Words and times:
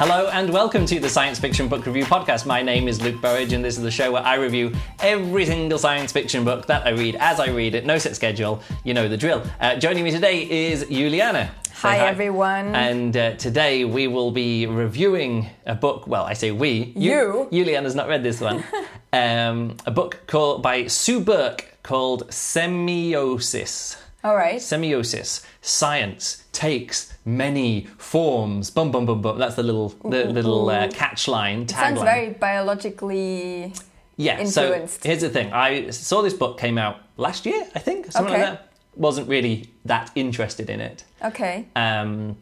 Hello 0.00 0.30
and 0.32 0.50
welcome 0.50 0.86
to 0.86 0.98
the 0.98 1.10
Science 1.10 1.38
Fiction 1.38 1.68
Book 1.68 1.84
Review 1.84 2.06
Podcast. 2.06 2.46
My 2.46 2.62
name 2.62 2.88
is 2.88 3.02
Luke 3.02 3.20
Burrage, 3.20 3.52
and 3.52 3.62
this 3.62 3.76
is 3.76 3.82
the 3.82 3.90
show 3.90 4.12
where 4.12 4.22
I 4.22 4.36
review 4.36 4.72
every 4.98 5.44
single 5.44 5.78
science 5.78 6.10
fiction 6.10 6.42
book 6.42 6.64
that 6.68 6.86
I 6.86 6.92
read 6.92 7.16
as 7.16 7.38
I 7.38 7.50
read 7.50 7.74
it, 7.74 7.84
no 7.84 7.98
set 7.98 8.16
schedule. 8.16 8.62
You 8.82 8.94
know 8.94 9.08
the 9.08 9.18
drill. 9.18 9.42
Uh, 9.60 9.76
joining 9.76 10.02
me 10.02 10.10
today 10.10 10.48
is 10.48 10.86
Juliana. 10.86 11.50
Say 11.64 11.72
Hi, 11.74 11.98
everyone. 11.98 12.74
And 12.74 13.14
uh, 13.14 13.34
today 13.34 13.84
we 13.84 14.06
will 14.06 14.30
be 14.30 14.64
reviewing 14.64 15.50
a 15.66 15.74
book. 15.74 16.06
Well, 16.06 16.24
I 16.24 16.32
say 16.32 16.50
we. 16.50 16.94
You. 16.96 17.48
Juliana's 17.52 17.94
not 17.94 18.08
read 18.08 18.22
this 18.22 18.40
one. 18.40 18.64
um, 19.12 19.76
a 19.84 19.90
book 19.90 20.22
called 20.26 20.62
by 20.62 20.86
Sue 20.86 21.20
Burke 21.20 21.76
called 21.82 22.26
Semiosis. 22.28 23.98
All 24.24 24.34
right. 24.34 24.60
Semiosis. 24.60 25.44
Science 25.60 26.42
takes 26.52 27.09
many 27.24 27.86
forms. 27.98 28.70
Bum 28.70 28.90
bum 28.90 29.06
bum 29.06 29.20
bum. 29.22 29.38
That's 29.38 29.56
the 29.56 29.62
little 29.62 29.88
the 30.04 30.24
little 30.24 30.68
uh, 30.68 30.88
catch 30.88 31.28
line 31.28 31.68
Sounds 31.68 31.98
tagline. 32.00 32.04
very 32.04 32.30
biologically. 32.30 33.72
yeah. 34.16 34.38
influenced. 34.40 35.02
So 35.02 35.08
here's 35.08 35.20
the 35.22 35.30
thing. 35.30 35.52
I 35.52 35.90
saw 35.90 36.22
this 36.22 36.34
book 36.34 36.58
came 36.58 36.78
out 36.78 36.96
last 37.16 37.46
year. 37.46 37.66
I 37.74 37.78
think 37.78 38.10
something 38.12 38.34
Okay. 38.34 38.42
like 38.44 38.52
that. 38.52 38.66
Wasn't 38.96 39.28
really 39.28 39.70
that 39.84 40.10
interested 40.14 40.68
in 40.68 40.80
it. 40.80 41.04
Okay. 41.24 41.66
Um, 41.76 42.36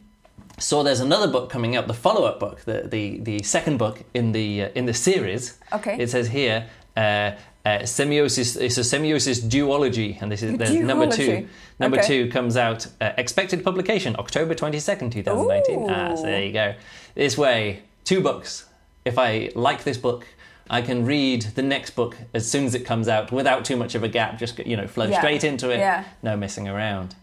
so 0.57 0.83
there's 0.83 0.99
another 0.99 1.27
book 1.31 1.49
coming 1.49 1.75
up, 1.77 1.87
the 1.87 1.93
follow-up 1.93 2.39
book, 2.39 2.61
the 2.65 2.81
the, 2.87 3.19
the 3.19 3.43
second 3.43 3.77
book 3.77 4.03
in 4.13 4.31
the 4.33 4.63
uh, 4.63 4.69
in 4.75 4.85
the 4.85 4.93
series. 4.93 5.57
Okay. 5.71 5.97
It 5.99 6.09
says 6.09 6.27
here. 6.29 6.67
Uh, 6.97 7.31
uh, 7.65 7.79
semiosis. 7.83 8.59
It's 8.59 8.77
a 8.77 8.81
semiosis 8.81 9.41
duology, 9.41 10.21
and 10.21 10.31
this 10.31 10.41
is 10.43 10.51
number 10.81 11.07
two. 11.11 11.47
Number 11.79 11.97
Okay. 11.99 12.07
two 12.07 12.29
comes 12.31 12.57
out 12.57 12.87
uh, 13.01 13.11
expected 13.17 13.63
publication 13.63 14.15
October 14.17 14.55
twenty 14.55 14.79
second, 14.79 15.11
two 15.11 15.23
thousand 15.23 15.47
nineteen. 15.47 15.89
Ah, 15.89 16.15
so 16.15 16.23
there 16.23 16.43
you 16.43 16.53
go. 16.53 16.75
This 17.15 17.37
way, 17.37 17.81
two 18.03 18.21
books. 18.21 18.65
If 19.05 19.17
I 19.17 19.49
like 19.55 19.83
this 19.83 19.97
book, 19.97 20.25
I 20.69 20.81
can 20.81 21.05
read 21.05 21.41
the 21.55 21.61
next 21.63 21.91
book 21.91 22.15
as 22.33 22.49
soon 22.49 22.65
as 22.65 22.75
it 22.75 22.85
comes 22.85 23.07
out 23.07 23.31
without 23.31 23.65
too 23.65 23.75
much 23.77 23.95
of 23.95 24.03
a 24.03 24.07
gap. 24.09 24.37
Just 24.39 24.59
you 24.59 24.75
know, 24.77 24.87
flow 24.87 25.05
Yeah. 25.05 25.19
straight 25.19 25.43
into 25.43 25.69
it. 25.69 25.79
Yeah. 25.79 26.03
No 26.21 26.35
messing 26.37 26.67
around. 26.67 27.15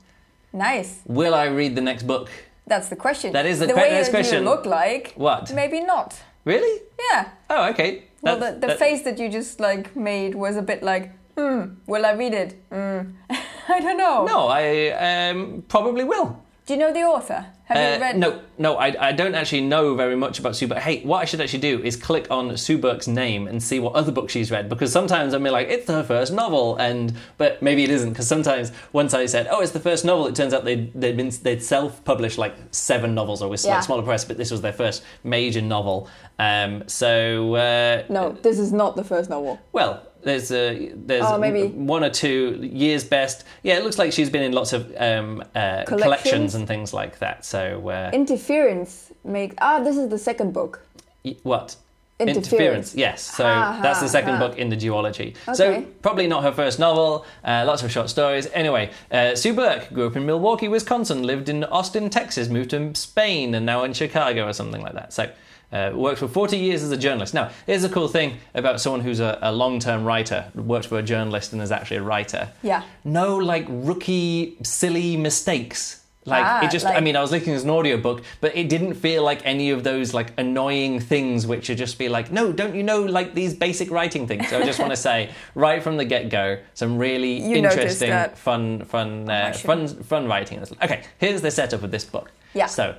Nice. 0.53 1.01
Will 1.07 1.35
I 1.35 1.45
read 1.47 1.75
the 1.77 1.83
next 1.83 2.05
book? 2.07 2.31
That's 2.67 2.89
the 2.89 2.97
question. 2.97 3.33
That 3.33 3.47
is 3.47 3.59
the 3.61 3.67
the 3.67 3.75
que- 3.75 3.83
way 3.83 3.91
that 3.91 4.11
question. 4.11 4.43
you 4.43 4.49
look 4.51 4.67
like. 4.67 5.13
What? 5.17 5.53
Maybe 5.55 5.81
not. 5.81 6.15
Really? 6.45 6.83
Yeah. 7.11 7.29
Oh, 7.51 7.69
okay. 7.71 8.05
Well, 8.23 8.39
the, 8.39 8.59
the 8.59 8.67
that- 8.69 8.79
face 8.79 9.03
that 9.03 9.19
you 9.19 9.29
just 9.29 9.61
like 9.61 9.95
made 9.97 10.35
was 10.35 10.57
a 10.57 10.63
bit 10.63 10.83
like, 10.83 11.13
hmm. 11.37 11.75
Will 11.87 12.07
I 12.07 12.13
read 12.13 12.35
it? 12.35 12.55
Hmm. 12.73 13.01
I 13.69 13.81
don't 13.81 13.99
know. 13.99 14.25
No, 14.25 14.49
I 14.49 14.91
um, 15.31 15.65
probably 15.69 16.05
will. 16.05 16.43
Do 16.67 16.75
you 16.75 16.81
know 16.81 16.93
the 16.93 17.03
author? 17.03 17.47
Have 17.67 17.77
Uh, 17.77 17.95
you 17.97 18.01
read? 18.01 18.17
No, 18.19 18.41
no, 18.59 18.77
I, 18.77 19.09
I 19.09 19.13
don't 19.13 19.35
actually 19.35 19.63
know 19.63 19.97
very 19.97 20.15
much 20.15 20.39
about 20.39 20.55
Sue 20.55 20.69
Burke. 20.69 20.79
Hey, 20.79 21.03
what 21.03 21.19
I 21.19 21.25
should 21.25 21.41
actually 21.41 21.59
do 21.59 21.83
is 21.83 21.97
click 21.97 22.29
on 22.31 22.57
Sue 22.57 22.79
Burke's 22.79 23.09
name 23.09 23.49
and 23.49 23.61
see 23.61 23.81
what 23.81 23.95
other 23.95 24.13
books 24.13 24.33
she's 24.33 24.53
read 24.53 24.69
because 24.69 24.93
sometimes 24.93 25.35
I'm 25.35 25.43
like, 25.43 25.69
it's 25.69 25.89
her 25.89 26.05
first 26.05 26.33
novel, 26.33 26.77
and 26.77 27.13
but 27.39 27.61
maybe 27.63 27.83
it 27.83 27.91
isn't 27.91 28.11
because 28.11 28.29
sometimes 28.29 28.71
once 28.93 29.15
I 29.15 29.27
said, 29.27 29.49
oh, 29.51 29.61
it's 29.63 29.73
the 29.73 29.81
first 29.81 30.05
novel, 30.05 30.29
it 30.29 30.37
turns 30.37 30.55
out 30.55 30.65
they'd 30.65 30.93
they'd 30.95 31.17
been 31.17 31.33
they'd 31.43 31.61
self-published 31.63 32.39
like 32.39 32.55
seven 32.71 33.17
novels 33.17 33.43
or 33.43 33.49
with 33.49 33.65
Yeah. 33.65 33.81
smaller 33.81 34.05
press, 34.05 34.25
but 34.25 34.37
this 34.37 34.53
was 34.53 34.61
their 34.61 34.73
first 34.73 35.03
major 35.25 35.61
novel. 35.61 36.09
Um, 36.39 36.85
so 36.87 37.57
uh, 37.57 38.05
No, 38.09 38.31
this 38.43 38.61
is 38.61 38.73
not 38.73 38.95
the 38.95 39.03
first 39.05 39.29
novel. 39.29 39.59
Well, 39.73 40.06
there's 40.27 40.51
a 40.51 40.91
there's 41.09 41.25
Oh, 41.25 41.39
maybe. 41.39 41.69
one 41.95 42.03
or 42.05 42.11
two 42.11 42.59
years 42.85 43.03
best. 43.05 43.45
Yeah, 43.63 43.79
it 43.79 43.85
looks 43.85 43.99
like 44.03 44.11
she's 44.13 44.31
been 44.31 44.43
in 44.43 44.53
lots 44.61 44.73
of 44.73 44.83
um, 44.99 45.43
uh, 45.55 45.85
collections? 45.87 46.03
Collections? 46.03 46.55
and 46.57 46.67
things 46.73 46.93
like 47.01 47.15
that. 47.25 47.45
So 47.45 47.89
uh, 47.89 48.11
Interference 48.13 49.13
makes. 49.25 49.55
Ah, 49.61 49.79
this 49.87 49.97
is 49.97 50.09
the 50.11 50.19
second 50.19 50.53
book. 50.53 50.81
y- 51.25 51.37
what? 51.45 51.77
Interference. 52.19 52.95
Yes. 52.95 53.21
So 53.23 53.45
Ha, 53.45 53.81
that's 53.83 54.01
the 54.01 54.09
second 54.09 54.37
ha. 54.37 54.49
book 54.49 54.57
in 54.59 54.69
the 54.71 54.77
duology. 54.77 55.37
So 55.55 55.83
probably 56.03 56.27
not 56.27 56.43
her 56.45 56.53
first 56.53 56.79
novel. 56.79 57.27
Uh, 57.45 57.65
lots 57.67 57.83
of 57.83 57.91
short 57.93 58.09
stories. 58.09 58.49
Anyway, 58.55 58.91
uh, 59.13 59.35
Sue 59.37 59.53
Burke 59.53 59.93
grew 59.93 60.07
up 60.07 60.17
in 60.17 60.25
Milwaukee, 60.25 60.69
Wisconsin, 60.69 61.23
lived 61.25 61.49
in 61.51 61.63
Austin, 61.65 62.09
Texas, 62.11 62.49
moved 62.49 62.71
to 62.71 62.95
Spain, 62.95 63.55
and 63.55 63.65
now 63.67 63.85
in 63.85 63.93
Chicago 63.93 64.47
or 64.49 64.53
something 64.53 64.83
like 64.83 64.95
that. 64.95 65.13
So. 65.13 65.29
Uh, 65.73 65.91
worked 65.95 66.21
for 66.21 66.29
40 66.29 66.57
years 66.57 66.83
as 66.85 66.93
a 66.93 66.97
journalist. 66.97 67.35
Now, 67.35 67.51
here's 67.67 67.83
a 67.83 67.89
cool 67.89 68.07
thing 68.09 68.39
about 68.55 68.81
someone 68.81 69.01
who's 69.01 69.19
a, 69.21 69.37
a 69.43 69.51
long 69.53 69.81
term 69.81 70.05
writer, 70.05 70.51
worked 70.55 70.87
for 70.87 70.99
a 70.99 71.03
journalist 71.03 71.53
and 71.53 71.61
is 71.61 71.73
actually 71.73 71.97
a 71.99 72.03
writer. 72.03 72.49
Yeah. 72.63 72.83
No, 73.05 73.37
like, 73.37 73.67
rookie, 73.69 74.57
silly 74.63 75.17
mistakes. 75.17 76.03
Like, 76.25 76.45
Ah, 76.45 76.65
it 76.67 76.71
just, 76.73 76.87
I 76.87 76.99
mean, 77.01 77.15
I 77.15 77.21
was 77.21 77.31
listening 77.31 77.57
to 77.57 77.63
an 77.63 77.71
audiobook, 77.71 78.23
but 78.41 78.57
it 78.57 78.69
didn't 78.69 78.95
feel 78.95 79.23
like 79.23 79.43
any 79.45 79.71
of 79.71 79.85
those, 79.85 80.13
like, 80.13 80.33
annoying 80.39 80.99
things 80.99 81.47
which 81.47 81.69
would 81.69 81.79
just 81.79 81.99
be 81.99 82.09
like, 82.09 82.33
no, 82.33 82.53
don't 82.53 82.75
you 82.75 82.83
know, 82.83 83.03
like, 83.03 83.35
these 83.35 83.55
basic 83.55 83.91
writing 83.93 84.27
things? 84.27 84.49
So 84.49 84.59
I 84.59 84.65
just 84.65 84.81
want 84.81 84.91
to 84.91 84.97
say, 84.97 85.31
right 85.55 85.81
from 85.83 85.97
the 85.97 86.05
get 86.05 86.29
go, 86.29 86.59
some 86.75 86.99
really 86.99 87.41
You 87.41 87.57
interesting, 87.57 88.13
fun, 88.35 88.85
fun, 88.87 89.29
uh, 89.31 89.53
should- 89.53 89.67
fun, 89.67 89.87
fun 89.87 90.27
writing. 90.27 90.61
Okay, 90.83 91.05
here's 91.19 91.43
the 91.43 91.51
setup 91.53 91.83
of 91.85 91.91
this 91.93 92.05
book. 92.05 92.33
Yeah. 92.55 92.67
So, 92.67 92.97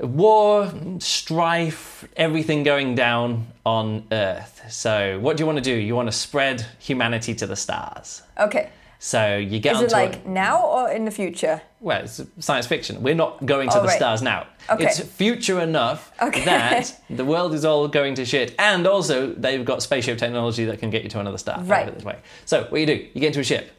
war, 0.00 0.72
strife, 0.98 2.06
everything 2.16 2.62
going 2.62 2.94
down 2.94 3.46
on 3.64 4.04
Earth. 4.12 4.62
So, 4.70 5.18
what 5.20 5.36
do 5.36 5.42
you 5.42 5.46
want 5.46 5.58
to 5.58 5.64
do? 5.64 5.74
You 5.74 5.94
want 5.94 6.08
to 6.08 6.12
spread 6.12 6.66
humanity 6.78 7.34
to 7.36 7.46
the 7.46 7.56
stars. 7.56 8.22
Okay. 8.38 8.70
So 8.98 9.36
you 9.36 9.58
get 9.58 9.74
Is 9.74 9.82
it 9.82 9.90
a- 9.92 9.96
like 9.96 10.26
now 10.26 10.62
or 10.64 10.88
in 10.88 11.04
the 11.04 11.10
future? 11.10 11.60
well, 11.80 12.04
it's 12.04 12.20
science 12.38 12.68
fiction. 12.68 13.02
We're 13.02 13.16
not 13.16 13.44
going 13.44 13.68
to 13.70 13.78
Oh, 13.78 13.82
the 13.82 13.88
right. 13.88 13.96
stars 13.96 14.22
now. 14.22 14.46
Okay. 14.70 14.84
It's 14.84 15.00
future 15.00 15.58
enough 15.60 16.12
Okay. 16.22 16.44
that 16.44 17.00
the 17.10 17.24
world 17.24 17.52
is 17.52 17.64
all 17.64 17.88
going 17.88 18.14
to 18.14 18.24
shit, 18.24 18.54
and 18.60 18.86
also 18.86 19.32
they've 19.32 19.64
got 19.64 19.82
spaceship 19.82 20.18
technology 20.18 20.64
that 20.66 20.78
can 20.78 20.90
get 20.90 21.02
you 21.02 21.08
to 21.10 21.18
another 21.18 21.38
star. 21.38 21.60
Right. 21.62 21.92
This 21.92 22.04
way. 22.04 22.18
So 22.44 22.64
what 22.68 22.80
you 22.80 22.86
do? 22.86 22.94
You 23.12 23.20
get 23.20 23.28
into 23.28 23.40
a 23.40 23.44
ship. 23.44 23.72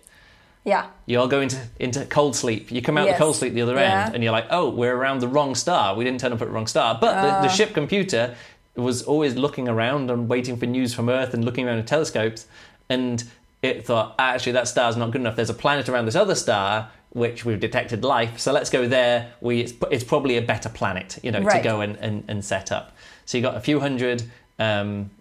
Yeah. 0.66 0.86
You 1.06 1.20
all 1.20 1.28
go 1.28 1.42
into 1.42 1.58
into 1.80 2.06
cold 2.06 2.36
sleep. 2.36 2.72
You 2.72 2.82
come 2.82 2.98
out 2.98 3.06
Yes. 3.08 3.18
the 3.18 3.24
cold 3.24 3.36
sleep 3.36 3.54
the 3.54 3.62
other 3.62 3.76
Yeah. 3.76 4.06
end, 4.06 4.16
and 4.16 4.24
you're 4.24 4.32
like, 4.32 4.48
oh, 4.50 4.70
we're 4.70 4.96
around 4.96 5.20
the 5.20 5.28
wrong 5.28 5.56
star. 5.56 5.96
We 5.96 6.04
didn't 6.04 6.22
turn 6.22 6.32
up 6.32 6.42
at 6.42 6.48
the 6.48 6.54
wrong 6.54 6.68
star. 6.68 6.98
But 7.00 7.22
the, 7.22 7.32
Ah. 7.36 7.42
the 7.42 7.50
ship 7.50 7.74
computer 7.74 8.36
was 8.76 9.04
always 9.04 9.36
looking 9.36 9.68
around 9.68 10.10
and 10.10 10.28
waiting 10.30 10.56
for 10.58 10.66
news 10.66 10.94
from 10.94 11.10
Earth 11.10 11.34
and 11.34 11.44
looking 11.46 11.68
around 11.68 11.78
with 11.78 11.86
telescopes, 11.86 12.48
and 12.90 13.24
it 13.62 13.86
thought, 13.86 14.16
actually, 14.18 14.54
that 14.54 14.68
star's 14.68 14.98
not 14.98 15.12
good 15.12 15.22
enough. 15.22 15.36
There's 15.36 15.50
a 15.50 15.54
planet 15.54 15.88
around 15.90 16.06
this 16.06 16.16
other 16.16 16.36
star 16.36 16.90
which 17.12 17.46
we've 17.46 17.60
detected 17.60 18.04
life, 18.04 18.40
so 18.40 18.52
let's 18.52 18.70
go 18.72 18.88
there. 18.88 19.32
We 19.42 19.60
it's, 19.62 19.74
it's 19.92 20.04
probably 20.04 20.36
a 20.38 20.42
better 20.42 20.68
planet, 20.70 21.20
you 21.22 21.32
know, 21.32 21.48
to 21.48 21.60
go 21.62 21.82
and, 21.82 21.96
and, 21.98 22.24
and 22.28 22.44
set 22.44 22.72
up. 22.72 22.92
So 23.26 23.38
you 23.38 23.44
got 23.44 23.56
a 23.56 23.60
few 23.62 23.80
hundred. 23.82 24.24
Um, 24.58 25.12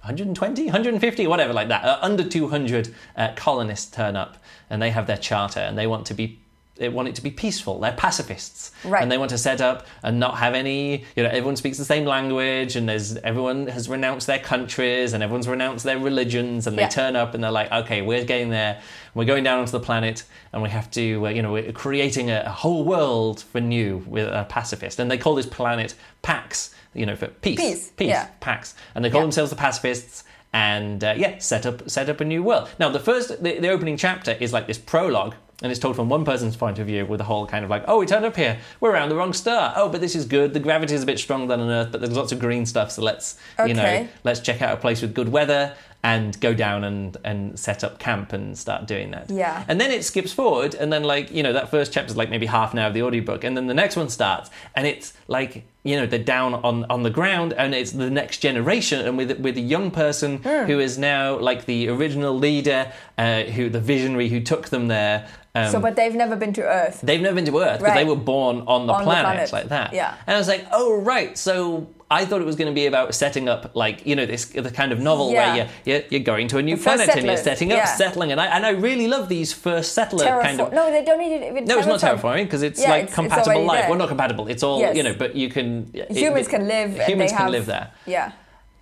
120, 0.00 0.64
150, 0.66 1.26
whatever, 1.26 1.52
like 1.52 1.68
that. 1.68 1.84
Uh, 1.84 1.98
under 2.02 2.22
200 2.24 2.94
uh, 3.16 3.32
colonists 3.36 3.90
turn 3.90 4.16
up 4.16 4.38
and 4.70 4.80
they 4.80 4.90
have 4.90 5.06
their 5.06 5.16
charter 5.16 5.60
and 5.60 5.76
they 5.76 5.86
want 5.86 6.06
to 6.06 6.14
be. 6.14 6.38
They 6.76 6.88
want 6.88 7.08
it 7.08 7.16
to 7.16 7.22
be 7.24 7.32
peaceful. 7.32 7.80
They're 7.80 7.90
pacifists, 7.90 8.70
Right. 8.84 9.02
and 9.02 9.10
they 9.10 9.18
want 9.18 9.30
to 9.30 9.38
set 9.38 9.60
up 9.60 9.84
and 10.04 10.20
not 10.20 10.38
have 10.38 10.54
any. 10.54 11.04
You 11.16 11.24
know, 11.24 11.28
everyone 11.28 11.56
speaks 11.56 11.76
the 11.76 11.84
same 11.84 12.04
language, 12.04 12.76
and 12.76 12.88
there's 12.88 13.16
everyone 13.16 13.66
has 13.66 13.88
renounced 13.88 14.28
their 14.28 14.38
countries, 14.38 15.12
and 15.12 15.20
everyone's 15.20 15.48
renounced 15.48 15.84
their 15.84 15.98
religions, 15.98 16.68
and 16.68 16.78
they 16.78 16.82
Yeah. 16.82 16.88
turn 16.88 17.16
up 17.16 17.34
and 17.34 17.42
they're 17.42 17.50
like, 17.50 17.72
okay, 17.72 18.00
we're 18.00 18.22
getting 18.22 18.50
there. 18.50 18.80
We're 19.12 19.24
going 19.24 19.42
down 19.42 19.58
onto 19.58 19.72
the 19.72 19.80
planet, 19.80 20.22
and 20.52 20.62
we 20.62 20.68
have 20.68 20.88
to. 20.92 21.26
Uh, 21.26 21.30
you 21.30 21.42
know, 21.42 21.50
we're 21.50 21.72
creating 21.72 22.30
a, 22.30 22.44
a 22.46 22.50
whole 22.50 22.84
world 22.84 23.40
for 23.42 23.60
new 23.60 24.04
with 24.06 24.28
a 24.28 24.46
pacifist, 24.48 25.00
and 25.00 25.10
they 25.10 25.18
call 25.18 25.34
this 25.34 25.46
planet 25.46 25.96
Pax. 26.22 26.72
You 26.94 27.06
know, 27.06 27.16
for 27.16 27.28
peace, 27.28 27.56
Peace, 27.60 27.90
peace, 27.96 28.08
yeah. 28.08 28.28
Pax, 28.40 28.74
and 28.94 29.04
they 29.04 29.10
call 29.10 29.20
Yeah. 29.20 29.24
themselves 29.26 29.50
the 29.50 29.56
pacifists. 29.56 30.24
And 30.52 31.04
uh, 31.04 31.14
yeah, 31.16 31.38
set 31.38 31.66
up 31.66 31.88
set 31.90 32.08
up 32.08 32.20
a 32.22 32.24
new 32.24 32.42
world. 32.42 32.70
Now, 32.80 32.88
the 32.88 32.98
first, 32.98 33.42
the, 33.42 33.58
the 33.58 33.68
opening 33.68 33.98
chapter 33.98 34.32
is 34.32 34.50
like 34.50 34.66
this 34.66 34.78
prologue, 34.78 35.34
and 35.62 35.70
it's 35.70 35.78
told 35.78 35.94
from 35.94 36.08
one 36.08 36.24
person's 36.24 36.56
point 36.56 36.78
of 36.78 36.86
view, 36.86 37.04
with 37.04 37.18
the 37.18 37.24
whole 37.24 37.46
kind 37.46 37.64
of 37.64 37.70
like, 37.70 37.84
oh, 37.86 37.98
we 37.98 38.06
turned 38.06 38.24
up 38.24 38.34
here, 38.34 38.58
we're 38.80 38.90
around 38.90 39.10
the 39.10 39.14
wrong 39.14 39.34
star. 39.34 39.74
Oh, 39.76 39.90
but 39.90 40.00
this 40.00 40.16
is 40.16 40.24
good. 40.24 40.54
The 40.54 40.60
gravity 40.60 40.94
is 40.94 41.02
a 41.02 41.06
bit 41.06 41.18
stronger 41.18 41.48
than 41.48 41.60
on 41.60 41.68
Earth, 41.68 41.92
but 41.92 42.00
there's 42.00 42.16
lots 42.16 42.32
of 42.32 42.38
green 42.38 42.64
stuff. 42.64 42.92
So 42.92 43.02
let's, 43.02 43.36
you 43.66 43.74
know, 43.74 44.08
let's 44.24 44.40
check 44.40 44.62
out 44.62 44.72
a 44.72 44.80
place 44.80 45.02
with 45.02 45.14
good 45.14 45.28
weather 45.28 45.74
and 46.04 46.38
go 46.40 46.54
down 46.54 46.84
and 46.84 47.16
and 47.24 47.58
set 47.58 47.82
up 47.82 47.98
camp 47.98 48.32
and 48.32 48.56
start 48.56 48.86
doing 48.86 49.10
that. 49.10 49.30
Yeah. 49.30 49.64
And 49.68 49.80
then 49.80 49.90
it 49.90 50.04
skips 50.04 50.32
forward, 50.32 50.74
and 50.74 50.92
then 50.92 51.02
like 51.02 51.30
you 51.32 51.42
know 51.42 51.52
that 51.52 51.70
first 51.70 51.92
chapter 51.92 52.10
is 52.10 52.16
like 52.16 52.30
maybe 52.30 52.46
half 52.46 52.72
an 52.72 52.78
hour 52.78 52.88
of 52.88 52.94
the 52.94 53.02
audiobook, 53.02 53.42
and 53.44 53.56
then 53.56 53.66
the 53.66 53.74
next 53.74 53.96
one 53.96 54.08
starts, 54.08 54.48
and 54.76 54.86
it's 54.86 55.12
like 55.26 55.64
you 55.82 55.96
know 55.96 56.06
they're 56.06 56.18
down 56.20 56.54
on 56.54 56.84
on 56.88 57.02
the 57.02 57.10
ground, 57.10 57.52
and 57.52 57.74
it's 57.74 57.92
the 57.92 58.10
next 58.10 58.38
generation, 58.38 59.04
and 59.06 59.16
with 59.18 59.38
with 59.40 59.56
a 59.56 59.60
young 59.60 59.90
person 59.90 60.42
who 60.42 60.78
is 60.78 60.98
now 60.98 61.36
like 61.38 61.64
the 61.66 61.88
original 61.88 62.36
leader, 62.38 62.92
uh, 63.18 63.42
who 63.42 63.68
the 63.68 63.80
visionary 63.80 64.28
who 64.28 64.40
took 64.40 64.68
them 64.68 64.86
there. 64.88 65.26
Um, 65.54 65.72
So, 65.72 65.80
but 65.80 65.96
they've 65.96 66.14
never 66.14 66.36
been 66.36 66.52
to 66.52 66.62
Earth. 66.62 67.00
They've 67.02 67.20
never 67.20 67.34
been 67.34 67.46
to 67.46 67.58
Earth 67.58 67.80
because 67.80 67.94
they 67.94 68.04
were 68.04 68.14
born 68.14 68.62
on 68.68 68.86
the, 68.86 68.92
On 68.92 69.00
the 69.00 69.04
planet, 69.04 69.48
planet. 69.48 69.52
like 69.52 69.68
that. 69.70 69.92
Yeah. 69.92 70.14
And 70.26 70.36
I 70.36 70.38
was 70.38 70.46
like, 70.46 70.64
oh 70.70 71.00
right, 71.00 71.36
so 71.36 71.88
I 72.10 72.24
thought 72.24 72.40
it 72.40 72.46
was 72.46 72.56
going 72.56 72.68
to 72.70 72.74
be 72.74 72.86
about 72.86 73.14
setting 73.14 73.50
up, 73.50 73.76
like 73.76 74.06
you 74.06 74.16
know, 74.16 74.24
this 74.24 74.46
the 74.46 74.70
kind 74.70 74.92
of 74.92 74.98
novel 74.98 75.30
Yeah. 75.30 75.54
where 75.54 75.68
you're, 75.84 76.02
you're 76.08 76.20
going 76.32 76.48
to 76.48 76.56
a 76.58 76.62
new 76.62 76.76
The 76.76 76.82
planet 76.82 77.08
and 77.10 77.26
you're 77.26 77.36
setting 77.36 77.70
up, 77.70 77.78
yeah. 77.78 77.84
settling, 77.84 78.32
and 78.32 78.40
I 78.40 78.46
and 78.46 78.64
I 78.64 78.70
really 78.70 79.08
love 79.08 79.28
these 79.28 79.52
first 79.52 79.92
settler 79.92 80.24
kind 80.42 80.58
of. 80.60 80.72
No, 80.72 80.90
they 80.90 81.04
don't 81.04 81.18
need 81.18 81.32
it. 81.34 81.66
No, 81.66 81.78
it's 81.78 81.86
not 81.86 82.00
terraforming 82.00 82.44
because 82.44 82.62
it's 82.62 82.80
Yeah, 82.80 82.90
like 82.90 83.02
it's- 83.04 83.08
it's 83.10 83.14
compatible 83.14 83.50
already 83.52 83.66
life. 83.66 83.80
there. 83.80 83.88
Well, 83.90 83.98
not 83.98 84.08
compatible. 84.08 84.48
It's 84.48 84.62
all 84.62 84.80
Yes. 84.80 84.96
you 84.96 85.02
know, 85.02 85.14
but 85.18 85.36
you 85.36 85.50
can. 85.50 85.92
Humans 86.08 86.46
it- 86.46 86.50
can 86.50 86.66
live. 86.66 86.90
and 86.98 87.02
Humans 87.02 87.30
they 87.30 87.36
can 87.36 87.42
have- 87.44 87.50
live 87.50 87.66
there. 87.66 87.88
Yeah. 88.06 88.32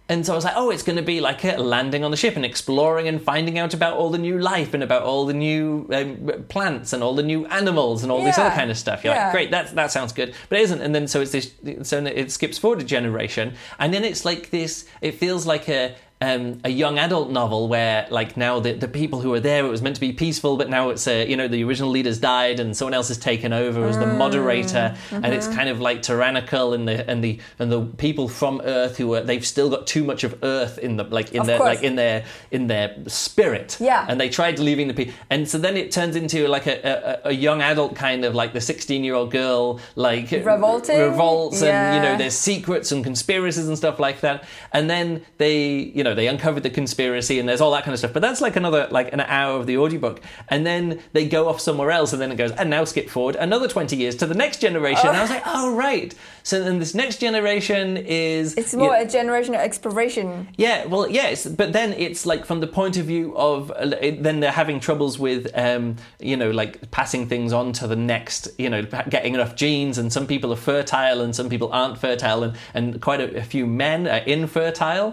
And 0.09 0.25
so 0.25 0.33
I 0.35 0.37
was 0.37 0.45
like, 0.45 0.55
oh, 0.57 0.71
it's 0.71 0.85
going 0.85 0.97
to 0.97 1.03
be 1.03 1.21
like 1.21 1.43
a 1.45 1.57
landing 1.57 2.05
on 2.05 2.13
the 2.13 2.17
ship 2.17 2.37
and 2.37 2.45
exploring 2.45 3.09
and 3.09 3.21
finding 3.21 3.59
out 3.59 3.75
about 3.75 3.97
all 3.97 4.09
the 4.11 4.19
new 4.19 4.39
life 4.39 4.73
and 4.73 4.83
about 4.85 5.03
all 5.03 5.27
the 5.27 5.35
new 5.35 5.89
um, 5.93 6.45
plants 6.49 6.93
and 6.93 7.03
all 7.03 7.15
the 7.17 7.25
new 7.25 7.45
animals 7.47 8.05
and 8.05 8.13
all 8.13 8.23
this 8.23 8.39
other 8.39 8.55
kind 8.55 8.71
of 8.71 8.79
stuff. 8.79 9.03
You're 9.03 9.15
Yeah. 9.15 9.25
like, 9.25 9.33
great, 9.33 9.51
that 9.51 9.75
that 9.75 9.91
sounds 9.91 10.13
good, 10.13 10.33
but 10.49 10.61
it 10.61 10.63
isn't. 10.63 10.81
And 10.81 10.95
then 10.95 11.09
so 11.09 11.23
it's 11.23 11.33
this, 11.33 11.51
so 11.83 12.05
it 12.05 12.31
skips 12.31 12.57
forward 12.57 12.81
a 12.81 12.85
generation, 12.85 13.55
and 13.81 13.93
then 13.93 14.05
it's 14.05 14.25
like 14.25 14.51
this. 14.51 14.85
It 15.01 15.17
feels 15.17 15.45
like 15.45 15.69
a. 15.69 15.97
Um, 16.27 16.59
a 16.65 16.69
young 16.71 16.99
adult 16.99 17.31
novel 17.31 17.69
where, 17.69 18.07
like, 18.11 18.37
now 18.37 18.59
the, 18.59 18.73
the 18.73 18.89
people 18.89 19.21
who 19.21 19.33
are 19.35 19.41
there, 19.41 19.65
it 19.65 19.69
was 19.69 19.81
meant 19.83 19.95
to 19.95 20.01
be 20.01 20.13
peaceful, 20.13 20.57
but 20.57 20.69
now 20.69 20.91
it's, 20.91 21.07
uh, 21.07 21.25
you 21.29 21.37
know, 21.37 21.47
the 21.47 21.63
original 21.63 21.91
leaders 21.91 22.19
died 22.19 22.59
and 22.59 22.77
someone 22.77 22.95
else 22.95 23.09
has 23.09 23.19
taken 23.19 23.53
over 23.53 23.87
as 23.87 23.97
the 23.99 24.07
Mm. 24.07 24.19
moderator, 24.19 24.87
and 25.13 25.25
Mm-hmm. 25.25 25.33
it's 25.37 25.47
kind 25.47 25.69
of 25.69 25.81
like 25.81 26.03
tyrannical, 26.03 26.73
and 26.75 26.89
the 26.89 27.09
and 27.11 27.23
the 27.23 27.39
and 27.61 27.71
the 27.71 27.83
people 28.07 28.27
from 28.29 28.61
Earth 28.65 28.97
who 28.99 29.15
are 29.15 29.21
they've 29.21 29.47
still 29.47 29.71
got 29.71 29.87
too 29.87 30.03
much 30.05 30.25
of 30.25 30.33
Earth 30.43 30.79
in 30.79 30.97
the 30.97 31.05
like 31.05 31.31
in 31.33 31.41
Of 31.43 31.47
their 31.47 31.59
course. 31.59 31.69
like 31.77 31.83
in 31.85 31.95
their 31.97 32.25
in 32.51 32.67
their 32.67 32.95
spirit. 33.07 33.77
Yeah. 33.81 34.05
And 34.09 34.21
they 34.21 34.29
tried 34.29 34.59
leaving 34.59 34.89
the 34.89 34.95
people, 34.95 35.15
and 35.31 35.49
so 35.49 35.59
then 35.59 35.77
it 35.77 35.93
turns 35.93 36.17
into 36.17 36.49
like 36.49 36.67
a, 36.67 37.21
a, 37.25 37.29
a 37.31 37.33
young 37.33 37.63
adult 37.63 37.95
kind 37.95 38.25
of 38.25 38.35
like 38.35 38.53
the 38.53 38.61
sixteen 38.61 39.05
year 39.05 39.15
old 39.15 39.31
girl 39.31 39.81
like 39.95 40.31
Revolting? 40.33 40.99
revolts, 41.01 41.63
and 41.63 41.95
you 41.97 42.03
know 42.03 42.13
Yeah. 42.13 42.17
there's 42.19 42.35
secrets 42.37 42.91
and 42.93 43.05
conspiracies 43.05 43.69
and 43.69 43.77
stuff 43.77 43.99
like 44.01 44.21
that. 44.23 44.45
And 44.73 44.91
then 44.91 45.23
they 45.39 45.57
you 45.95 46.03
know 46.05 46.15
they 46.17 46.27
uncovered 46.29 46.63
the 46.65 46.71
conspiracy 46.71 47.39
and 47.39 47.49
there's 47.49 47.61
all 47.61 47.71
that 47.73 47.85
kind 47.85 47.93
of 47.93 47.99
stuff. 47.99 48.13
But 48.13 48.23
that's 48.23 48.41
like 48.41 48.57
another 48.57 48.89
like 48.91 49.13
an 49.13 49.21
hour 49.21 49.59
of 49.61 49.67
the 49.67 49.77
audiobook, 49.79 50.21
and 50.49 50.67
then 50.67 51.01
they 51.13 51.29
go 51.29 51.49
off 51.49 51.61
somewhere 51.61 51.91
else, 51.91 52.13
and 52.13 52.21
then 52.21 52.33
it 52.33 52.37
goes 52.37 52.51
and 52.53 52.69
now 52.71 52.85
skip 52.85 53.09
forward 53.09 53.37
another 53.37 53.69
twenty 53.69 53.97
years 53.97 54.17
to 54.17 54.27
the 54.27 54.35
next 54.35 54.61
generation. 54.61 55.07
And 55.09 55.17
I 55.17 55.21
was 55.23 55.31
like, 55.31 55.43
oh 55.47 55.75
right. 55.77 56.15
So 56.43 56.63
then 56.63 56.79
this 56.79 56.95
next 56.95 57.19
generation 57.19 57.97
is 57.97 58.55
It's 58.55 58.73
you 58.73 58.79
more 58.79 58.93
know- 58.97 59.03
a 59.03 59.07
generational 59.07 59.57
exploration. 59.59 60.49
yeah, 60.57 60.87
well, 60.87 61.09
yes, 61.11 61.45
but 61.47 61.73
then 61.73 61.93
it's 61.95 62.25
like 62.25 62.45
from 62.47 62.61
the 62.61 62.67
point 62.69 62.97
of 62.97 63.07
view 63.07 63.37
of 63.37 63.71
uh, 63.73 63.97
it- 64.01 64.23
then 64.23 64.41
they're 64.41 64.53
having 64.53 64.79
troubles 64.81 65.19
with, 65.19 65.51
um, 65.59 65.97
you 66.21 66.37
know, 66.37 66.51
like 66.53 66.91
passing 66.93 67.27
things 67.29 67.53
on 67.53 67.73
to 67.75 67.87
the 67.89 67.97
next, 67.97 68.49
you 68.59 68.71
know, 68.71 68.83
getting 69.09 69.35
enough 69.35 69.57
genes, 69.57 69.99
and 69.99 70.13
some 70.13 70.27
people 70.27 70.53
are 70.53 70.57
fertile 70.57 71.21
and 71.21 71.35
some 71.35 71.49
people 71.49 71.69
aren't 71.73 71.99
fertile, 71.99 72.45
and, 72.45 72.57
and 72.75 73.03
quite 73.03 73.21
a, 73.21 73.39
a 73.39 73.43
few 73.43 73.67
men 73.67 74.07
are 74.07 74.19
infertile, 74.19 75.09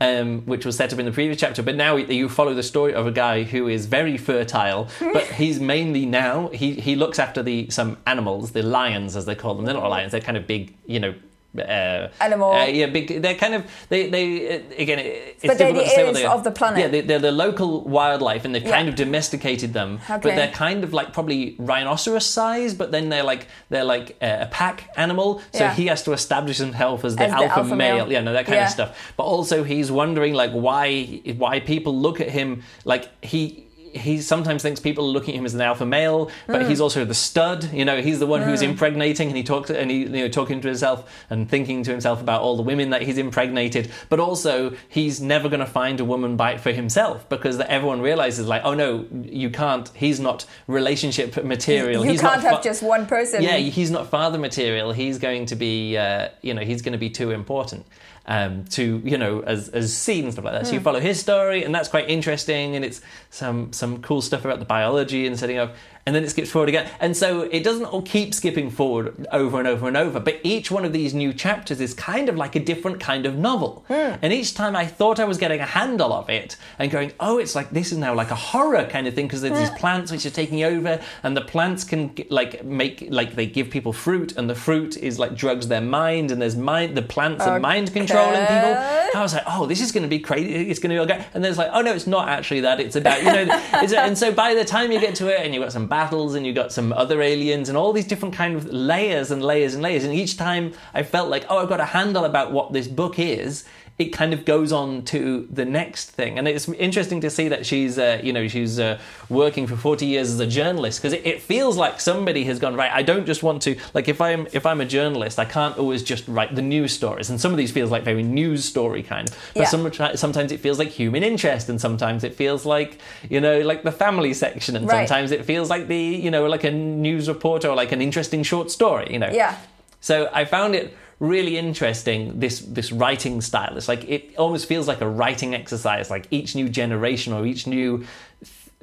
um, 0.00 0.37
which 0.46 0.64
was 0.64 0.76
set 0.76 0.92
up 0.92 0.98
in 0.98 1.06
the 1.06 1.12
previous 1.12 1.38
chapter. 1.38 1.62
But 1.62 1.76
now 1.76 1.96
you 1.96 2.28
follow 2.28 2.54
the 2.54 2.62
story 2.62 2.94
of 2.94 3.06
a 3.06 3.10
guy 3.10 3.42
who 3.42 3.68
is 3.68 3.86
very 3.86 4.16
fertile, 4.16 4.88
but 5.12 5.24
he's 5.24 5.60
mainly 5.60 6.06
now 6.06 6.48
he 6.48 6.74
he 6.74 6.96
looks 6.96 7.18
after 7.18 7.42
the 7.42 7.70
some 7.70 7.98
animals, 8.06 8.52
the 8.52 8.62
lions 8.62 9.16
as 9.16 9.26
they 9.26 9.34
call 9.34 9.54
them. 9.54 9.64
They're 9.64 9.74
not 9.74 9.88
lions; 9.88 10.12
they're 10.12 10.20
kind 10.20 10.36
of 10.36 10.46
big, 10.46 10.74
you 10.86 11.00
know. 11.00 11.14
Uh, 11.56 12.08
Animal. 12.20 12.52
uh, 12.52 12.66
yeah, 12.66 12.86
big. 12.86 13.22
They're 13.22 13.34
kind 13.34 13.54
of 13.54 13.64
they. 13.88 14.08
They 14.10 14.56
uh, 14.56 14.62
again. 14.78 14.98
it- 14.98 15.36
It's 15.40 15.46
But 15.46 15.56
they're 15.58 15.72
the 15.72 15.82
to 15.84 15.88
say 15.88 16.04
what 16.04 16.14
they 16.14 16.24
are. 16.26 16.34
of 16.34 16.42
the 16.44 16.50
planet. 16.50 16.78
Yeah, 16.80 16.88
they, 16.88 17.00
they're 17.00 17.18
the 17.18 17.32
local 17.32 17.82
wildlife, 17.84 18.44
and 18.44 18.54
they've 18.54 18.62
Yeah. 18.62 18.76
kind 18.76 18.88
of 18.88 18.96
domesticated 18.96 19.72
them. 19.72 20.00
But 20.08 20.22
they're 20.22 20.50
kind 20.52 20.84
of 20.84 20.92
like 20.92 21.12
probably 21.12 21.54
rhinoceros 21.58 22.26
size. 22.26 22.74
But 22.74 22.90
then 22.92 23.08
they're 23.08 23.22
like 23.22 23.46
they're 23.70 23.84
like 23.84 24.16
uh, 24.20 24.38
a 24.40 24.46
pack 24.46 24.90
animal. 24.96 25.40
So 25.52 25.64
Yeah. 25.64 25.74
he 25.74 25.86
has 25.86 26.02
to 26.04 26.12
establish 26.12 26.58
himself 26.58 27.04
as 27.04 27.16
the, 27.16 27.24
As 27.24 27.30
the 27.30 27.36
alpha, 27.38 27.60
alpha 27.60 27.76
male. 27.76 27.96
male. 27.96 28.12
Yeah, 28.12 28.20
no, 28.20 28.32
that 28.34 28.44
kind 28.46 28.56
Yeah. 28.56 28.66
of 28.66 28.70
stuff. 28.72 29.12
But 29.16 29.24
also 29.24 29.64
he's 29.64 29.90
wondering 29.90 30.34
like 30.34 30.50
why 30.52 31.04
why 31.38 31.60
people 31.60 31.94
look 31.96 32.20
at 32.20 32.28
him 32.28 32.62
like 32.84 33.08
he. 33.24 33.64
He 33.94 34.20
sometimes 34.20 34.62
thinks 34.62 34.80
people 34.80 35.04
are 35.06 35.08
looking 35.12 35.34
at 35.34 35.38
him 35.38 35.44
as 35.46 35.54
an 35.54 35.60
alpha 35.60 35.86
male, 35.86 36.30
but 36.46 36.62
Hmm. 36.62 36.68
he's 36.68 36.80
also 36.80 37.04
the 37.04 37.14
stud. 37.14 37.72
You 37.72 37.84
know, 37.84 38.00
he's 38.02 38.18
the 38.18 38.26
one 38.26 38.42
who's 38.42 38.62
impregnating, 38.62 39.28
and 39.28 39.36
he 39.36 39.42
talks 39.42 39.70
and 39.70 39.90
he 39.90 39.98
you 40.00 40.08
know 40.08 40.28
talking 40.28 40.60
to 40.60 40.68
himself 40.68 41.10
and 41.30 41.48
thinking 41.48 41.82
to 41.84 41.90
himself 41.90 42.20
about 42.20 42.42
all 42.42 42.56
the 42.56 42.62
women 42.62 42.90
that 42.90 43.02
he's 43.02 43.18
impregnated. 43.18 43.90
But 44.08 44.20
also, 44.20 44.74
he's 44.88 45.20
never 45.20 45.48
going 45.48 45.60
to 45.60 45.66
find 45.66 46.00
a 46.00 46.04
woman 46.04 46.36
by 46.36 46.56
for 46.58 46.72
himself 46.72 47.28
because 47.28 47.58
everyone 47.60 48.00
realizes 48.00 48.46
like, 48.46 48.62
oh 48.64 48.74
no, 48.74 49.06
you 49.22 49.50
can't. 49.50 49.88
He's 49.94 50.20
not 50.20 50.44
relationship 50.66 51.42
material. 51.44 52.04
You 52.04 52.12
he's 52.12 52.20
can't 52.20 52.42
not 52.42 52.52
have 52.54 52.62
just 52.62 52.82
one 52.82 53.06
person. 53.06 53.42
yeah, 53.42 53.56
he's 53.56 53.90
not 53.90 54.08
father 54.08 54.38
material. 54.38 54.92
He's 54.92 55.18
going 55.18 55.46
to 55.46 55.56
be, 55.56 55.96
uh, 55.96 56.28
you 56.42 56.54
know, 56.54 56.62
he's 56.62 56.82
going 56.82 56.92
to 56.92 56.98
be 56.98 57.10
too 57.10 57.30
important 57.30 57.86
um, 58.26 58.64
to, 58.66 59.00
you 59.04 59.18
know, 59.18 59.40
as 59.40 59.68
as 59.70 59.96
seen 59.96 60.24
and 60.24 60.32
stuff 60.32 60.44
like 60.44 60.54
that. 60.54 60.66
So 60.66 60.74
you 60.74 60.80
follow 60.80 61.00
his 61.00 61.18
story, 61.18 61.64
and 61.64 61.74
that's 61.74 61.88
quite 61.88 62.08
interesting, 62.08 62.76
and 62.76 62.84
it's 62.84 63.00
some 63.30 63.72
some 63.72 64.02
cool 64.02 64.22
stuff 64.22 64.44
about 64.44 64.58
the 64.58 64.66
biology 64.66 65.26
and 65.26 65.38
setting 65.38 65.58
up. 65.58 65.74
And 66.08 66.14
then 66.14 66.24
it 66.24 66.30
skips 66.30 66.50
forward 66.50 66.70
again, 66.70 66.90
and 67.00 67.14
so 67.14 67.42
it 67.42 67.62
doesn't 67.62 67.84
all 67.84 68.00
keep 68.00 68.32
skipping 68.32 68.70
forward 68.70 69.26
over 69.30 69.58
and 69.58 69.68
over 69.68 69.86
and 69.88 69.94
over. 69.94 70.18
But 70.18 70.40
each 70.42 70.70
one 70.70 70.86
of 70.86 70.94
these 70.94 71.12
new 71.12 71.34
chapters 71.34 71.82
is 71.82 71.92
kind 71.92 72.30
of 72.30 72.36
like 72.36 72.56
a 72.56 72.60
different 72.60 72.98
kind 72.98 73.26
of 73.26 73.36
novel. 73.36 73.84
Hmm. 73.88 74.14
And 74.22 74.32
each 74.32 74.54
time 74.54 74.74
I 74.74 74.86
thought 74.86 75.20
I 75.20 75.26
was 75.26 75.36
getting 75.36 75.60
a 75.60 75.66
handle 75.66 76.14
of 76.14 76.30
it 76.30 76.56
and 76.78 76.90
going, 76.90 77.12
oh, 77.20 77.36
it's 77.36 77.54
like 77.54 77.72
this 77.72 77.92
is 77.92 77.98
now 77.98 78.14
like 78.14 78.30
a 78.30 78.34
horror 78.34 78.86
kind 78.86 79.06
of 79.06 79.12
thing 79.12 79.26
because 79.26 79.42
there's 79.42 79.58
these 79.58 79.68
hmm. 79.68 79.76
plants 79.76 80.10
which 80.10 80.24
are 80.24 80.30
taking 80.30 80.64
over, 80.64 80.98
and 81.22 81.36
the 81.36 81.42
plants 81.42 81.84
can 81.84 82.14
like 82.30 82.64
make 82.64 83.06
like 83.10 83.34
they 83.34 83.44
give 83.44 83.68
people 83.68 83.92
fruit, 83.92 84.34
and 84.38 84.48
the 84.48 84.54
fruit 84.54 84.96
is 84.96 85.18
like 85.18 85.34
drugs 85.34 85.68
their 85.68 85.82
mind, 85.82 86.30
and 86.30 86.40
there's 86.40 86.56
mind 86.56 86.96
the 86.96 87.02
plants 87.02 87.44
are 87.44 87.60
mind 87.60 87.92
controlling 87.92 88.46
people. 88.46 88.70
Okay. 88.70 89.10
I 89.14 89.20
was 89.20 89.34
like, 89.34 89.44
oh, 89.46 89.66
this 89.66 89.82
is 89.82 89.92
going 89.92 90.04
to 90.04 90.08
be 90.08 90.20
crazy. 90.20 90.70
It's 90.70 90.80
going 90.80 90.96
to 90.96 91.04
be 91.04 91.12
okay. 91.12 91.26
And 91.34 91.44
there's 91.44 91.58
like, 91.58 91.70
oh 91.74 91.82
no, 91.82 91.92
it's 91.92 92.06
not 92.06 92.30
actually 92.30 92.60
that. 92.60 92.80
It's 92.80 92.96
about 92.96 93.18
you 93.18 93.30
know. 93.30 93.46
it's, 93.74 93.92
and 93.92 94.16
so 94.16 94.32
by 94.32 94.54
the 94.54 94.64
time 94.64 94.90
you 94.90 95.00
get 95.00 95.14
to 95.16 95.28
it, 95.28 95.44
and 95.44 95.54
you've 95.54 95.62
got 95.62 95.72
some 95.72 95.86
battles, 95.98 96.34
and 96.34 96.46
you've 96.46 96.60
got 96.62 96.72
some 96.78 96.92
other 96.92 97.18
aliens, 97.32 97.68
and 97.68 97.76
all 97.76 97.92
these 97.92 98.10
different 98.12 98.34
kind 98.42 98.54
of 98.56 98.62
layers 98.92 99.28
and 99.32 99.40
layers 99.42 99.74
and 99.74 99.82
layers. 99.82 100.04
And 100.04 100.14
each 100.22 100.36
time 100.36 100.64
I 100.94 101.02
felt 101.02 101.28
like, 101.28 101.44
oh, 101.48 101.58
I've 101.58 101.68
got 101.74 101.80
a 101.80 101.90
handle 101.98 102.24
about 102.24 102.52
what 102.52 102.72
this 102.72 102.88
book 103.00 103.18
is. 103.18 103.64
It 103.98 104.12
kind 104.12 104.32
of 104.32 104.44
goes 104.44 104.70
on 104.70 105.02
to 105.06 105.48
the 105.50 105.64
next 105.64 106.10
thing, 106.12 106.38
and 106.38 106.46
it's 106.46 106.68
interesting 106.68 107.20
to 107.22 107.30
see 107.30 107.48
that 107.48 107.66
she's, 107.66 107.98
uh, 107.98 108.20
you 108.22 108.32
know, 108.32 108.46
she's 108.46 108.78
uh, 108.78 109.00
working 109.28 109.66
for 109.66 109.76
forty 109.76 110.06
years 110.06 110.30
as 110.30 110.38
a 110.38 110.46
journalist 110.46 111.00
because 111.02 111.12
it, 111.12 111.26
it 111.26 111.42
feels 111.42 111.76
like 111.76 112.00
somebody 112.00 112.44
has 112.44 112.60
gone 112.60 112.76
right. 112.76 112.92
I 112.92 113.02
don't 113.02 113.26
just 113.26 113.42
want 113.42 113.60
to 113.62 113.76
like 113.94 114.06
if 114.08 114.20
I'm 114.20 114.46
if 114.52 114.64
I'm 114.66 114.80
a 114.80 114.84
journalist, 114.84 115.40
I 115.40 115.44
can't 115.44 115.76
always 115.76 116.04
just 116.04 116.28
write 116.28 116.54
the 116.54 116.62
news 116.62 116.92
stories, 116.92 117.28
and 117.28 117.40
some 117.40 117.50
of 117.50 117.58
these 117.58 117.72
feels 117.72 117.90
like 117.90 118.04
very 118.04 118.22
news 118.22 118.64
story 118.64 119.02
kind. 119.02 119.28
But 119.54 119.62
Yeah. 119.62 119.64
some, 119.66 119.92
sometimes 120.14 120.52
it 120.52 120.60
feels 120.60 120.78
like 120.78 120.90
human 120.90 121.24
interest, 121.24 121.68
and 121.68 121.80
sometimes 121.80 122.22
it 122.22 122.36
feels 122.36 122.64
like 122.64 122.98
you 123.28 123.40
know 123.40 123.62
like 123.62 123.82
the 123.82 123.90
family 123.90 124.32
section, 124.32 124.76
and 124.76 124.86
Right. 124.86 125.08
sometimes 125.08 125.32
it 125.32 125.44
feels 125.44 125.70
like 125.70 125.88
the 125.88 125.98
you 126.24 126.30
know 126.30 126.46
like 126.46 126.62
a 126.62 126.70
news 126.70 127.28
report 127.28 127.64
or 127.64 127.74
like 127.74 127.90
an 127.90 128.00
interesting 128.00 128.44
short 128.44 128.70
story. 128.70 129.08
You 129.10 129.18
know. 129.18 129.30
Yeah. 129.32 129.56
So 130.00 130.30
I 130.32 130.44
found 130.44 130.76
it 130.76 130.96
really 131.20 131.58
interesting 131.58 132.38
this 132.38 132.60
this 132.60 132.92
writing 132.92 133.40
style. 133.40 133.76
It's 133.76 133.88
like 133.88 134.04
it 134.08 134.36
almost 134.36 134.66
feels 134.66 134.86
like 134.86 135.00
a 135.00 135.08
writing 135.08 135.54
exercise. 135.54 136.10
Like 136.10 136.26
each 136.30 136.54
new 136.54 136.68
generation 136.68 137.32
or 137.32 137.46
each 137.46 137.66
new 137.66 138.04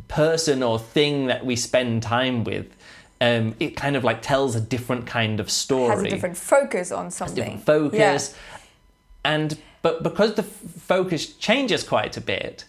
person 0.07 0.61
or 0.63 0.77
thing 0.79 1.27
that 1.27 1.45
we 1.45 1.55
spend 1.55 2.03
time 2.03 2.43
with, 2.43 2.67
um, 3.21 3.55
it 3.59 3.75
kind 3.75 3.95
of 3.95 4.03
like 4.03 4.21
tells 4.21 4.55
a 4.55 4.61
different 4.61 5.07
kind 5.07 5.39
of 5.39 5.49
story 5.49 5.95
Has 5.95 6.03
a 6.03 6.09
different 6.09 6.37
focus 6.37 6.91
on 6.91 7.09
something. 7.11 7.35
different 7.35 7.65
focus. 7.65 8.35
And 9.23 9.57
but 9.81 10.03
because 10.03 10.35
the 10.35 10.43
f- 10.43 10.47
focus 10.81 11.33
changes 11.33 11.83
quite 11.83 12.17
a 12.17 12.21
bit, 12.21 12.65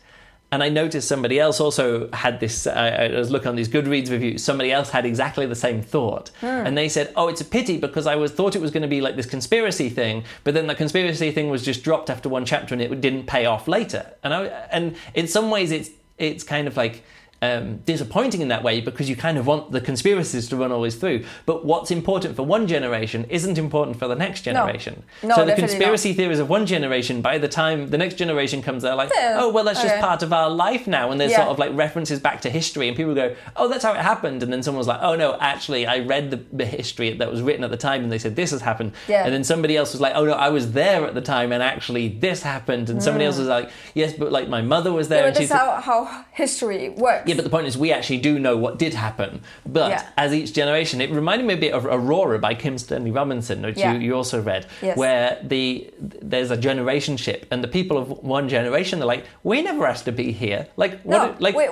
and 0.53 0.63
I 0.63 0.69
noticed 0.69 1.09
somebody 1.09 1.41
else 1.41 1.61
also 1.61 2.09
had 2.13 2.39
this. 2.39 2.67
Uh, 2.67 3.11
I 3.13 3.19
was 3.19 3.31
looking 3.31 3.49
on 3.49 3.57
these 3.57 3.69
Goodreads 3.69 4.11
reviews. 4.11 4.45
Somebody 4.45 4.71
else 4.71 4.91
had 4.91 5.05
exactly 5.05 5.45
the 5.47 5.57
same 5.57 5.83
thought, 5.83 6.31
and 6.43 6.79
they 6.79 6.89
said, 6.89 7.13
"Oh, 7.17 7.29
it's 7.29 7.41
a 7.41 7.45
pity 7.45 7.79
because 7.79 8.07
I 8.07 8.17
was 8.17 8.31
thought 8.33 8.55
it 8.55 8.61
was 8.63 8.71
going 8.71 8.83
to 8.83 8.89
be 8.89 9.01
like 9.01 9.17
this 9.17 9.27
conspiracy 9.27 9.89
thing, 9.89 10.25
but 10.45 10.55
then 10.55 10.67
the 10.67 10.75
conspiracy 10.75 11.33
thing 11.33 11.51
was 11.51 11.65
just 11.65 11.83
dropped 11.83 12.11
after 12.11 12.29
one 12.29 12.45
chapter, 12.45 12.75
and 12.75 12.83
it 12.83 13.01
didn't 13.01 13.27
pay 13.27 13.47
off 13.47 13.67
later." 13.67 14.13
And 14.23 14.33
I, 14.33 14.45
and 14.71 14.97
in 15.15 15.27
some 15.27 15.51
ways, 15.51 15.73
it's 15.73 15.91
it's 16.19 16.45
kind 16.45 16.69
of 16.69 16.77
like 16.77 17.03
um, 17.43 17.79
disappointing 17.79 18.41
in 18.41 18.49
that 18.49 18.63
way 18.63 18.81
because 18.81 19.09
you 19.09 19.17
kind 19.17 19.39
of 19.39 19.47
want 19.47 19.73
the 19.73 19.81
conspiracies 19.81 20.49
to 20.49 20.57
run 20.57 20.73
always 20.73 20.95
through. 20.97 21.25
But 21.45 21.65
what's 21.65 21.91
important 21.91 22.37
for 22.37 22.43
one 22.43 22.67
generation 22.67 23.25
isn't 23.29 23.59
important 23.59 23.99
for 23.99 24.09
the 24.09 24.15
next 24.15 24.43
generation. 24.43 25.03
No, 25.23 25.37
so 25.37 25.45
the 25.45 25.55
conspiracy 25.55 26.13
theories 26.13 26.39
of 26.39 26.49
one 26.49 26.67
generation, 26.67 27.21
by 27.21 27.39
the 27.39 27.49
time 27.49 27.91
the 27.91 27.99
next 27.99 28.15
generation 28.15 28.63
comes, 28.63 28.83
they're 28.83 28.95
like, 28.95 29.11
Yeah, 29.15 29.39
oh, 29.41 29.51
well, 29.51 29.65
that's 29.65 29.83
just 29.83 29.95
okay. 29.95 30.01
part 30.01 30.23
of 30.23 30.33
our 30.33 30.49
life 30.51 30.87
now. 30.87 31.11
And 31.11 31.21
there's 31.21 31.33
Yeah. 31.33 31.39
sort 31.39 31.49
of 31.51 31.59
like 31.59 31.71
references 31.75 32.21
back 32.21 32.41
to 32.43 32.51
history, 32.51 32.89
and 32.89 32.97
people 32.97 33.15
go, 33.15 33.35
oh, 33.57 33.69
that's 33.69 33.85
how 33.85 33.93
it 33.93 34.01
happened. 34.01 34.43
And 34.43 34.53
then 34.53 34.63
someone's 34.63 34.87
like, 34.87 35.01
oh, 35.03 35.15
no, 35.15 35.37
actually, 35.41 35.87
I 35.87 36.01
read 36.01 36.31
the, 36.31 36.41
the 36.53 36.67
history 36.67 37.13
that 37.13 37.31
was 37.31 37.43
written 37.43 37.65
at 37.65 37.71
the 37.71 37.77
time, 37.77 38.03
and 38.03 38.11
they 38.11 38.19
said 38.19 38.37
this 38.37 38.51
has 38.51 38.63
happened. 38.63 38.93
Yeah. 39.09 39.25
And 39.25 39.33
then 39.35 39.45
somebody 39.45 39.77
else 39.77 39.93
was 39.93 40.01
like, 40.01 40.15
oh, 40.15 40.25
no, 40.25 40.33
I 40.33 40.49
was 40.49 40.73
there 40.73 41.07
at 41.07 41.15
the 41.15 41.21
time, 41.21 41.53
and 41.53 41.63
actually 41.63 42.09
this 42.09 42.43
happened. 42.43 42.91
And 42.91 43.03
somebody 43.03 43.25
else 43.25 43.39
was 43.39 43.49
like, 43.49 43.71
yes, 43.95 44.15
but 44.15 44.33
like 44.33 44.49
my 44.49 44.63
mother 44.63 44.93
was 44.93 45.09
there. 45.09 45.25
Mm. 45.31 45.35
Yeah, 45.35 45.41
and 45.41 45.49
that's 45.49 45.53
how, 45.53 45.81
how 45.81 46.25
history 46.33 46.89
works. 46.91 47.26
Yeah, 47.29 47.35
but 47.35 47.45
the 47.45 47.51
point 47.51 47.67
is, 47.67 47.77
we 47.77 47.93
actually 47.93 48.19
do 48.19 48.39
know 48.39 48.57
what 48.57 48.79
did 48.79 48.95
happen. 48.95 49.43
But 49.65 49.91
Yeah. 49.91 50.03
as 50.17 50.33
each 50.33 50.53
generation, 50.53 51.01
it 51.01 51.11
reminded 51.11 51.47
me 51.47 51.55
a 51.55 51.57
bit 51.57 51.73
of 51.73 51.85
Aurora 51.87 52.39
by 52.39 52.55
Kim 52.55 52.79
Stanley 52.79 53.11
Robinson, 53.11 53.63
which 53.63 53.79
Yeah. 53.79 53.93
you, 53.95 54.01
you 54.01 54.15
also 54.15 54.41
read, 54.41 54.67
Yes. 54.83 54.97
where 54.97 55.39
the 55.43 55.91
there's 56.23 56.51
a 56.51 56.57
generation 56.57 57.17
ship, 57.17 57.47
and 57.51 57.63
the 57.63 57.69
people 57.69 57.97
of 57.99 58.09
one 58.23 58.49
generation, 58.49 58.99
they're 58.99 59.07
like, 59.07 59.25
we 59.43 59.63
never 59.63 59.87
asked 59.87 60.05
to 60.07 60.13
be 60.13 60.33
here. 60.33 60.67
Like, 60.77 61.01
what? 61.03 61.17
no, 61.17 61.35
like, 61.39 61.57
we, 61.57 61.69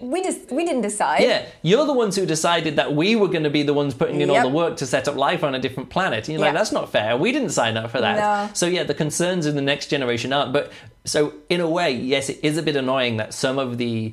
we, 0.00 0.22
just 0.22 0.50
we 0.50 0.64
didn't 0.64 0.82
decide. 0.82 1.22
yeah, 1.22 1.42
you're 1.62 1.86
the 1.86 1.92
ones 1.92 2.16
who 2.16 2.26
decided 2.26 2.76
that 2.76 2.94
we 2.94 3.16
were 3.16 3.28
going 3.28 3.44
to 3.44 3.50
be 3.50 3.62
the 3.62 3.74
ones 3.74 3.94
putting 3.94 4.20
in 4.20 4.30
all 4.30 4.42
the 4.42 4.48
work 4.48 4.76
to 4.78 4.86
set 4.86 5.08
up 5.08 5.16
life 5.16 5.42
on 5.44 5.54
a 5.54 5.58
different 5.58 5.90
planet. 5.90 6.20
And 6.26 6.28
you're 6.34 6.40
like, 6.40 6.48
Yeah. 6.52 6.58
that's 6.58 6.72
not 6.72 6.90
fair. 6.92 7.16
We 7.16 7.32
didn't 7.32 7.50
sign 7.50 7.76
up 7.76 7.90
for 7.90 8.00
that. 8.00 8.16
No. 8.18 8.50
So 8.54 8.66
yeah, 8.66 8.82
the 8.84 8.94
concerns 8.94 9.46
in 9.46 9.54
the 9.56 9.62
next 9.62 9.86
generation 9.88 10.32
aren't. 10.32 10.52
But 10.52 10.70
so 11.04 11.32
in 11.48 11.60
a 11.60 11.68
way, 11.68 11.90
yes, 11.92 12.28
it 12.28 12.38
is 12.42 12.56
a 12.58 12.62
bit 12.62 12.76
annoying 12.76 13.16
that 13.18 13.32
some 13.34 13.58
of 13.58 13.78
the 13.78 14.12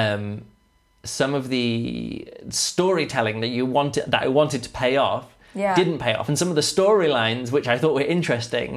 um, 0.00 0.42
some 1.04 1.32
of 1.34 1.44
the 1.48 2.28
storytelling 2.50 3.40
that 3.40 3.48
you 3.56 3.64
wanted 3.78 4.04
that 4.12 4.22
I 4.22 4.28
wanted 4.28 4.62
to 4.64 4.70
pay 4.70 4.96
off 4.96 5.26
Yeah. 5.54 5.74
didn't 5.80 5.98
pay 6.06 6.12
off, 6.18 6.28
and 6.28 6.36
some 6.42 6.50
of 6.52 6.56
the 6.62 6.66
storylines 6.74 7.50
which 7.50 7.66
I 7.74 7.76
thought 7.80 7.94
were 7.94 8.10
interesting, 8.18 8.70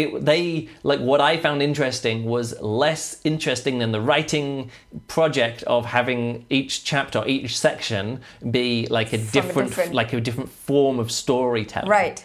it, 0.00 0.08
they 0.30 0.68
like 0.90 1.00
what 1.00 1.20
I 1.20 1.32
found 1.46 1.62
interesting 1.62 2.16
was 2.34 2.46
less 2.60 3.04
interesting 3.24 3.78
than 3.80 3.92
the 3.92 4.00
writing 4.10 4.70
project 5.16 5.62
of 5.76 5.86
having 5.86 6.44
each 6.50 6.72
chapter, 6.84 7.22
each 7.26 7.50
section 7.58 8.20
be 8.58 8.86
like 8.98 9.10
a 9.14 9.18
From 9.18 9.28
a 9.28 9.32
different, 9.36 9.68
different- 9.70 9.94
like 10.00 10.12
a 10.12 10.20
different 10.20 10.50
form 10.50 10.98
of 10.98 11.08
storytelling. 11.10 11.88
Right. 12.00 12.18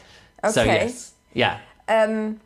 Okay. 0.43 0.53
So 0.53 0.63
yes, 0.63 1.13
yeah. 1.33 1.59
Um, 1.87 2.41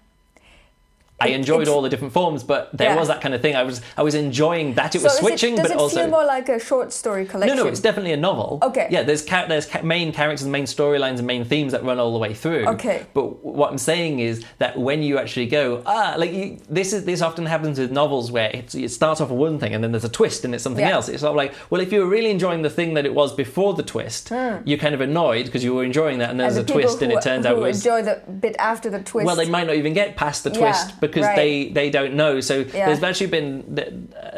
I 1.22 1.28
enjoyed 1.30 1.68
all 1.68 1.82
the 1.82 1.90
different 1.90 2.14
forms, 2.14 2.44
but 2.44 2.70
there 2.74 2.90
Yeah. 2.92 2.96
was 3.00 3.08
that 3.08 3.22
kind 3.22 3.34
of 3.34 3.42
thing. 3.42 3.56
I 3.56 3.64
was 3.64 3.82
I 3.98 4.04
was 4.04 4.16
enjoying 4.16 4.74
that 4.76 4.96
it 4.96 5.02
was 5.04 5.14
is 5.14 5.20
switching, 5.20 5.54
it, 5.54 5.58
does 5.58 5.68
but 5.68 5.72
it 5.72 5.78
also 5.80 6.02
feel 6.02 6.10
more 6.10 6.26
like 6.26 6.50
a 6.50 6.60
short 6.60 6.92
story 6.94 7.26
collection? 7.26 7.58
no, 7.58 7.64
no, 7.64 7.70
it's 7.70 7.80
definitely 7.80 8.14
a 8.14 8.18
novel. 8.18 8.60
Okay. 8.64 8.88
Yeah, 8.90 9.04
there's 9.04 9.24
ca- 9.24 9.46
there's 9.48 9.66
ca- 9.66 9.82
main 9.84 10.12
characters, 10.12 10.48
main 10.48 10.66
storylines, 10.66 11.18
and 11.20 11.28
main 11.28 11.46
themes 11.46 11.72
that 11.74 11.84
run 11.84 12.00
all 12.00 12.12
the 12.14 12.20
way 12.20 12.34
through. 12.34 12.66
Okay. 12.68 13.06
But 13.14 13.44
what 13.46 13.70
I'm 13.72 13.78
saying 13.78 14.20
is 14.20 14.44
that 14.60 14.78
when 14.78 15.04
you 15.04 15.18
actually 15.20 15.48
go, 15.48 15.84
ah, 15.86 16.16
like 16.18 16.32
you, 16.34 16.58
this 16.70 16.94
is 16.94 17.06
this 17.06 17.22
often 17.22 17.46
happens 17.46 17.80
with 17.80 17.92
novels 17.92 18.32
where 18.32 18.50
it's, 18.54 18.74
it 18.76 18.90
starts 18.90 19.22
off 19.22 19.30
with 19.30 19.40
one 19.40 19.60
thing 19.60 19.74
and 19.74 19.84
then 19.84 19.92
there's 19.92 20.04
a 20.04 20.10
twist 20.10 20.44
and 20.46 20.54
it's 20.56 20.64
something 20.64 20.86
Yeah. 20.86 20.92
else. 20.96 21.10
It's 21.10 21.22
sort 21.22 21.32
of 21.32 21.36
like, 21.36 21.54
well, 21.70 21.82
if 21.82 21.92
you 21.92 22.00
were 22.02 22.06
really 22.08 22.32
enjoying 22.32 22.62
the 22.62 22.70
thing 22.70 22.94
that 22.96 23.06
it 23.06 23.14
was 23.14 23.34
before 23.34 23.74
the 23.74 23.84
twist, 23.84 24.32
you're 24.66 24.78
kind 24.80 24.96
of 24.96 25.02
annoyed 25.02 25.46
because 25.46 25.64
you 25.64 25.74
were 25.76 25.84
enjoying 25.84 26.20
that, 26.20 26.30
and 26.30 26.40
then 26.40 26.48
and 26.48 26.56
there's 26.56 26.66
the 26.66 26.72
a 26.72 26.76
twist, 26.76 27.00
people 27.00 27.16
and 27.18 27.20
it 27.20 27.22
turns 27.30 27.46
who 27.46 27.52
out 27.54 27.58
it 27.58 27.62
was 27.62 27.78
enjoy 27.86 28.02
the 28.02 28.22
bit 28.32 28.56
after 28.60 28.90
the 28.90 29.00
twist. 29.00 29.26
well, 29.26 29.36
they 29.36 29.50
might 29.50 29.68
not 29.68 29.76
even 29.76 29.94
get 29.94 30.16
past 30.16 30.44
the 30.44 30.52
Yeah, 30.52 30.60
twist 30.60 31.00
because 31.12 31.28
right. 31.28 31.36
they, 31.36 31.70
they 31.70 31.90
don't 31.90 32.14
know. 32.16 32.40
So 32.40 32.60
Yeah. 32.60 32.88
there's 32.88 33.04
actually 33.04 33.28
been 33.28 33.76
the, 33.76 33.86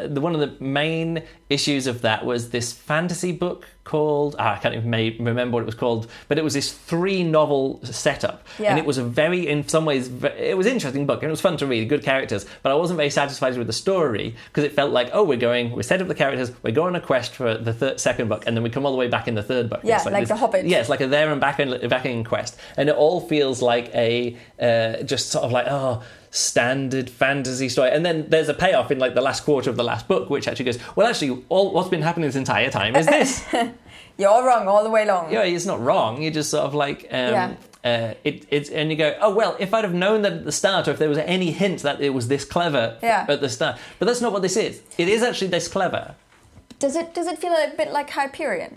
uh, 0.04 0.06
the 0.08 0.20
one 0.20 0.34
of 0.34 0.40
the 0.40 0.52
main 0.64 1.22
issues 1.48 1.86
of 1.86 2.02
that 2.02 2.24
was 2.26 2.50
this 2.50 2.72
fantasy 2.72 3.32
book 3.32 3.66
called 3.84 4.34
ah, 4.38 4.54
I 4.54 4.58
can't 4.58 4.74
even 4.74 4.90
ma- 4.90 5.24
remember 5.30 5.54
what 5.54 5.62
it 5.62 5.66
was 5.66 5.74
called, 5.74 6.06
but 6.28 6.38
it 6.38 6.44
was 6.44 6.54
this 6.54 6.72
three 6.72 7.22
novel 7.22 7.80
setup, 7.84 8.46
Yeah. 8.58 8.70
and 8.70 8.78
it 8.78 8.86
was 8.86 8.98
a 8.98 9.04
very 9.04 9.46
in 9.46 9.68
some 9.68 9.84
ways 9.84 10.10
it 10.38 10.56
was 10.56 10.66
an 10.66 10.72
interesting 10.72 11.06
book 11.06 11.22
and 11.22 11.28
it 11.28 11.30
was 11.30 11.40
fun 11.42 11.56
to 11.58 11.66
read, 11.66 11.88
good 11.88 12.02
characters, 12.02 12.46
but 12.62 12.72
I 12.72 12.74
wasn't 12.74 12.96
very 12.96 13.10
satisfied 13.10 13.56
with 13.58 13.66
the 13.66 13.72
story 13.74 14.34
because 14.48 14.64
it 14.64 14.72
felt 14.72 14.90
like 14.92 15.10
oh 15.12 15.22
we're 15.22 15.36
going 15.36 15.72
we 15.72 15.82
set 15.82 16.00
up 16.00 16.08
the 16.08 16.14
characters, 16.14 16.50
we're 16.62 16.72
going 16.72 16.94
on 16.94 16.96
a 16.96 17.00
quest 17.04 17.34
for 17.34 17.56
the 17.58 17.94
second 17.98 18.28
book, 18.28 18.44
and 18.46 18.56
then 18.56 18.62
we 18.64 18.70
come 18.70 18.86
all 18.86 18.92
the 18.92 18.98
way 18.98 19.08
back 19.08 19.28
in 19.28 19.34
the 19.34 19.42
third 19.42 19.68
book. 19.68 19.80
Yeah, 19.84 19.96
It's 19.96 20.06
like 20.06 20.14
this- 20.20 20.28
The 20.30 20.36
Hobbit. 20.36 20.64
Yeah, 20.66 20.80
it's 20.80 20.88
like 20.88 21.00
a 21.02 21.06
there 21.06 21.30
and 21.30 21.40
back 21.40 21.60
in, 21.60 21.88
back 21.88 22.06
in 22.06 22.24
quest, 22.24 22.56
and 22.78 22.88
it 22.88 22.96
all 22.96 23.20
feels 23.20 23.60
like 23.60 23.94
a 23.94 24.36
uh, 24.60 25.02
just 25.02 25.28
sort 25.30 25.44
of 25.44 25.52
like 25.52 25.66
oh 25.68 26.02
standard 26.30 27.08
fantasy 27.08 27.68
story, 27.68 27.90
and 27.92 28.04
then 28.04 28.26
there's 28.28 28.48
a 28.48 28.54
payoff 28.54 28.90
in 28.90 28.98
like 28.98 29.14
the 29.14 29.20
last 29.20 29.44
quarter 29.44 29.70
of 29.70 29.76
the 29.76 29.84
last 29.84 30.08
book, 30.08 30.30
which 30.30 30.48
actually 30.48 30.64
goes 30.64 30.78
well. 30.96 31.06
Actually, 31.06 31.44
all 31.48 31.72
what's 31.72 31.88
been 31.88 32.02
happening 32.02 32.26
this 32.26 32.34
entire 32.36 32.70
time 32.70 32.96
is 32.96 33.06
this. 33.06 33.44
You're 34.16 34.28
all 34.30 34.44
wrong 34.44 34.68
all 34.68 34.84
the 34.84 34.90
way 34.90 35.04
long. 35.06 35.32
yeah, 35.32 35.42
it's 35.42 35.66
not 35.66 35.80
wrong. 35.80 36.22
You're 36.22 36.32
just 36.32 36.50
sort 36.50 36.64
of 36.64 36.74
like 36.74 37.04
um, 37.10 37.32
Yeah. 37.32 37.54
uh, 37.84 38.14
it, 38.24 38.46
it's 38.50 38.70
and 38.70 38.90
you 38.90 38.96
go 38.96 39.16
oh 39.20 39.34
well, 39.34 39.56
if 39.58 39.74
I'd 39.74 39.84
have 39.84 39.94
known 39.94 40.22
that 40.22 40.32
at 40.32 40.44
the 40.44 40.52
start, 40.52 40.86
or 40.88 40.92
if 40.92 40.98
there 40.98 41.08
was 41.08 41.18
any 41.18 41.50
hint 41.50 41.82
that 41.82 42.00
it 42.00 42.10
was 42.10 42.28
this 42.28 42.44
clever 42.44 42.96
Yeah. 43.02 43.26
at 43.28 43.40
the 43.40 43.48
start, 43.48 43.78
but 43.98 44.06
that's 44.06 44.20
not 44.20 44.32
what 44.32 44.42
this 44.42 44.56
is. 44.56 44.82
It 44.98 45.08
is 45.08 45.22
actually 45.22 45.48
this 45.48 45.66
clever. 45.68 46.14
Does 46.78 46.96
it 46.96 47.14
does 47.14 47.26
it 47.26 47.38
feel 47.38 47.52
a 47.52 47.72
bit 47.76 47.90
like 47.92 48.10
Hyperion? 48.10 48.76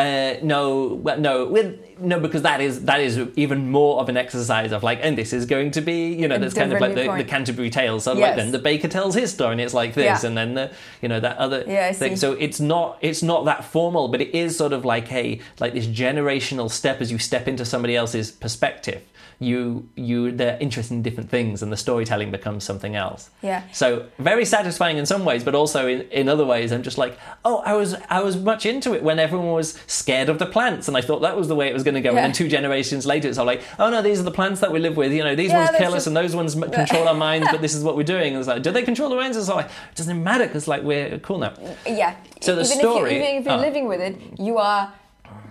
Uh, 0.00 0.38
no, 0.42 0.94
well, 0.94 1.18
no, 1.18 1.46
with, 1.46 1.78
no, 2.00 2.18
because 2.18 2.42
that 2.42 2.60
is 2.60 2.84
that 2.86 3.00
is 3.00 3.18
even 3.36 3.70
more 3.70 4.00
of 4.00 4.08
an 4.08 4.16
exercise 4.16 4.72
of 4.72 4.82
like, 4.82 5.00
and 5.02 5.18
this 5.18 5.32
is 5.32 5.44
going 5.46 5.70
to 5.72 5.80
be, 5.80 6.14
you 6.14 6.26
know, 6.28 6.38
that's 6.38 6.54
kind 6.54 6.72
of 6.72 6.80
like 6.80 6.94
the, 6.94 7.12
the. 7.16 7.24
Canterbury 7.24 7.70
Tales. 7.70 8.04
So 8.04 8.12
Yes. 8.14 8.20
like 8.20 8.36
then 8.36 8.50
the 8.52 8.58
baker 8.58 8.88
tells 8.88 9.14
his 9.14 9.30
story, 9.32 9.52
and 9.52 9.60
it's 9.60 9.74
like 9.74 9.94
this, 9.94 10.22
Yeah. 10.22 10.28
and 10.28 10.36
then 10.36 10.54
the, 10.54 10.70
you 11.02 11.08
know, 11.08 11.20
that 11.20 11.36
other 11.38 11.64
Yeah, 11.66 11.92
thing. 11.92 12.16
So 12.16 12.32
it's 12.32 12.60
not 12.60 12.98
it's 13.02 13.22
not 13.22 13.44
that 13.44 13.64
formal, 13.64 14.08
but 14.08 14.20
it 14.20 14.34
is 14.34 14.56
sort 14.56 14.72
of 14.72 14.84
like 14.84 15.12
a 15.12 15.40
like 15.58 15.74
this 15.74 15.86
generational 15.86 16.70
step 16.70 17.00
as 17.00 17.12
you 17.12 17.18
step 17.18 17.46
into 17.48 17.64
somebody 17.64 17.94
else's 17.96 18.30
perspective. 18.32 19.02
You 19.42 19.88
you 19.96 20.32
they're 20.32 20.58
interested 20.60 20.94
in 20.94 21.02
different 21.02 21.30
things, 21.30 21.62
and 21.62 21.72
the 21.72 21.76
storytelling 21.76 22.30
becomes 22.30 22.62
something 22.64 22.94
else. 22.94 23.30
Yeah. 23.42 23.62
So 23.72 24.06
very 24.18 24.44
satisfying 24.44 24.98
in 24.98 25.06
some 25.06 25.24
ways, 25.24 25.44
but 25.44 25.54
also 25.54 25.86
in, 25.88 26.02
in 26.10 26.28
other 26.28 26.44
ways, 26.44 26.72
I'm 26.72 26.82
just 26.82 26.98
like, 26.98 27.18
oh, 27.44 27.62
I 27.64 27.74
was 27.74 27.94
I 28.10 28.20
was 28.22 28.36
much 28.36 28.66
into 28.66 28.92
it 28.94 29.02
when 29.02 29.18
everyone 29.18 29.52
was 29.52 29.78
scared 29.90 30.28
of 30.28 30.38
the 30.38 30.46
plants, 30.46 30.86
and 30.88 30.96
I 30.96 31.00
thought 31.00 31.20
that 31.22 31.36
was 31.36 31.48
the 31.48 31.54
way 31.56 31.66
it 31.68 31.74
was 31.74 31.82
going 31.82 31.96
to 31.96 32.00
go. 32.00 32.10
Yeah. 32.12 32.18
And 32.18 32.24
then 32.26 32.32
two 32.32 32.46
generations 32.48 33.04
later, 33.06 33.28
it's 33.28 33.38
all 33.38 33.44
like, 33.44 33.62
oh 33.78 33.90
no, 33.90 34.02
these 34.02 34.20
are 34.20 34.22
the 34.22 34.30
plants 34.30 34.60
that 34.60 34.70
we 34.70 34.78
live 34.78 34.96
with. 34.96 35.12
You 35.12 35.24
know, 35.24 35.34
these 35.34 35.50
Yeah, 35.50 35.64
ones 35.66 35.76
kill 35.76 35.94
us, 35.94 36.06
and 36.06 36.16
those 36.16 36.34
ones 36.36 36.54
control 36.72 37.08
our 37.08 37.14
minds. 37.14 37.48
But 37.50 37.60
this 37.60 37.74
is 37.74 37.82
what 37.82 37.96
we're 37.96 38.04
doing. 38.04 38.34
And 38.34 38.38
it's 38.38 38.48
like, 38.48 38.62
do 38.62 38.70
they 38.70 38.82
control 38.84 39.10
the 39.10 39.16
minds? 39.16 39.36
It's 39.36 39.48
like, 39.48 39.66
it 39.66 39.96
doesn't 39.96 40.22
matter 40.22 40.46
because 40.46 40.68
like 40.68 40.82
we're 40.82 41.18
cool 41.18 41.38
now. 41.38 41.54
Yeah. 41.86 42.14
So 42.40 42.54
the 42.54 42.62
even 42.62 42.78
story- 42.78 43.10
If 43.10 43.16
you, 43.16 43.22
even 43.22 43.36
if 43.40 43.44
you're 43.46 43.54
Ah. 43.54 43.68
living 43.68 43.86
with 43.88 44.00
it, 44.00 44.16
you 44.38 44.58
are 44.58 44.92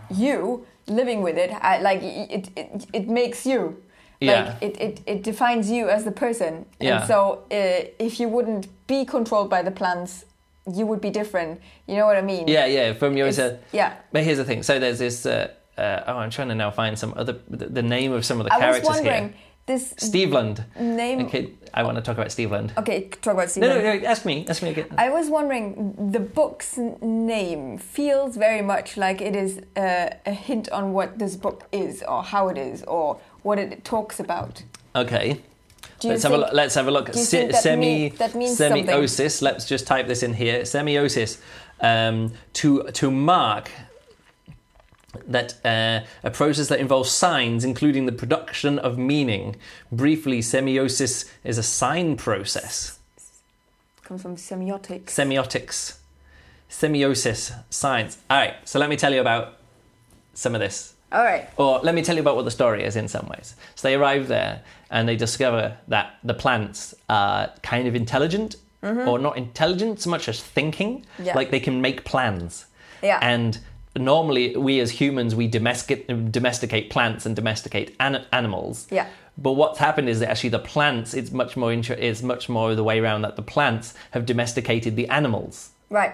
you 0.10 0.66
living 0.88 1.22
with 1.22 1.38
it. 1.38 1.52
I, 1.52 1.80
like 1.82 2.02
it, 2.02 2.50
it, 2.56 2.86
it 2.94 3.08
makes 3.10 3.46
you. 3.46 3.82
Yeah. 4.22 4.32
Like 4.62 4.64
it, 4.64 4.82
it, 4.82 5.02
it 5.06 5.24
defines 5.24 5.70
you 5.72 5.88
as 5.90 6.04
the 6.04 6.12
person. 6.12 6.66
Yeah. 6.80 7.00
And 7.00 7.08
so 7.08 7.44
uh, 7.52 7.88
if 8.00 8.20
you 8.20 8.28
wouldn't 8.28 8.68
be 8.88 9.06
controlled 9.06 9.50
by 9.50 9.62
the 9.62 9.72
plants, 9.72 10.26
you 10.74 10.86
would 10.86 11.02
be 11.02 11.10
different. 11.10 11.62
You 11.88 11.96
know 11.98 12.06
what 12.06 12.18
I 12.18 12.22
mean? 12.22 12.48
Yeah, 12.48 12.66
yeah. 12.66 12.94
From 12.94 13.18
your 13.18 13.30
yeah. 13.72 13.96
But 14.12 14.24
here's 14.24 14.38
the 14.38 14.46
thing. 14.46 14.64
So 14.64 14.80
there's 14.80 15.00
this. 15.00 15.26
Uh, 15.26 15.52
uh, 15.78 16.04
oh, 16.08 16.18
I'm 16.18 16.30
trying 16.30 16.50
to 16.50 16.56
now 16.56 16.72
find 16.72 17.00
some 17.00 17.14
other 17.16 17.40
the, 17.48 17.68
the 17.68 17.82
name 17.82 18.12
of 18.12 18.26
some 18.26 18.40
of 18.40 18.46
the 18.46 18.50
characters. 18.50 18.86
I 18.86 18.90
was 18.90 18.98
wondering 18.98 19.30
here. 19.30 19.38
this 19.66 19.94
Steve 19.98 20.32
Lund. 20.32 20.66
name. 20.80 21.26
Okay. 21.26 21.54
I 21.74 21.84
want 21.84 21.98
to 21.98 22.02
talk 22.02 22.18
about 22.18 22.30
Stevland. 22.30 22.76
Okay, 22.78 23.10
talk 23.22 23.36
about 23.36 23.50
Steve. 23.50 23.62
No, 23.62 23.76
no, 23.76 23.82
no. 23.82 24.06
Ask 24.08 24.26
me. 24.26 24.46
Ask 24.48 24.64
me 24.64 24.70
again. 24.70 24.88
I 24.98 25.10
was 25.10 25.30
wondering, 25.30 26.12
the 26.12 26.20
book's 26.20 26.78
name 26.78 27.78
feels 27.78 28.36
very 28.36 28.62
much 28.62 28.98
like 28.98 29.22
it 29.22 29.36
is 29.36 29.62
uh, 29.78 30.10
a 30.26 30.32
hint 30.32 30.70
on 30.72 30.94
what 30.94 31.20
this 31.20 31.36
book 31.36 31.68
is, 31.72 32.04
or 32.04 32.24
how 32.24 32.50
it 32.50 32.58
is, 32.58 32.84
or 32.84 33.20
what 33.44 33.60
it 33.60 33.86
talks 33.86 34.20
about. 34.20 34.64
Okay. 34.96 35.42
Let's 36.04 36.24
have, 36.24 36.32
a 36.32 36.38
look, 36.38 36.54
let's 36.54 36.76
have 36.76 36.88
a 36.88 36.92
look. 36.92 37.14
Se- 37.14 37.48
that 37.48 37.62
semi 37.62 37.82
mean- 38.10 38.16
that 38.18 38.36
means 38.36 38.58
something? 38.58 38.86
semiosis. 38.86 39.42
Let's 39.42 39.66
just 39.66 39.86
type 39.88 40.08
this 40.08 40.24
in 40.24 40.34
here. 40.34 40.62
Semiosis 40.62 41.40
um, 41.82 42.34
to 42.54 42.84
to 42.94 43.12
mark 43.12 43.72
that 45.28 45.54
uh, 45.66 46.06
a 46.24 46.32
process 46.32 46.68
that 46.68 46.80
involves 46.80 47.12
signs, 47.12 47.64
including 47.66 48.06
the 48.06 48.12
production 48.12 48.80
of 48.80 48.98
meaning. 48.98 49.56
Briefly, 49.92 50.40
semiosis 50.40 51.30
is 51.44 51.58
a 51.58 51.64
sign 51.64 52.16
process. 52.16 53.00
comes 54.04 54.22
from 54.22 54.36
semiotics. 54.36 55.06
Semiotics, 55.06 55.98
semiosis, 56.70 57.54
science. 57.70 58.18
All 58.30 58.38
right. 58.38 58.56
So 58.66 58.80
let 58.80 58.90
me 58.90 58.96
tell 58.96 59.14
you 59.14 59.22
about 59.22 59.58
some 60.34 60.56
of 60.56 60.62
this. 60.62 60.94
All 61.12 61.24
right. 61.24 61.50
Or 61.58 61.80
let 61.80 61.96
me 61.96 62.04
tell 62.04 62.16
you 62.16 62.22
about 62.22 62.36
what 62.36 62.46
the 62.46 62.52
story 62.52 62.84
is 62.84 62.96
in 62.96 63.08
some 63.08 63.28
ways. 63.28 63.56
So 63.76 63.88
they 63.88 63.96
arrive 63.96 64.28
there 64.28 64.62
and 64.92 65.08
they 65.08 65.16
discover 65.16 65.78
that 65.88 66.16
the 66.24 66.34
plants 66.34 66.94
are 67.10 67.52
kind 67.64 67.88
of 67.88 67.96
intelligent, 67.96 68.56
or 68.82 69.20
not 69.20 69.36
intelligent 69.38 70.00
so 70.02 70.10
much 70.10 70.30
as 70.30 70.42
thinking. 70.42 71.02
Mm-hmm. 71.02 71.24
Yeah. 71.26 71.36
Like 71.36 71.52
they 71.52 71.60
can 71.60 71.82
make 71.82 72.06
plans. 72.06 72.66
Yeah. 73.02 73.20
And 73.22 73.60
normally, 73.98 74.56
we 74.56 74.80
as 74.80 74.92
humans, 74.92 75.36
we 75.36 75.48
domesticate, 75.48 76.32
domesticate 76.32 76.90
plants 76.90 77.26
and 77.26 77.36
domesticate 77.36 77.96
an- 78.00 78.26
animals. 78.32 78.88
Yeah. 78.92 79.08
But 79.38 79.54
what's 79.54 79.80
happened 79.80 80.10
is 80.10 80.20
that 80.20 80.30
actually 80.30 80.50
the 80.50 80.60
plants, 80.60 81.14
it's 81.14 81.32
much 81.32 81.56
more 81.58 81.72
inter- 81.72 81.94
it's 81.96 82.22
much 82.22 82.50
more 82.50 82.76
the 82.76 82.84
way 82.84 83.00
around 83.00 83.22
that 83.22 83.36
the 83.36 83.42
plants 83.42 83.94
have 84.12 84.26
domesticated 84.26 84.96
the 84.96 85.08
animals. 85.10 85.70
Right. 85.90 86.14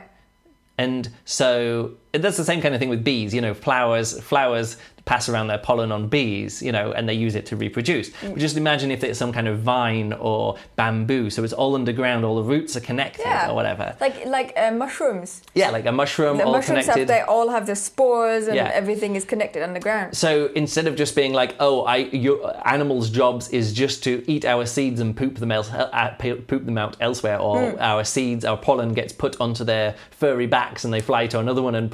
And 0.77 1.09
so 1.23 1.95
that's 2.21 2.37
the 2.37 2.45
same 2.45 2.61
kind 2.61 2.73
of 2.73 2.79
thing 2.79 2.89
with 2.89 3.03
bees. 3.03 3.33
You 3.33 3.41
know, 3.41 3.53
flowers 3.53 4.19
flowers 4.21 4.77
pass 5.05 5.29
around 5.29 5.45
their 5.45 5.59
pollen 5.59 5.91
on 5.91 6.07
bees, 6.07 6.63
you 6.63 6.71
know, 6.71 6.91
and 6.91 7.07
they 7.07 7.13
use 7.13 7.35
it 7.35 7.45
to 7.45 7.55
reproduce. 7.55 8.09
Mm. 8.09 8.31
But 8.31 8.39
just 8.39 8.57
imagine 8.57 8.89
if 8.89 9.03
it's 9.03 9.19
some 9.19 9.31
kind 9.31 9.47
of 9.47 9.59
vine 9.59 10.13
or 10.13 10.57
bamboo, 10.77 11.29
so 11.29 11.43
it's 11.43 11.53
all 11.53 11.75
underground, 11.75 12.25
all 12.25 12.37
the 12.37 12.41
roots 12.41 12.75
are 12.75 12.79
connected 12.79 13.21
Yeah. 13.23 13.51
or 13.51 13.53
whatever. 13.53 13.95
Like 14.01 14.25
like 14.25 14.53
uh, 14.57 14.71
mushrooms. 14.71 15.43
Yeah, 15.53 15.69
like 15.69 15.85
a 15.85 15.91
mushroom 15.91 16.37
The 16.37 16.45
all 16.45 16.53
mushrooms 16.53 16.85
connected. 16.85 17.01
have 17.01 17.07
they 17.07 17.21
all 17.21 17.49
have 17.49 17.67
the 17.67 17.75
spores 17.75 18.47
and 18.47 18.55
Yeah. 18.55 18.71
everything 18.73 19.15
is 19.15 19.25
connected 19.25 19.61
underground. 19.61 20.17
So 20.17 20.49
instead 20.55 20.87
of 20.87 20.95
just 20.95 21.15
being 21.15 21.33
like, 21.33 21.55
oh, 21.59 21.83
I, 21.83 21.97
your 21.97 22.37
animals' 22.67 23.11
jobs 23.11 23.47
is 23.49 23.73
just 23.73 24.03
to 24.05 24.23
eat 24.27 24.43
our 24.43 24.65
seeds 24.65 24.99
and 25.01 25.15
poop 25.15 25.35
them 25.35 25.51
else, 25.51 25.71
uh, 25.71 26.15
poop 26.17 26.65
them 26.65 26.79
out 26.79 26.97
elsewhere, 26.99 27.37
or 27.37 27.71
Hmm. 27.73 27.77
our 27.79 28.03
seeds, 28.03 28.43
our 28.43 28.57
pollen 28.57 28.93
gets 28.93 29.13
put 29.13 29.39
onto 29.39 29.63
their 29.63 29.93
furry 30.09 30.47
backs 30.47 30.83
and 30.83 30.91
they 30.91 30.99
fly 31.01 31.27
to 31.27 31.39
another 31.39 31.61
one. 31.61 31.75
And 31.75 31.91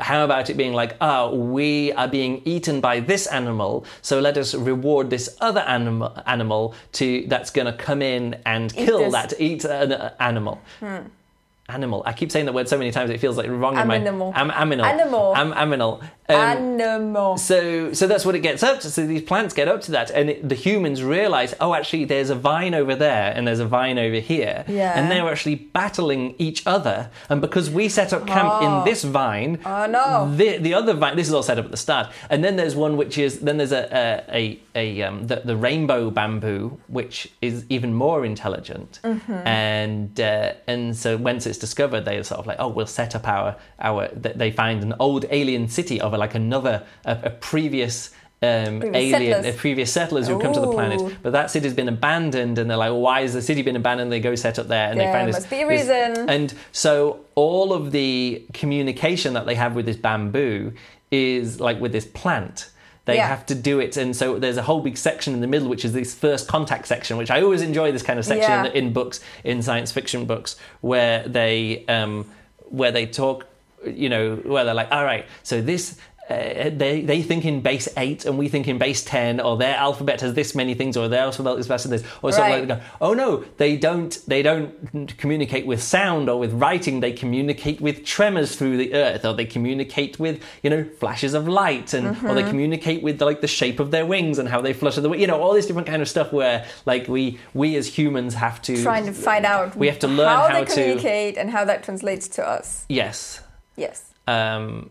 how 0.00 0.24
about 0.24 0.50
it 0.50 0.56
being 0.56 0.72
like, 0.72 0.96
oh, 1.00 1.34
we 1.34 1.92
are 1.92 2.08
being 2.08 2.42
eaten 2.44 2.80
by 2.80 3.00
this 3.00 3.26
animal, 3.26 3.84
so 4.02 4.20
let 4.20 4.36
us 4.36 4.54
reward 4.54 5.10
this 5.10 5.36
other 5.40 5.60
animal, 5.60 6.16
animal 6.26 6.74
to 6.92 7.24
that's 7.28 7.50
going 7.50 7.66
to 7.66 7.72
come 7.72 8.02
in 8.02 8.40
and 8.44 8.72
kill 8.72 8.98
this. 8.98 9.12
that 9.12 9.34
eat 9.40 9.64
an 9.64 9.92
uh, 9.92 10.14
animal. 10.20 10.60
Animal. 11.70 12.02
I 12.04 12.12
keep 12.12 12.30
saying 12.30 12.44
the 12.44 12.52
word 12.52 12.68
so 12.68 12.76
many 12.76 12.90
times 12.90 13.08
it 13.10 13.20
feels 13.20 13.38
like 13.38 13.48
wrong 13.48 13.78
in 13.78 13.88
my 13.88 13.96
am, 13.96 14.04
aminal. 14.04 14.84
Animal. 14.84 15.34
Am, 15.34 15.52
aminal. 15.52 16.06
Um, 16.26 16.36
Animal. 16.80 17.36
so, 17.36 17.92
so 17.92 18.06
that's 18.06 18.24
what 18.24 18.34
it 18.34 18.38
gets 18.40 18.62
up 18.62 18.80
to. 18.80 18.90
So 18.90 19.06
these 19.06 19.20
plants 19.20 19.52
get 19.52 19.68
up 19.68 19.82
to 19.82 19.90
that, 19.92 20.10
and 20.10 20.30
it, 20.30 20.48
the 20.48 20.54
humans 20.54 21.02
realize, 21.02 21.54
oh, 21.60 21.74
actually, 21.74 22.06
there's 22.06 22.30
a 22.30 22.34
vine 22.34 22.74
over 22.74 22.94
there, 22.94 23.30
and 23.36 23.46
there's 23.46 23.58
a 23.60 23.66
vine 23.66 23.98
over 23.98 24.16
here, 24.20 24.64
Yeah. 24.66 24.92
and 24.98 25.10
they're 25.10 25.28
actually 25.30 25.56
battling 25.56 26.34
each 26.38 26.66
other. 26.66 27.10
And 27.28 27.42
because 27.42 27.68
we 27.68 27.90
set 27.90 28.14
up 28.14 28.26
camp 28.26 28.48
Oh. 28.52 28.78
in 28.80 28.84
this 28.86 29.04
vine, 29.04 29.58
Oh, 29.66 29.84
no. 29.86 30.34
the 30.34 30.56
the 30.56 30.72
other 30.72 30.94
vine. 30.94 31.14
This 31.16 31.28
is 31.28 31.34
all 31.34 31.42
set 31.42 31.58
up 31.58 31.66
at 31.66 31.70
the 31.70 31.76
start, 31.76 32.08
and 32.30 32.42
then 32.42 32.56
there's 32.56 32.74
one 32.74 32.96
which 32.96 33.18
is 33.18 33.40
then 33.40 33.58
there's 33.58 33.72
a 33.72 33.84
a, 34.32 34.58
a, 34.74 34.98
a 35.00 35.02
um, 35.02 35.26
the, 35.26 35.42
the 35.44 35.56
rainbow 35.56 36.10
bamboo, 36.10 36.80
which 36.88 37.30
is 37.42 37.66
even 37.68 37.92
more 37.92 38.24
intelligent, 38.24 38.98
Mm-hmm. 39.04 39.46
and 39.46 40.18
uh, 40.20 40.52
and 40.66 40.96
so 40.96 41.18
once 41.18 41.44
it's 41.46 41.58
discovered, 41.58 42.06
they're 42.06 42.24
sort 42.24 42.40
of 42.40 42.46
like, 42.46 42.56
oh, 42.60 42.68
we'll 42.68 42.86
set 42.86 43.14
up 43.14 43.28
our 43.28 43.56
our. 43.78 44.08
They 44.14 44.50
find 44.50 44.82
an 44.82 44.94
old 44.98 45.26
alien 45.30 45.68
city 45.68 46.00
of 46.00 46.13
like 46.18 46.34
another 46.34 46.84
a, 47.04 47.18
a 47.24 47.30
previous. 47.30 48.10
Um, 48.42 48.80
Previous 48.80 49.14
alien, 49.14 49.32
settlers. 49.32 49.54
uh, 49.54 49.58
previous 49.58 49.92
settlers 49.92 50.28
who 50.28 50.38
come 50.38 50.52
to 50.52 50.60
the 50.60 50.70
planet, 50.70 51.16
but 51.22 51.32
that 51.32 51.50
city's 51.50 51.72
been 51.72 51.88
abandoned, 51.88 52.58
and 52.58 52.68
they're 52.68 52.76
like, 52.76 52.92
"Why 52.92 53.22
has 53.22 53.32
the 53.32 53.40
city 53.40 53.62
been 53.62 53.76
abandoned?" 53.76 54.12
They 54.12 54.20
go 54.20 54.34
set 54.34 54.58
up 54.58 54.68
there, 54.68 54.90
and 54.90 55.00
they 55.00 55.04
There 55.04 55.12
find 55.14 55.28
this. 55.28 55.36
must 55.36 55.48
be 55.48 55.62
a 55.62 55.66
this- 55.66 55.80
reason. 55.88 56.28
and 56.28 56.52
so 56.70 57.20
all 57.36 57.72
of 57.72 57.90
the 57.90 58.44
communication 58.52 59.32
that 59.32 59.46
they 59.46 59.54
have 59.54 59.74
with 59.74 59.86
this 59.86 59.96
bamboo 59.96 60.72
is 61.10 61.58
like 61.58 61.80
with 61.80 61.92
this 61.92 62.04
plant. 62.04 62.68
They 63.06 63.16
Yeah. 63.16 63.28
have 63.28 63.46
to 63.46 63.54
do 63.54 63.80
it, 63.80 63.96
and 63.96 64.14
so 64.14 64.38
there's 64.38 64.58
a 64.58 64.62
whole 64.62 64.80
big 64.80 64.98
section 64.98 65.32
in 65.32 65.40
the 65.40 65.46
middle, 65.46 65.68
which 65.68 65.84
is 65.84 65.94
this 65.94 66.14
first 66.14 66.46
contact 66.46 66.86
section, 66.86 67.16
which 67.16 67.30
I 67.30 67.40
always 67.40 67.62
enjoy. 67.62 67.92
This 67.92 68.02
kind 68.02 68.18
of 68.18 68.26
section 68.26 68.50
Yeah. 68.50 68.64
in, 68.66 68.86
in 68.88 68.92
books, 68.92 69.20
in 69.42 69.62
science 69.62 69.90
fiction 69.90 70.26
books, 70.26 70.56
where 70.82 71.26
they 71.26 71.84
um, 71.88 72.26
where 72.68 72.90
they 72.92 73.06
talk, 73.06 73.46
you 73.86 74.08
know, 74.08 74.36
where 74.36 74.64
they're 74.64 74.74
like, 74.74 74.90
all 74.92 75.04
right, 75.04 75.26
so 75.42 75.60
this. 75.60 75.96
Uh, 76.30 76.70
they 76.74 77.02
they 77.02 77.20
think 77.20 77.44
in 77.44 77.60
base 77.60 77.86
eight 77.98 78.24
and 78.24 78.38
we 78.38 78.48
think 78.48 78.66
in 78.66 78.78
base 78.78 79.04
ten, 79.04 79.40
or 79.40 79.58
their 79.58 79.76
alphabet 79.76 80.22
has 80.22 80.32
this 80.32 80.54
many 80.54 80.72
things, 80.72 80.96
or 80.96 81.06
their 81.06 81.20
alphabet 81.20 81.58
is 81.58 81.66
faster 81.66 81.86
than 81.90 81.98
this, 82.00 82.10
or 82.22 82.32
something 82.32 82.50
Right. 82.50 82.58
like 82.60 82.68
that. 82.80 82.82
Oh 82.98 83.12
no, 83.12 83.44
they 83.58 83.76
don't. 83.76 84.18
They 84.26 84.42
don't 84.42 85.14
communicate 85.18 85.66
with 85.66 85.82
sound 85.82 86.30
or 86.30 86.38
with 86.38 86.54
writing. 86.54 87.00
They 87.00 87.12
communicate 87.12 87.82
with 87.82 88.06
tremors 88.06 88.56
through 88.56 88.78
the 88.78 88.94
earth, 88.94 89.22
or 89.26 89.34
they 89.34 89.44
communicate 89.44 90.18
with 90.18 90.42
you 90.62 90.70
know 90.70 90.84
flashes 90.98 91.34
of 91.34 91.46
light, 91.46 91.92
and 91.92 92.06
or 92.06 92.12
Mm-hmm. 92.14 92.34
they 92.36 92.42
communicate 92.44 93.02
with 93.02 93.20
like 93.20 93.42
the 93.42 93.46
shape 93.46 93.78
of 93.78 93.90
their 93.90 94.06
wings 94.06 94.38
and 94.38 94.48
how 94.48 94.62
they 94.62 94.72
flutter 94.72 95.02
the. 95.02 95.10
You 95.10 95.26
know 95.26 95.38
all 95.42 95.52
this 95.52 95.66
different 95.66 95.88
kind 95.88 96.00
of 96.00 96.08
stuff 96.08 96.32
where 96.32 96.64
like 96.86 97.06
we 97.06 97.38
we 97.52 97.76
as 97.76 97.86
humans 97.98 98.32
have 98.32 98.62
to 98.62 98.82
Trying 98.82 99.04
to 99.04 99.12
find 99.12 99.44
out 99.44 99.76
We 99.76 99.88
have 99.88 99.98
to 99.98 100.08
learn 100.08 100.28
how, 100.28 100.48
how 100.48 100.60
they 100.60 100.64
to- 100.64 100.72
communicate 100.72 101.36
and 101.36 101.50
how 101.50 101.66
that 101.66 101.82
translates 101.82 102.28
to 102.28 102.48
us. 102.48 102.86
Yes. 102.88 103.40
Yes. 103.76 104.04
Um, 104.26 104.90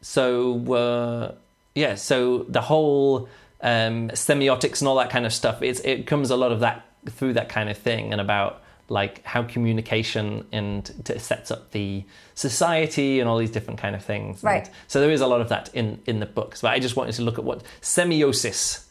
so 0.00 0.72
uh, 0.74 1.34
yeah, 1.74 1.94
so 1.94 2.44
the 2.48 2.60
whole 2.60 3.28
um, 3.60 4.08
semiotics 4.10 4.80
and 4.80 4.88
all 4.88 4.96
that 4.96 5.10
kind 5.10 5.26
of 5.26 5.32
stuff. 5.32 5.62
It's 5.62 5.80
it 5.80 6.06
comes 6.06 6.30
a 6.30 6.36
lot 6.36 6.52
of 6.52 6.60
that 6.60 6.84
through 7.10 7.34
that 7.34 7.48
kind 7.48 7.68
of 7.68 7.76
thing 7.78 8.12
and 8.12 8.20
about 8.20 8.62
like 8.88 9.24
how 9.24 9.42
communication 9.42 10.46
and 10.52 10.90
t- 11.04 11.18
sets 11.18 11.50
up 11.50 11.72
the 11.72 12.04
society 12.34 13.18
and 13.20 13.28
all 13.28 13.36
these 13.38 13.50
different 13.50 13.80
kind 13.80 13.96
of 13.96 14.04
things. 14.04 14.36
And 14.42 14.44
Right. 14.44 14.70
so 14.86 15.00
there 15.00 15.10
is 15.10 15.20
a 15.20 15.26
lot 15.26 15.40
of 15.40 15.48
that 15.48 15.70
in 15.74 16.00
in 16.06 16.20
the 16.20 16.26
books. 16.26 16.62
But 16.62 16.72
I 16.72 16.78
just 16.78 16.96
wanted 16.96 17.14
to 17.16 17.22
look 17.22 17.38
at 17.38 17.44
what 17.44 17.62
semiosis. 17.82 18.84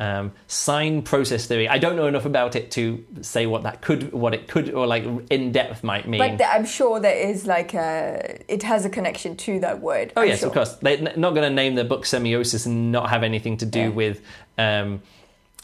Um, 0.00 0.32
sign 0.46 1.02
process 1.02 1.44
theory. 1.46 1.68
I 1.68 1.76
don't 1.76 1.94
know 1.94 2.06
enough 2.06 2.24
about 2.24 2.56
it 2.56 2.70
to 2.70 3.04
say 3.20 3.44
what 3.44 3.64
that 3.64 3.82
could, 3.82 4.12
what 4.14 4.32
it 4.32 4.48
could, 4.48 4.72
or 4.72 4.86
like 4.86 5.04
in 5.28 5.52
depth 5.52 5.84
might 5.84 6.08
mean. 6.08 6.18
But 6.18 6.42
I'm 6.42 6.64
sure 6.64 6.98
there 7.00 7.14
is 7.28 7.46
like 7.46 7.74
a, 7.74 8.40
it 8.48 8.62
has 8.62 8.86
a 8.86 8.88
connection 8.88 9.36
to 9.36 9.60
that 9.60 9.80
word. 9.82 10.14
Oh 10.16 10.22
I'm 10.22 10.28
yes, 10.28 10.40
sure. 10.40 10.48
of 10.48 10.54
course. 10.54 10.74
They're 10.76 11.02
not 11.18 11.34
going 11.34 11.46
to 11.46 11.50
name 11.54 11.74
their 11.74 11.84
book 11.84 12.04
semiosis 12.04 12.64
and 12.64 12.90
not 12.90 13.10
have 13.10 13.22
anything 13.22 13.58
to 13.58 13.66
do 13.66 13.80
Yeah. 13.80 13.88
with. 13.88 14.22
Um, 14.56 15.02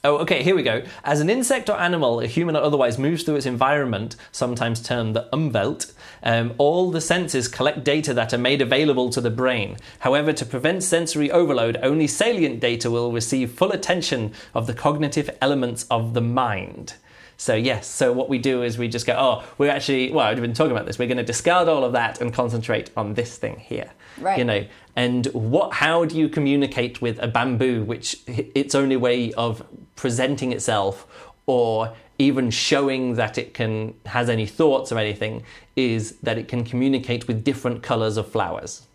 oh, 0.06 0.18
okay. 0.18 0.42
Here 0.42 0.54
we 0.54 0.62
go. 0.62 0.82
As 1.04 1.20
an 1.20 1.28
insect 1.28 1.68
or 1.68 1.78
animal, 1.78 2.20
a 2.20 2.26
human 2.26 2.56
or 2.56 2.62
otherwise 2.62 2.98
moves 2.98 3.24
through 3.24 3.36
its 3.36 3.46
environment, 3.46 4.16
sometimes 4.32 4.80
termed 4.80 5.14
the 5.14 5.28
umwelt. 5.32 5.92
Um, 6.22 6.54
all 6.58 6.90
the 6.90 7.00
senses 7.00 7.48
collect 7.48 7.84
data 7.84 8.14
that 8.14 8.32
are 8.32 8.38
made 8.38 8.62
available 8.62 9.10
to 9.10 9.20
the 9.20 9.30
brain. 9.30 9.76
However, 10.00 10.32
to 10.32 10.46
prevent 10.46 10.82
sensory 10.82 11.30
overload, 11.30 11.78
only 11.82 12.06
salient 12.06 12.60
data 12.60 12.90
will 12.90 13.12
receive 13.12 13.50
full 13.50 13.72
attention 13.72 14.32
of 14.54 14.66
the 14.66 14.74
cognitive 14.74 15.28
elements 15.42 15.86
of 15.90 16.14
the 16.14 16.20
mind. 16.20 16.94
So 17.38 17.54
yes, 17.54 17.86
so 17.86 18.12
what 18.12 18.28
we 18.28 18.38
do 18.38 18.62
is 18.62 18.78
we 18.78 18.88
just 18.88 19.06
go, 19.06 19.14
oh, 19.18 19.44
we're 19.58 19.70
actually 19.70 20.10
well, 20.10 20.26
I've 20.26 20.40
been 20.40 20.54
talking 20.54 20.72
about 20.72 20.86
this. 20.86 20.98
We're 20.98 21.08
going 21.08 21.18
to 21.18 21.24
discard 21.24 21.68
all 21.68 21.84
of 21.84 21.92
that 21.92 22.20
and 22.20 22.32
concentrate 22.32 22.90
on 22.96 23.14
this 23.14 23.36
thing 23.36 23.58
here. 23.58 23.90
Right. 24.18 24.38
You 24.38 24.44
know, 24.44 24.66
and 24.94 25.26
what? 25.26 25.74
How 25.74 26.06
do 26.06 26.16
you 26.16 26.30
communicate 26.30 27.02
with 27.02 27.18
a 27.18 27.28
bamboo, 27.28 27.84
which 27.84 28.16
its 28.26 28.74
only 28.74 28.96
way 28.96 29.32
of 29.34 29.62
presenting 29.96 30.52
itself, 30.52 31.06
or 31.46 31.94
even 32.18 32.50
showing 32.50 33.14
that 33.14 33.36
it 33.36 33.52
can 33.54 33.94
has 34.06 34.28
any 34.28 34.46
thoughts 34.46 34.92
or 34.92 34.98
anything, 34.98 35.42
is 35.74 36.12
that 36.22 36.38
it 36.38 36.48
can 36.48 36.64
communicate 36.64 37.26
with 37.26 37.44
different 37.44 37.82
colors 37.82 38.16
of 38.16 38.30
flowers. 38.30 38.86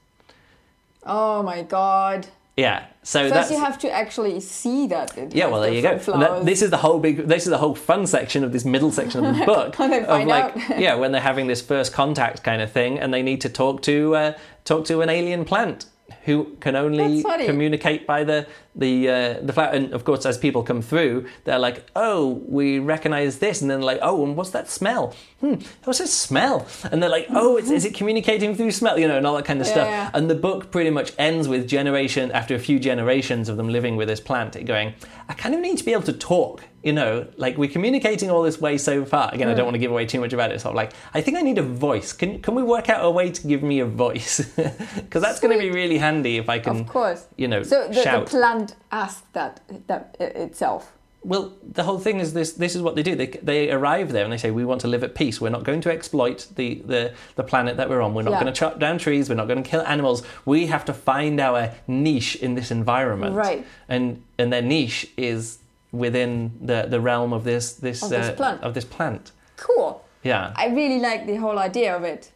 Oh 1.05 1.41
my 1.43 1.63
god. 1.63 2.27
Yeah. 2.57 2.85
So 3.03 3.23
First, 3.23 3.33
that's 3.33 3.51
you 3.51 3.59
have 3.59 3.79
to 3.79 3.91
actually 3.91 4.39
see 4.39 4.85
that. 4.87 5.17
It 5.17 5.33
Yeah, 5.33 5.47
well, 5.47 5.61
there 5.61 5.73
you 5.73 5.81
go. 5.81 5.97
that- 5.97 6.45
this 6.45 6.61
is 6.61 6.69
the 6.69 6.77
whole 6.77 6.99
big. 6.99 7.27
This 7.27 7.43
is 7.43 7.49
the 7.49 7.57
whole 7.57 7.73
fun 7.75 8.05
section 8.05 8.43
of 8.43 8.51
this 8.51 8.65
middle 8.65 8.91
section 8.91 9.25
of 9.25 9.37
the 9.37 9.45
book. 9.53 9.79
Of 9.79 10.05
find 10.05 10.29
like, 10.29 10.69
out. 10.69 10.79
yeah, 10.79 10.95
when 10.95 11.11
they're 11.11 11.21
having 11.21 11.47
this 11.47 11.61
first 11.61 11.93
contact 11.93 12.43
kind 12.43 12.61
of 12.61 12.71
thing, 12.71 12.99
and 12.99 13.13
they 13.13 13.23
need 13.23 13.41
to 13.41 13.49
talk 13.49 13.81
to 13.83 14.15
uh, 14.15 14.33
talk 14.65 14.85
to 14.85 15.01
an 15.01 15.09
alien 15.09 15.45
plant 15.45 15.85
who 16.25 16.55
can 16.59 16.75
only 16.75 17.23
communicate 17.45 18.05
by 18.05 18.23
the 18.23 18.45
the 18.75 19.09
uh, 19.09 19.33
the 19.41 19.53
flower. 19.53 19.69
And 19.73 19.93
of 19.93 20.03
course, 20.05 20.25
as 20.25 20.37
people 20.37 20.63
come 20.63 20.81
through, 20.81 21.27
they're 21.43 21.59
like, 21.59 21.85
"Oh, 21.95 22.41
we 22.47 22.79
recognize 22.79 23.39
this," 23.39 23.61
and 23.61 23.69
then 23.69 23.81
like, 23.81 23.99
"Oh, 24.01 24.23
and 24.25 24.35
what's 24.37 24.51
that 24.51 24.69
smell? 24.69 25.13
Hmm, 25.41 25.55
what's 25.83 25.99
that 25.99 26.07
smell?" 26.07 26.65
And 26.91 27.01
they're 27.03 27.09
like, 27.09 27.27
"Oh, 27.31 27.57
it's, 27.57 27.69
is 27.69 27.85
it 27.85 27.93
communicating 27.93 28.55
through 28.55 28.71
smell? 28.71 28.97
You 28.97 29.07
know, 29.07 29.17
and 29.17 29.27
all 29.27 29.35
that 29.35 29.45
kind 29.45 29.59
of 29.61 29.67
Yeah, 29.67 29.73
stuff." 29.73 29.87
yeah. 29.87 30.09
And 30.13 30.29
the 30.29 30.35
book 30.35 30.71
pretty 30.71 30.89
much 30.89 31.13
ends 31.17 31.47
with 31.47 31.67
generation 31.67 32.31
after 32.31 32.55
a 32.55 32.59
few 32.59 32.79
generations 32.79 33.49
of 33.49 33.57
them 33.57 33.69
living 33.69 33.95
with 33.97 34.07
this 34.07 34.19
plant, 34.19 34.55
it 34.55 34.63
going, 34.63 34.93
I 35.27 35.33
kind 35.33 35.53
of 35.55 35.61
need 35.61 35.77
to 35.77 35.83
be 35.83 35.91
able 35.93 36.03
to 36.03 36.13
talk. 36.13 36.63
You 36.83 36.93
know, 36.93 37.27
like 37.37 37.57
we're 37.59 37.69
communicating 37.69 38.31
all 38.31 38.41
this 38.41 38.59
way 38.59 38.75
so 38.79 39.05
far. 39.05 39.31
Again, 39.31 39.47
I 39.47 39.53
don't 39.53 39.65
want 39.65 39.75
to 39.75 39.79
give 39.79 39.91
away 39.91 40.07
too 40.07 40.19
much 40.19 40.33
about 40.33 40.51
it. 40.51 40.61
So 40.61 40.69
of 40.69 40.75
like, 40.75 40.93
I 41.13 41.21
think 41.21 41.37
I 41.37 41.41
need 41.41 41.59
a 41.59 41.61
voice. 41.61 42.11
Can 42.11 42.41
can 42.41 42.55
we 42.55 42.63
work 42.63 42.89
out 42.89 43.05
a 43.05 43.11
way 43.11 43.29
to 43.29 43.47
give 43.47 43.61
me 43.61 43.81
a 43.81 43.85
voice? 43.85 44.41
Because 44.95 45.21
that's 45.21 45.39
going 45.39 45.53
to 45.53 45.59
be 45.59 45.69
really 45.71 45.97
handy 45.97 46.37
if 46.37 46.47
I 46.49 46.57
can, 46.59 46.81
of 46.81 46.87
course. 46.87 47.25
you 47.35 47.47
know, 47.47 47.61
So 47.63 47.87
the, 47.87 47.93
the 47.93 48.01
shout. 48.03 48.25
Plant 48.67 48.75
asked 48.91 49.31
that 49.33 49.61
that 49.87 50.15
itself. 50.19 50.91
Well, 51.23 51.53
the 51.61 51.83
whole 51.83 51.99
thing 51.99 52.19
is 52.19 52.33
this. 52.33 52.53
This 52.53 52.75
is 52.75 52.81
what 52.81 52.95
they 52.95 53.03
do. 53.03 53.15
They, 53.15 53.27
they 53.27 53.71
arrive 53.71 54.11
there 54.11 54.23
and 54.23 54.33
they 54.33 54.37
say, 54.37 54.49
"We 54.49 54.65
want 54.65 54.81
to 54.81 54.87
live 54.87 55.03
at 55.03 55.13
peace. 55.13 55.39
We're 55.39 55.49
not 55.51 55.63
going 55.63 55.81
to 55.81 55.91
exploit 55.91 56.47
the, 56.55 56.81
the, 56.85 57.13
the 57.35 57.43
planet 57.43 57.77
that 57.77 57.89
we're 57.89 58.01
on. 58.01 58.15
We're 58.15 58.23
not 58.23 58.31
Yeah. 58.31 58.41
going 58.41 58.53
to 58.53 58.59
chop 58.59 58.79
down 58.79 58.97
trees. 58.97 59.29
We're 59.29 59.35
not 59.35 59.47
going 59.47 59.63
to 59.63 59.69
kill 59.69 59.81
animals. 59.81 60.23
We 60.45 60.65
have 60.67 60.83
to 60.85 60.93
find 60.93 61.39
our 61.39 61.73
niche 61.87 62.35
in 62.37 62.55
this 62.55 62.71
environment. 62.71 63.35
Right. 63.35 63.65
And 63.87 64.23
and 64.39 64.51
their 64.51 64.63
niche 64.63 65.11
is 65.15 65.59
within 65.91 66.51
the, 66.61 66.87
the 66.89 66.99
realm 66.99 67.33
of 67.33 67.43
this 67.43 67.73
this, 67.73 68.01
Of 68.01 68.09
this 68.09 68.27
uh, 68.29 68.33
plant. 68.33 68.63
of 68.63 68.73
this 68.73 68.85
plant. 68.85 69.31
Cool. 69.57 70.03
Yeah. 70.23 70.53
I 70.55 70.67
really 70.69 70.99
like 70.99 71.27
the 71.27 71.35
whole 71.35 71.59
idea 71.59 71.95
of 71.95 72.03
it. 72.03 72.31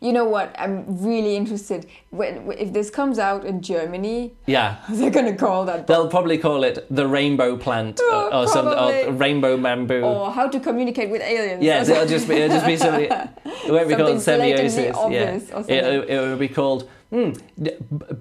You 0.00 0.12
know 0.12 0.24
what? 0.24 0.54
I'm 0.58 0.84
really 1.02 1.36
interested. 1.36 1.86
When 2.10 2.52
if 2.52 2.72
this 2.72 2.90
comes 2.90 3.18
out 3.18 3.44
in 3.44 3.62
Germany, 3.62 4.34
Yeah. 4.46 4.76
they're 4.88 5.10
gonna 5.10 5.36
call 5.36 5.64
that. 5.66 5.86
They'll 5.86 6.08
probably 6.08 6.38
call 6.38 6.64
it 6.64 6.86
the 6.90 7.06
rainbow 7.06 7.56
plant 7.56 8.00
Oh, 8.02 8.28
or, 8.32 8.34
or 8.34 8.46
some 8.48 8.66
or 8.68 9.12
rainbow 9.12 9.56
bamboo. 9.56 10.02
or 10.02 10.30
how 10.32 10.48
to 10.48 10.60
communicate 10.60 11.10
with 11.10 11.22
aliens. 11.22 11.62
Yes, 11.62 11.88
it'll 11.88 12.06
just 12.06 12.28
be 12.28 12.34
it'll 12.34 12.56
just 12.56 12.66
be 12.66 12.76
something. 12.86 13.04
It 13.04 13.70
won't 13.72 13.88
be 13.88 13.94
called 13.96 14.16
semiosis. 14.18 15.10
Yeah, 15.68 15.74
it, 15.74 16.10
it 16.10 16.20
will 16.20 16.36
be 16.36 16.48
called 16.48 16.88
hmm, 17.10 17.30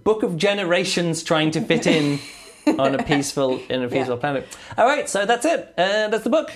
Book 0.03 0.23
of 0.23 0.37
Generations 0.37 1.23
trying 1.23 1.51
to 1.51 1.61
fit 1.61 1.87
in 1.87 2.19
on 2.79 2.95
a 2.95 3.03
peaceful 3.03 3.59
in 3.69 3.83
a 3.83 3.87
peaceful 3.89 4.15
Yeah. 4.15 4.19
planet. 4.21 4.57
All 4.77 4.85
right, 4.85 5.07
so 5.09 5.25
that's 5.25 5.45
it. 5.45 5.73
Uh, 5.77 6.07
that's 6.09 6.23
the 6.23 6.29
book. 6.29 6.51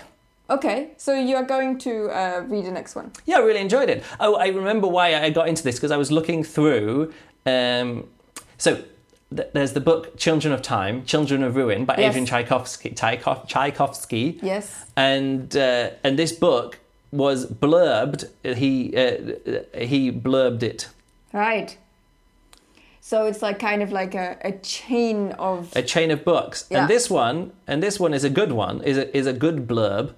Okay, 0.50 0.92
so 0.98 1.14
you're 1.14 1.44
going 1.44 1.78
to 1.80 2.08
uh, 2.10 2.44
read 2.48 2.66
the 2.66 2.72
next 2.72 2.96
one. 2.96 3.12
Yeah, 3.26 3.38
I 3.38 3.40
really 3.42 3.60
enjoyed 3.62 3.90
it. 3.90 4.04
Oh, 4.20 4.36
I 4.36 4.48
remember 4.48 4.88
why 4.88 5.16
I 5.16 5.30
got 5.30 5.48
into 5.48 5.64
this 5.64 5.76
because 5.76 5.92
I 5.92 5.98
was 5.98 6.12
looking 6.12 6.44
through. 6.44 7.14
Um, 7.46 8.08
so 8.58 8.84
th- 9.36 9.50
there's 9.54 9.74
the 9.74 9.80
book 9.82 10.18
Children 10.18 10.54
of 10.54 10.62
Time, 10.62 11.06
Children 11.06 11.44
of 11.44 11.56
Ruin 11.56 11.86
by 11.86 11.96
Yes. 11.98 12.10
Adrian 12.10 12.26
Tchaikovsky. 12.26 12.90
Tchaikov- 12.92 13.48
Tchaikovsky. 13.48 14.40
Yes. 14.42 14.86
and 14.98 15.56
uh, 15.56 15.92
and 16.04 16.18
this 16.18 16.32
book 16.32 16.80
was 17.12 17.46
blurbed. 17.46 18.26
He 18.44 18.96
uh, 18.98 19.18
he 19.78 20.12
blurbed 20.12 20.64
it. 20.64 20.90
Right. 21.32 21.78
So 23.02 23.26
it's 23.26 23.42
like 23.42 23.60
kind 23.60 23.82
of 23.82 23.92
like 23.92 24.14
a, 24.14 24.38
a 24.42 24.52
chain 24.52 25.32
of 25.34 25.76
A 25.76 25.82
chain 25.82 26.12
of 26.12 26.24
books, 26.24 26.68
Yeah. 26.70 26.82
and 26.82 26.90
this 26.90 27.10
one 27.10 27.52
and 27.68 27.82
this 27.82 28.00
one 28.00 28.14
is 28.14 28.24
a 28.24 28.30
good 28.30 28.52
one. 28.52 28.82
is 28.84 28.98
a, 28.98 29.16
is 29.18 29.26
a 29.28 29.34
good 29.34 29.68
blurb. 29.68 30.14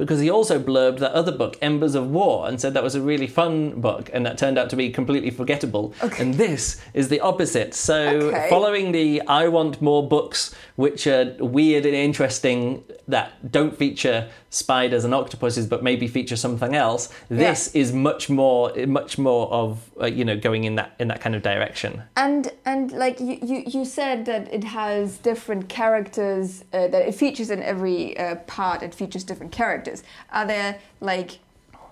Because 0.00 0.20
he 0.20 0.30
also 0.30 0.58
blurbed 0.58 0.98
that 1.00 1.12
other 1.12 1.30
book, 1.30 1.58
Embers 1.60 1.94
of 1.94 2.10
War, 2.10 2.48
and 2.48 2.58
said 2.58 2.72
that 2.72 2.82
was 2.82 2.94
a 2.94 3.02
really 3.02 3.26
fun 3.26 3.82
book, 3.82 4.08
and 4.14 4.24
that 4.24 4.38
turned 4.38 4.56
out 4.56 4.70
to 4.70 4.76
be 4.76 4.88
completely 4.88 5.28
forgettable. 5.28 5.92
Okay. 6.02 6.22
And 6.22 6.34
this 6.34 6.80
is 6.94 7.10
the 7.10 7.20
opposite. 7.20 7.74
So, 7.74 7.98
Okay. 8.30 8.48
following 8.48 8.92
the 8.92 9.20
I 9.26 9.48
want 9.48 9.82
more 9.82 10.08
books 10.08 10.54
which 10.76 11.06
are 11.06 11.36
weird 11.38 11.84
and 11.84 11.94
interesting 11.94 12.82
that 13.08 13.52
don't 13.52 13.76
feature 13.76 14.28
spiders 14.50 15.04
and 15.04 15.14
octopuses, 15.14 15.66
but 15.66 15.82
maybe 15.82 16.08
feature 16.08 16.36
something 16.36 16.74
else. 16.74 17.08
This 17.28 17.72
is 17.74 17.92
much 17.92 18.28
more, 18.28 18.72
much 18.86 19.16
more 19.16 19.50
of 19.52 19.90
uh, 20.00 20.06
you 20.06 20.24
know 20.24 20.36
going 20.36 20.64
in 20.64 20.74
that 20.74 20.94
in 20.98 21.08
that 21.08 21.20
kind 21.20 21.34
of 21.34 21.42
direction. 21.42 22.02
and 22.16 22.52
and 22.64 22.92
like 22.92 23.20
you, 23.20 23.38
you, 23.42 23.62
you 23.66 23.84
said 23.84 24.26
that 24.26 24.52
it 24.52 24.64
has 24.64 25.18
different 25.18 25.68
characters 25.68 26.64
uh, 26.72 26.88
that 26.88 27.08
it 27.08 27.14
features 27.14 27.50
in 27.50 27.62
every 27.62 28.18
uh, 28.18 28.34
part 28.46 28.82
it 28.82 28.94
features 28.94 29.24
different 29.24 29.52
characters 29.52 30.02
are 30.32 30.46
there 30.46 30.78
like 31.00 31.38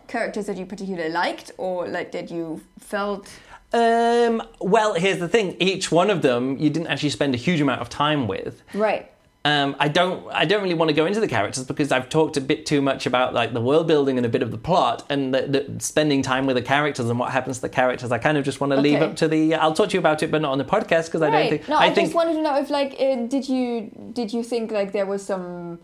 characters 0.09 0.47
that 0.47 0.57
you 0.57 0.67
particularly 0.67 1.11
liked 1.11 1.51
or 1.59 1.87
like 1.87 2.11
that 2.13 2.31
you 2.31 2.61
felt 2.79 3.29
Um, 3.73 4.43
well, 4.61 4.95
here's 4.95 5.19
the 5.19 5.29
thing: 5.29 5.55
each 5.61 5.93
one 5.93 6.09
of 6.11 6.23
them 6.23 6.57
you 6.59 6.71
didn't 6.71 6.89
actually 6.89 7.11
spend 7.11 7.35
a 7.35 7.39
huge 7.39 7.61
amount 7.61 7.81
of 7.83 7.89
time 7.91 8.27
with. 8.27 8.63
right 8.73 9.11
Um, 9.45 9.77
I 9.79 9.89
don't. 9.89 10.27
I 10.33 10.45
don't 10.45 10.63
really 10.63 10.75
want 10.75 10.89
to 10.91 10.95
go 10.95 11.07
into 11.07 11.21
the 11.21 11.29
characters 11.29 11.65
because 11.65 11.91
I've 11.93 12.09
talked 12.09 12.37
a 12.37 12.41
bit 12.41 12.67
too 12.67 12.83
much 12.83 13.07
about 13.07 13.33
like 13.33 13.55
the 13.55 13.61
world 13.61 13.87
building 13.87 14.17
and 14.19 14.27
a 14.27 14.29
bit 14.29 14.43
of 14.43 14.51
the 14.51 14.59
plot 14.59 15.07
and 15.09 15.33
the, 15.33 15.43
the 15.43 15.81
spending 15.81 16.23
time 16.23 16.45
with 16.45 16.57
the 16.57 16.63
characters 16.63 17.09
and 17.09 17.19
what 17.19 17.31
happens 17.31 17.57
to 17.59 17.63
the 17.63 17.69
characters. 17.69 18.11
I 18.13 18.19
kind 18.19 18.37
of 18.37 18.45
just 18.45 18.61
want 18.61 18.73
to 18.73 18.81
leave 18.81 18.97
Okay. 18.97 19.05
up 19.07 19.17
to 19.17 19.29
the. 19.29 19.55
I'll 19.55 19.73
talk 19.73 19.89
to 19.91 19.95
you 19.95 20.01
about 20.01 20.23
it, 20.23 20.31
but 20.31 20.43
not 20.43 20.53
on 20.53 20.59
the 20.59 20.65
podcast 20.65 21.07
because 21.07 21.23
I 21.23 21.31
don't 21.31 21.49
think. 21.49 21.69
no 21.69 21.77
i, 21.77 21.87
I 21.87 21.95
think 21.95 22.09
just 22.09 22.15
wanted 22.17 22.35
to 22.35 22.43
know 22.43 22.59
if 22.59 22.69
like 22.69 22.97
uh, 23.01 23.17
did 23.27 23.49
you 23.49 23.91
did 24.13 24.33
you 24.35 24.43
think 24.43 24.71
like 24.73 24.93
there 24.93 25.07
was 25.07 25.25
some 25.25 25.79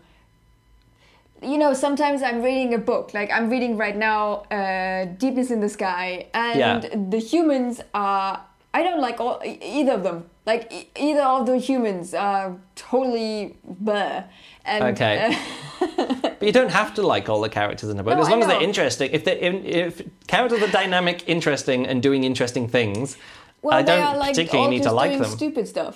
you 1.41 1.57
know 1.57 1.73
sometimes 1.73 2.21
i'm 2.23 2.41
reading 2.41 2.73
a 2.73 2.77
book 2.77 3.13
like 3.13 3.29
i'm 3.31 3.49
reading 3.49 3.77
right 3.77 3.95
now 3.97 4.43
uh, 4.51 5.05
deepness 5.17 5.51
in 5.51 5.59
the 5.59 5.69
sky 5.69 6.27
and 6.33 6.59
Yeah. 6.59 6.79
the 7.09 7.17
humans 7.19 7.81
are 7.93 8.41
i 8.77 8.79
don't 8.85 9.01
like 9.07 9.17
all, 9.23 9.37
either 9.79 9.93
of 9.99 10.03
them 10.07 10.17
like 10.51 10.63
e- 10.77 10.87
either 11.07 11.21
of 11.35 11.41
the 11.49 11.57
humans 11.69 12.13
are 12.13 12.47
totally 12.75 13.33
bleh 13.87 14.23
and 14.71 14.83
Okay. 14.91 15.15
uh, 15.25 15.35
But 16.39 16.45
you 16.49 16.55
don't 16.59 16.71
have 16.81 16.91
to 16.97 17.01
like 17.13 17.25
all 17.31 17.41
the 17.47 17.53
characters 17.59 17.89
in 17.91 17.99
a 17.99 18.03
book 18.03 18.15
No, 18.15 18.21
as 18.25 18.29
long 18.29 18.41
as 18.43 18.47
they're 18.47 18.67
interesting. 18.71 19.09
If 19.17 19.23
they 19.27 19.35
if 19.85 19.93
characters 20.33 20.61
are 20.67 20.71
dynamic, 20.81 21.17
interesting, 21.35 21.79
and 21.89 22.01
doing 22.07 22.23
interesting 22.31 22.65
things, 22.77 23.07
well 23.61 23.77
I 23.77 23.83
don't 23.89 24.03
are 24.09 24.17
like 24.17 24.33
particularly 24.35 24.71
need 24.75 24.83
to 24.83 24.91
like 25.01 25.11
doing 25.11 25.21
them. 25.23 25.31
stupid 25.31 25.65
stuff 25.67 25.95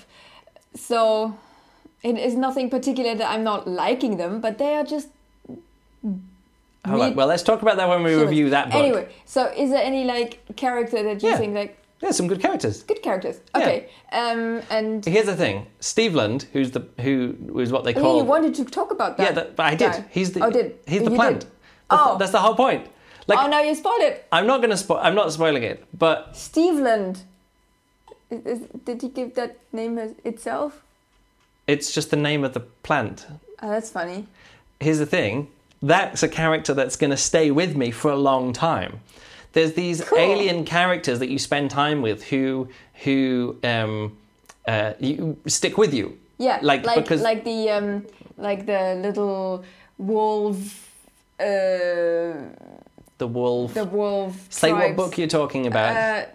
so 0.76 1.02
it 2.10 2.16
is 2.28 2.34
nothing 2.36 2.70
particular 2.78 3.14
that 3.20 3.28
i'm 3.34 3.44
not 3.52 3.62
liking 3.84 4.14
them 4.22 4.34
but 4.46 4.54
they 4.62 4.72
are 4.80 4.84
just 4.94 5.08
All 6.86 6.94
right, 6.98 7.08
read- 7.10 7.16
well, 7.18 7.28
let's 7.28 7.44
talk 7.44 7.62
about 7.62 7.78
that 7.78 7.90
when 7.90 8.04
we 8.04 8.12
humans. 8.12 8.30
review 8.30 8.50
that 8.52 8.66
book. 8.72 8.76
Anyway, 8.84 9.06
so 9.26 9.42
is 9.64 9.70
there 9.72 9.84
any 9.84 10.04
like 10.06 10.32
character 10.56 11.04
that 11.04 11.22
you 11.24 11.30
Yeah. 11.30 11.38
think 11.38 11.54
like 11.56 11.74
There's 12.00 12.16
some 12.16 12.28
good 12.28 12.40
characters. 12.42 12.84
good 12.84 13.02
characters? 13.02 13.42
Yeah. 13.56 13.62
Okay, 13.62 13.90
um, 14.14 14.62
and 14.70 15.04
Here's 15.06 15.26
the 15.26 15.36
thing: 15.36 15.68
Stevland, 15.82 16.44
who's 16.54 16.72
the 16.72 16.88
who 17.02 17.36
was 17.52 17.72
what 17.72 17.84
they 17.84 17.94
yeah, 17.94 18.00
call 18.02 18.18
you 18.18 18.24
wanted 18.24 18.56
to 18.56 18.66
talk 18.66 18.92
about 18.92 19.18
that. 19.18 19.24
Yeah, 19.24 19.32
that, 19.34 19.56
but 19.58 19.66
I 19.66 19.76
did. 19.76 19.92
guy. 19.92 20.06
He's 20.10 20.32
the 20.32 20.46
oh, 20.46 20.50
did 20.52 20.78
he's 20.88 21.04
the 21.04 21.12
You 21.12 21.16
plant. 21.18 21.42
did. 21.42 21.50
That's, 21.90 22.02
Oh. 22.06 22.12
the, 22.14 22.18
that's 22.20 22.32
the 22.32 22.40
whole 22.40 22.56
point. 22.56 22.88
Like 23.28 23.40
oh, 23.40 23.48
now 23.48 23.62
you 23.62 23.76
spoiled 23.76 24.02
it. 24.02 24.26
I'm 24.32 24.48
not 24.48 24.62
gonna 24.62 24.78
spoil. 24.78 25.00
I'm 25.02 25.14
not 25.16 25.32
spoiling 25.34 25.64
it, 25.64 25.86
but 25.98 26.34
Stevland. 26.34 27.24
Is, 28.30 28.46
is, 28.46 28.68
did 28.86 29.02
he 29.02 29.10
give 29.10 29.36
that 29.36 29.58
name 29.74 29.98
as 29.98 30.14
itself? 30.24 30.82
it's 31.68 31.92
just 31.94 32.10
the 32.10 32.18
name 32.18 32.44
of 32.44 32.54
the 32.54 32.60
plant. 32.60 33.28
Oh, 33.62 33.70
that's 33.70 33.92
funny. 33.92 34.26
Here's 34.80 35.00
the 35.00 35.06
thing: 35.06 35.50
that's 35.82 36.24
a 36.24 36.28
character 36.30 36.74
that's 36.74 36.96
gonna 36.96 37.18
stay 37.18 37.52
with 37.52 37.76
me 37.76 37.92
for 37.92 38.10
a 38.10 38.16
long 38.16 38.54
time. 38.54 39.02
There's 39.54 39.74
these 39.74 40.02
Cool. 40.04 40.20
alien 40.20 40.64
characters 40.66 41.20
that 41.20 41.30
you 41.30 41.40
spend 41.40 41.72
time 41.72 42.02
with 42.02 42.24
who 42.30 42.68
who 43.04 43.58
um 43.64 44.18
uh 44.68 44.94
you 45.00 45.38
stick 45.48 45.78
with 45.78 45.94
you. 45.94 46.18
Yeah, 46.38 46.60
Like, 46.62 46.86
like 46.86 46.96
because- 47.04 47.22
like 47.22 47.44
the 47.44 47.70
um, 47.70 48.06
like 48.38 48.66
the 48.66 48.96
little 48.96 49.64
wolf. 49.98 50.58
Uh, 51.40 51.44
The 53.18 53.28
wolf. 53.28 53.74
the 53.74 53.84
wolf. 53.86 54.36
Say 54.50 54.72
what 54.72 54.96
book 54.96 55.18
you're 55.18 55.28
talking 55.28 55.68
about. 55.68 55.96
Uh, 55.96 56.26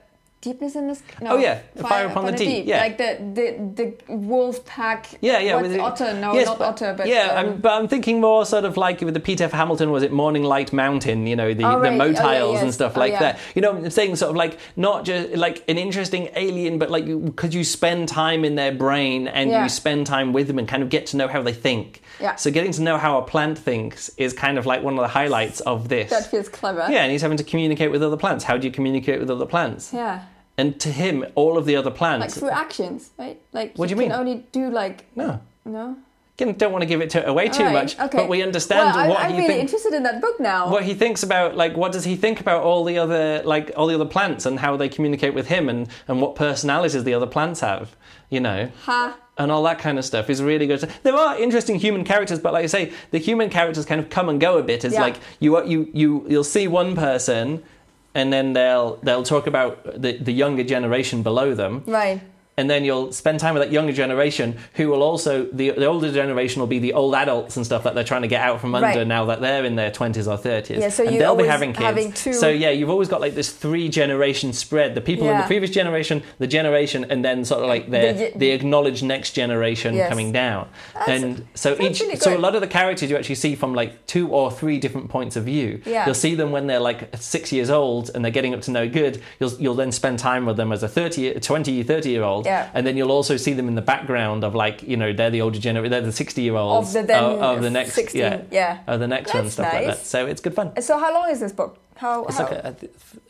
Deepness 0.44 0.76
in 0.76 0.88
the 0.88 0.94
Sky. 0.94 1.14
No, 1.22 1.33
Oh, 1.33 1.38
yeah, 1.38 1.61
Fire 1.76 2.07
Upon 2.07 2.26
the 2.26 2.33
Deep, 2.33 2.66
yeah. 2.66 2.78
like 2.78 2.98
the 2.98 3.18
the 3.35 3.94
the 4.07 4.14
wolf 4.14 4.64
pack. 4.64 5.09
Yeah, 5.20 5.38
yeah. 5.40 5.61
With 5.61 5.72
the- 5.72 5.80
otter? 5.80 6.14
No, 6.14 6.35
yes, 6.35 6.46
not 6.46 6.59
but- 6.59 6.68
otter, 6.68 6.94
but 6.96 7.07
yeah. 7.09 7.33
um, 7.35 7.46
I'm, 7.46 7.61
but 7.61 7.72
I'm 7.72 7.88
thinking 7.88 8.20
more 8.20 8.44
sort 8.46 8.64
of 8.64 8.76
like 8.76 9.00
with 9.00 9.14
the 9.14 9.20
Peter 9.20 9.44
F. 9.44 9.52
Hamilton. 9.52 9.90
Was 9.90 10.02
it 10.02 10.12
Morning 10.12 10.42
Light 10.44 10.72
Mountain? 10.72 11.26
You 11.26 11.37
know, 11.37 11.54
the, 11.54 11.64
Oh, 11.64 11.80
the 11.80 11.88
right. 11.90 12.00
Oh, 12.00 12.04
yeah, 12.07 12.12
motiles 12.12 12.59
and 12.59 12.66
yes. 12.68 12.74
stuff 12.74 12.92
Oh, 12.96 13.00
like 13.00 13.12
yeah. 13.12 13.18
that. 13.20 13.38
You 13.54 13.62
know, 13.62 13.70
I'm 13.76 13.90
saying 13.90 14.16
sort 14.16 14.30
of 14.30 14.37
like 14.37 14.59
not 14.76 15.04
just 15.04 15.30
like 15.37 15.64
an 15.68 15.78
interesting 15.78 16.28
alien, 16.37 16.78
but 16.78 16.90
like 16.90 17.07
because 17.07 17.54
you 17.54 17.64
spend 17.64 18.09
time 18.09 18.44
in 18.44 18.54
their 18.54 18.72
brain 18.72 19.26
and 19.28 19.50
Yeah. 19.50 19.62
you 19.62 19.68
spend 19.68 20.07
time 20.07 20.33
with 20.33 20.46
them 20.46 20.59
and 20.59 20.68
kind 20.68 20.83
of 20.83 20.88
get 20.90 21.07
to 21.07 21.16
know 21.16 21.28
how 21.28 21.42
they 21.42 21.52
think. 21.52 22.02
Yeah. 22.20 22.37
So 22.37 22.50
getting 22.50 22.72
to 22.72 22.83
know 22.83 22.96
how 22.98 23.18
a 23.18 23.22
plant 23.22 23.59
thinks 23.59 24.09
is 24.18 24.33
kind 24.33 24.57
of 24.59 24.66
like 24.66 24.83
one 24.83 24.94
of 24.94 25.00
the 25.00 25.09
highlights 25.09 25.61
of 25.61 25.88
this. 25.88 26.11
that 26.11 26.30
feels 26.30 26.48
clever. 26.48 26.87
yeah, 26.90 27.02
and 27.02 27.11
he's 27.11 27.22
having 27.22 27.38
to 27.38 27.44
communicate 27.44 27.90
with 27.90 28.02
other 28.02 28.16
plants. 28.16 28.44
How 28.44 28.57
do 28.57 28.66
you 28.66 28.72
communicate 28.72 29.18
with 29.20 29.30
other 29.30 29.46
plants? 29.46 29.92
Yeah. 29.92 30.22
And 30.57 30.79
to 30.81 30.90
him, 30.90 31.25
all 31.35 31.59
of 31.59 31.64
the 31.67 31.75
other 31.77 31.90
plants. 31.90 32.37
Like 32.37 32.40
through 32.40 32.51
actions, 32.51 33.11
right? 33.19 33.40
Like 33.53 33.77
What 33.77 33.88
do 33.88 33.90
you 33.95 33.97
can 34.01 34.09
mean? 34.11 34.12
only 34.12 34.47
do 34.53 34.71
like 34.71 35.05
no. 35.17 35.40
no. 35.64 35.97
Again, 36.37 36.57
don't 36.57 36.73
want 36.73 36.83
to 36.83 36.87
give 36.87 37.01
it 37.01 37.11
to, 37.11 37.25
away 37.29 37.49
too 37.49 37.62
Alright, 37.62 37.75
much, 37.75 38.01
okay. 38.01 38.19
but 38.19 38.29
we 38.29 38.43
understand 38.43 38.97
well, 38.97 39.09
what 39.11 39.21
I'm 39.21 39.33
he 39.35 39.38
really 39.40 39.61
interested 39.61 39.95
in 39.95 40.03
that 40.03 40.21
book 40.21 40.40
now. 40.40 40.69
what 40.69 40.83
he 40.83 40.93
thinks 40.95 41.23
about 41.23 41.57
like 41.57 41.77
what 41.77 41.93
does 41.93 42.03
he 42.05 42.17
think 42.17 42.40
about 42.40 42.64
all 42.64 42.83
the 42.83 42.99
other 42.99 43.40
like 43.45 43.71
all 43.77 43.87
the 43.87 43.95
other 43.95 44.05
plants 44.05 44.45
and 44.45 44.59
how 44.59 44.77
they 44.77 44.88
communicate 44.88 45.33
with 45.33 45.47
him 45.47 45.69
and 45.69 45.88
and 46.09 46.21
what 46.21 46.35
personalities 46.35 47.05
the 47.05 47.14
other 47.14 47.27
plants 47.29 47.61
have 47.61 47.95
you 48.31 48.40
know 48.40 48.69
Ha. 48.83 49.17
and 49.38 49.53
all 49.53 49.62
that 49.62 49.79
kind 49.79 49.97
of 49.97 50.05
stuff 50.05 50.29
is 50.29 50.43
really 50.43 50.67
good 50.67 50.81
there 51.05 51.14
are 51.14 51.38
interesting 51.38 51.77
human 51.79 52.03
characters 52.03 52.40
but 52.40 52.53
like 52.53 52.64
i 52.64 52.67
say 52.67 52.93
the 53.12 53.19
human 53.19 53.49
characters 53.49 53.85
kind 53.87 54.01
of 54.01 54.11
come 54.11 54.29
and 54.29 54.40
go 54.40 54.59
a 54.59 54.62
bit 54.64 54.85
it's 54.85 54.95
Yeah. 54.95 55.03
like 55.03 55.17
you 55.38 55.64
you 55.64 55.88
you 55.93 56.27
you'll 56.29 56.43
see 56.43 56.67
one 56.67 56.97
person 56.97 57.62
and 58.14 58.33
then 58.33 58.53
they'll 58.53 58.96
they'll 59.03 59.22
talk 59.24 59.46
about 59.46 60.00
the, 60.00 60.16
the 60.18 60.33
younger 60.33 60.64
generation 60.64 61.22
below 61.22 61.55
them 61.55 61.83
Right. 61.87 62.20
And 62.57 62.71
then 62.71 62.85
you'll 62.85 63.11
spend 63.12 63.40
time 63.40 63.55
with 63.55 63.62
that 63.62 63.73
younger 63.73 63.93
generation 63.93 64.57
who 64.75 64.88
will 64.88 65.03
also 65.03 65.45
the, 65.53 65.71
the 65.71 65.87
older 65.87 66.12
generation 66.12 66.61
will 66.61 66.67
be 66.69 66.79
the 66.79 66.93
old 66.93 67.14
adults 67.14 67.57
and 67.57 67.67
stuff 67.67 67.83
that 67.85 67.95
they're 67.95 68.05
trying 68.05 68.23
to 68.23 68.29
get 68.29 68.40
out 68.40 68.61
from 68.61 68.75
under 68.75 68.87
Right. 68.87 69.07
now 69.07 69.25
that 69.27 69.40
they're 69.40 69.64
in 69.64 69.75
their 69.77 69.90
20s 69.90 70.27
or 70.27 70.38
30s 70.38 70.79
Yeah, 70.81 70.88
so 70.88 71.05
and 71.05 71.21
they'll 71.21 71.35
be 71.37 71.45
having 71.47 71.73
kids. 71.73 71.85
having 71.85 72.12
two- 72.12 72.33
so 72.33 72.49
yeah 72.49 72.71
you've 72.71 72.90
always 72.90 73.09
got 73.09 73.21
like 73.21 73.35
this 73.35 73.51
three 73.51 73.88
generation 73.88 74.53
spread. 74.53 74.95
The 74.95 75.01
people 75.01 75.29
in 75.29 75.37
the 75.38 75.45
previous 75.45 75.71
generation 75.71 76.23
the 76.38 76.47
generation 76.47 77.07
and 77.11 77.25
then 77.25 77.45
sort 77.45 77.62
of 77.62 77.69
like 77.69 77.87
the, 77.90 78.31
The- 78.33 78.33
the, 78.38 78.51
acknowledged 78.51 79.03
next 79.03 79.33
generation 79.33 79.95
Yes. 79.95 80.09
coming 80.09 80.31
down. 80.33 80.69
And 81.09 81.47
so 81.55 81.77
each 81.81 82.03
so 82.21 82.37
a 82.37 82.38
lot 82.38 82.55
of 82.55 82.61
the 82.61 82.67
characters 82.69 83.11
you 83.11 83.17
actually 83.17 83.35
see 83.37 83.55
from 83.55 83.75
like 83.75 84.07
two 84.07 84.29
or 84.29 84.51
three 84.51 84.79
different 84.79 85.09
points 85.09 85.35
of 85.37 85.45
view 85.45 85.81
Yeah. 85.85 86.05
you'll 86.07 86.14
see 86.14 86.35
them 86.35 86.53
when 86.53 86.67
they're 86.69 86.81
like 86.81 87.09
six 87.17 87.53
years 87.53 87.71
old 87.71 88.11
and 88.14 88.25
they're 88.25 88.31
getting 88.33 88.55
up 88.55 88.62
to 88.62 88.71
no 88.71 88.88
good. 88.88 89.21
You'll, 89.40 89.53
you'll 89.55 89.75
then 89.75 89.90
spend 89.93 90.19
time 90.19 90.47
with 90.47 90.57
them 90.57 90.71
as 90.73 90.83
a 90.83 90.88
30 90.88 91.40
20 91.40 91.83
30 91.83 92.11
year 92.11 92.23
old 92.23 92.43
Yeah. 92.44 92.70
and 92.74 92.87
then 92.87 92.96
you'll 92.96 93.12
also 93.12 93.37
see 93.37 93.52
them 93.54 93.68
in 93.68 93.74
the 93.74 93.83
background 93.83 94.44
of 94.44 94.54
like 94.54 94.83
you 94.83 94.96
know 94.96 95.12
they're 95.12 95.30
the 95.30 95.40
older 95.40 95.59
generation, 95.59 95.90
they're 95.90 96.00
the 96.00 96.12
sixty 96.12 96.42
year 96.42 96.57
olds 96.57 96.88
Of 96.88 97.02
the 97.02 97.07
then 97.07 97.22
of, 97.24 97.62
the 97.62 97.70
next 97.70 97.94
16, 97.94 98.20
yeah, 98.20 98.42
yeah. 98.50 98.78
of 98.87 99.00
the 99.00 99.07
next 99.09 99.33
one 99.35 99.44
That's 99.44 99.54
stuff 99.54 99.72
like 99.72 99.87
that. 99.87 99.98
So 100.07 100.26
it's 100.26 100.40
good 100.40 100.54
fun. 100.54 100.80
So 100.83 100.98
how 100.98 101.12
long 101.14 101.30
is 101.30 101.40
this 101.40 101.52
book? 101.52 101.78
How, 101.96 102.24
It's 102.24 102.37
how? 102.38 102.44
like 102.44 102.52
a, 102.52 102.76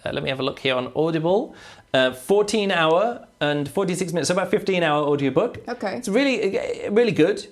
a- 0.04 0.08
uh, 0.08 0.12
let 0.12 0.22
me 0.22 0.30
have 0.30 0.40
a 0.40 0.42
look 0.42 0.58
here 0.58 0.74
on 0.74 0.90
Audible. 0.96 1.54
Uh, 1.92 2.12
14 2.12 2.70
hour 2.72 3.24
and 3.40 3.68
46 3.68 4.12
minutes, 4.12 4.28
so 4.28 4.34
about 4.34 4.50
15 4.50 4.82
hour 4.82 5.04
audiobook. 5.04 5.58
Okay. 5.68 5.96
It's 5.98 6.08
really, 6.08 6.58
uh, 6.58 6.90
really 6.90 7.12
good. 7.12 7.46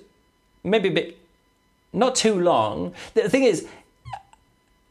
Maybe 0.65 0.89
a 0.89 0.91
bit, 0.91 1.17
not 1.93 2.15
too 2.15 2.37
long. 2.39 2.93
The 3.13 3.29
thing 3.29 3.43
is, 3.43 3.67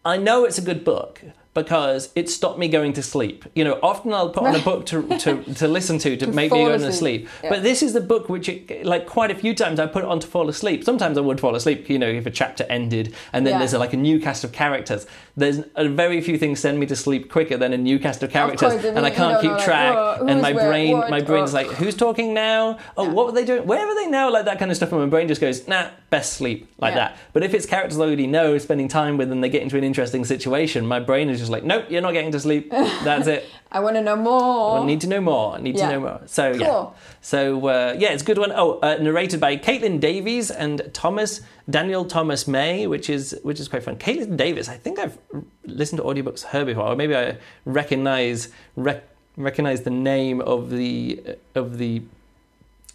I 0.05 0.17
know 0.17 0.45
it's 0.45 0.59
a 0.59 0.63
good 0.63 0.85
book 0.85 1.21
because 1.55 2.11
it 2.15 2.31
stopped 2.31 2.59
me 2.59 2.69
going 2.69 2.93
to 2.95 3.03
sleep. 3.03 3.45
You 3.55 3.65
know, 3.65 3.79
often 3.83 4.13
I'll 4.13 4.31
put 4.31 4.45
on 4.45 4.55
a 4.55 4.59
book 4.61 4.87
to, 4.87 5.03
to, 5.19 5.43
to 5.55 5.69
listen 5.69 5.99
to 5.99 6.17
to, 6.17 6.27
To 6.27 6.33
make 6.33 6.51
me 6.51 6.65
go 6.65 6.79
to 6.79 6.93
sleep. 6.93 7.29
Yeah. 7.43 7.51
But 7.51 7.63
this 7.63 7.83
is 7.83 7.93
the 7.93 8.01
book 8.01 8.29
which, 8.29 8.49
it, 8.49 8.87
like, 8.87 9.07
quite 9.07 9.31
a 9.31 9.35
few 9.35 9.55
times 9.55 9.79
I 9.79 9.87
put 9.87 10.05
it 10.05 10.09
on 10.09 10.19
to 10.21 10.27
fall 10.27 10.49
asleep. 10.49 10.83
Sometimes 10.85 11.19
I 11.19 11.21
would 11.21 11.41
fall 11.41 11.55
asleep, 11.55 11.91
you 11.91 11.99
know, 11.99 12.09
if 12.09 12.25
a 12.25 12.31
chapter 12.31 12.65
ended 12.71 13.15
and 13.33 13.47
then 13.47 13.55
Yeah. 13.55 13.59
there's 13.59 13.75
a, 13.75 13.79
like 13.79 13.93
a 13.93 13.99
new 13.99 14.19
cast 14.19 14.45
of 14.45 14.53
characters. 14.53 15.07
There's 15.37 15.61
a 15.77 15.89
very 15.89 16.21
few 16.21 16.39
things 16.39 16.61
send 16.61 16.79
me 16.81 16.87
to 16.87 16.97
sleep 16.97 17.31
quicker 17.31 17.57
than 17.57 17.73
a 17.73 17.79
new 17.79 17.99
cast 17.99 18.23
of 18.23 18.31
characters, 18.31 18.73
course, 18.73 18.85
and 18.85 19.05
I 19.05 19.11
can't 19.11 19.41
keep 19.41 19.51
like, 19.51 19.65
track. 19.65 20.21
and 20.27 20.41
my 20.41 20.53
brain, 20.53 20.99
what, 20.99 21.11
my 21.11 21.21
brain's 21.21 21.53
oh. 21.53 21.57
like, 21.59 21.67
who's 21.69 21.95
talking 21.95 22.33
now? 22.33 22.79
Oh, 22.97 23.09
what 23.11 23.27
were 23.27 23.33
they 23.33 23.45
doing? 23.45 23.67
Where 23.67 23.87
are 23.87 23.95
they 23.95 24.07
now? 24.07 24.31
Like 24.31 24.47
that 24.47 24.59
kind 24.59 24.71
of 24.71 24.77
stuff. 24.77 24.93
And 24.93 25.01
my 25.01 25.07
brain 25.07 25.29
just 25.29 25.41
goes, 25.41 25.69
nah, 25.69 25.89
best 26.11 26.35
sleep 26.35 26.71
like 26.79 26.93
Yeah. 26.93 27.09
that. 27.09 27.19
But 27.33 27.43
if 27.43 27.55
it's 27.55 27.67
characters 27.67 27.99
I 27.99 28.03
already 28.05 28.27
know, 28.27 28.59
spending 28.59 28.89
time 28.89 29.17
with, 29.17 29.31
and 29.33 29.43
they 29.43 29.49
get 29.49 29.63
into 29.63 29.77
an 29.79 29.85
interesting 29.85 30.25
situation, 30.25 30.87
my 30.87 31.01
brain 31.01 31.29
is 31.29 31.42
just 31.43 31.53
like, 31.53 31.65
nope, 31.65 31.85
you're 31.91 32.01
not 32.03 32.13
getting 32.13 32.33
to 32.33 32.41
sleep. 32.41 32.71
That's 32.71 33.27
it. 33.27 33.45
I 33.75 33.81
want 33.81 33.97
to 33.97 34.03
know 34.03 34.17
more. 34.17 34.79
I 34.81 34.85
need 34.87 35.01
to 35.01 35.07
know 35.07 35.21
more. 35.21 35.55
I 35.57 35.61
need 35.61 35.77
Yeah. 35.79 35.87
to 35.87 35.93
know 35.95 36.01
more. 36.01 36.21
So 36.27 36.53
yeah. 36.53 36.87
So 37.23 37.67
uh, 37.69 37.95
yeah, 37.99 38.13
it's 38.13 38.23
a 38.23 38.27
good 38.27 38.39
one. 38.39 38.53
Oh, 38.55 38.79
uh, 38.81 38.99
narrated 39.01 39.41
by 39.41 39.57
Caitlin 39.57 39.99
Davies 39.99 40.51
and 40.51 40.91
Thomas 40.93 41.41
Daniel 41.71 42.05
Thomas 42.05 42.47
May, 42.47 42.87
which 42.87 43.09
is 43.09 43.39
which 43.43 43.61
is 43.61 43.69
quite 43.69 43.83
fun. 43.83 43.97
Caitlin 43.97 44.37
Davies. 44.37 44.69
I 44.69 44.77
think 44.77 44.99
I've 44.99 45.17
listened 45.65 45.99
to 46.01 46.05
audiobooks 46.05 46.45
of 46.45 46.51
her 46.51 46.65
before, 46.65 46.89
or 46.89 46.97
maybe 46.97 47.17
I 47.17 47.39
recognize 47.65 48.49
rec- 48.77 49.05
recognize 49.37 49.83
the 49.83 49.91
name 49.91 50.41
of 50.43 50.69
the 50.71 51.37
of 51.55 51.79
the 51.79 52.03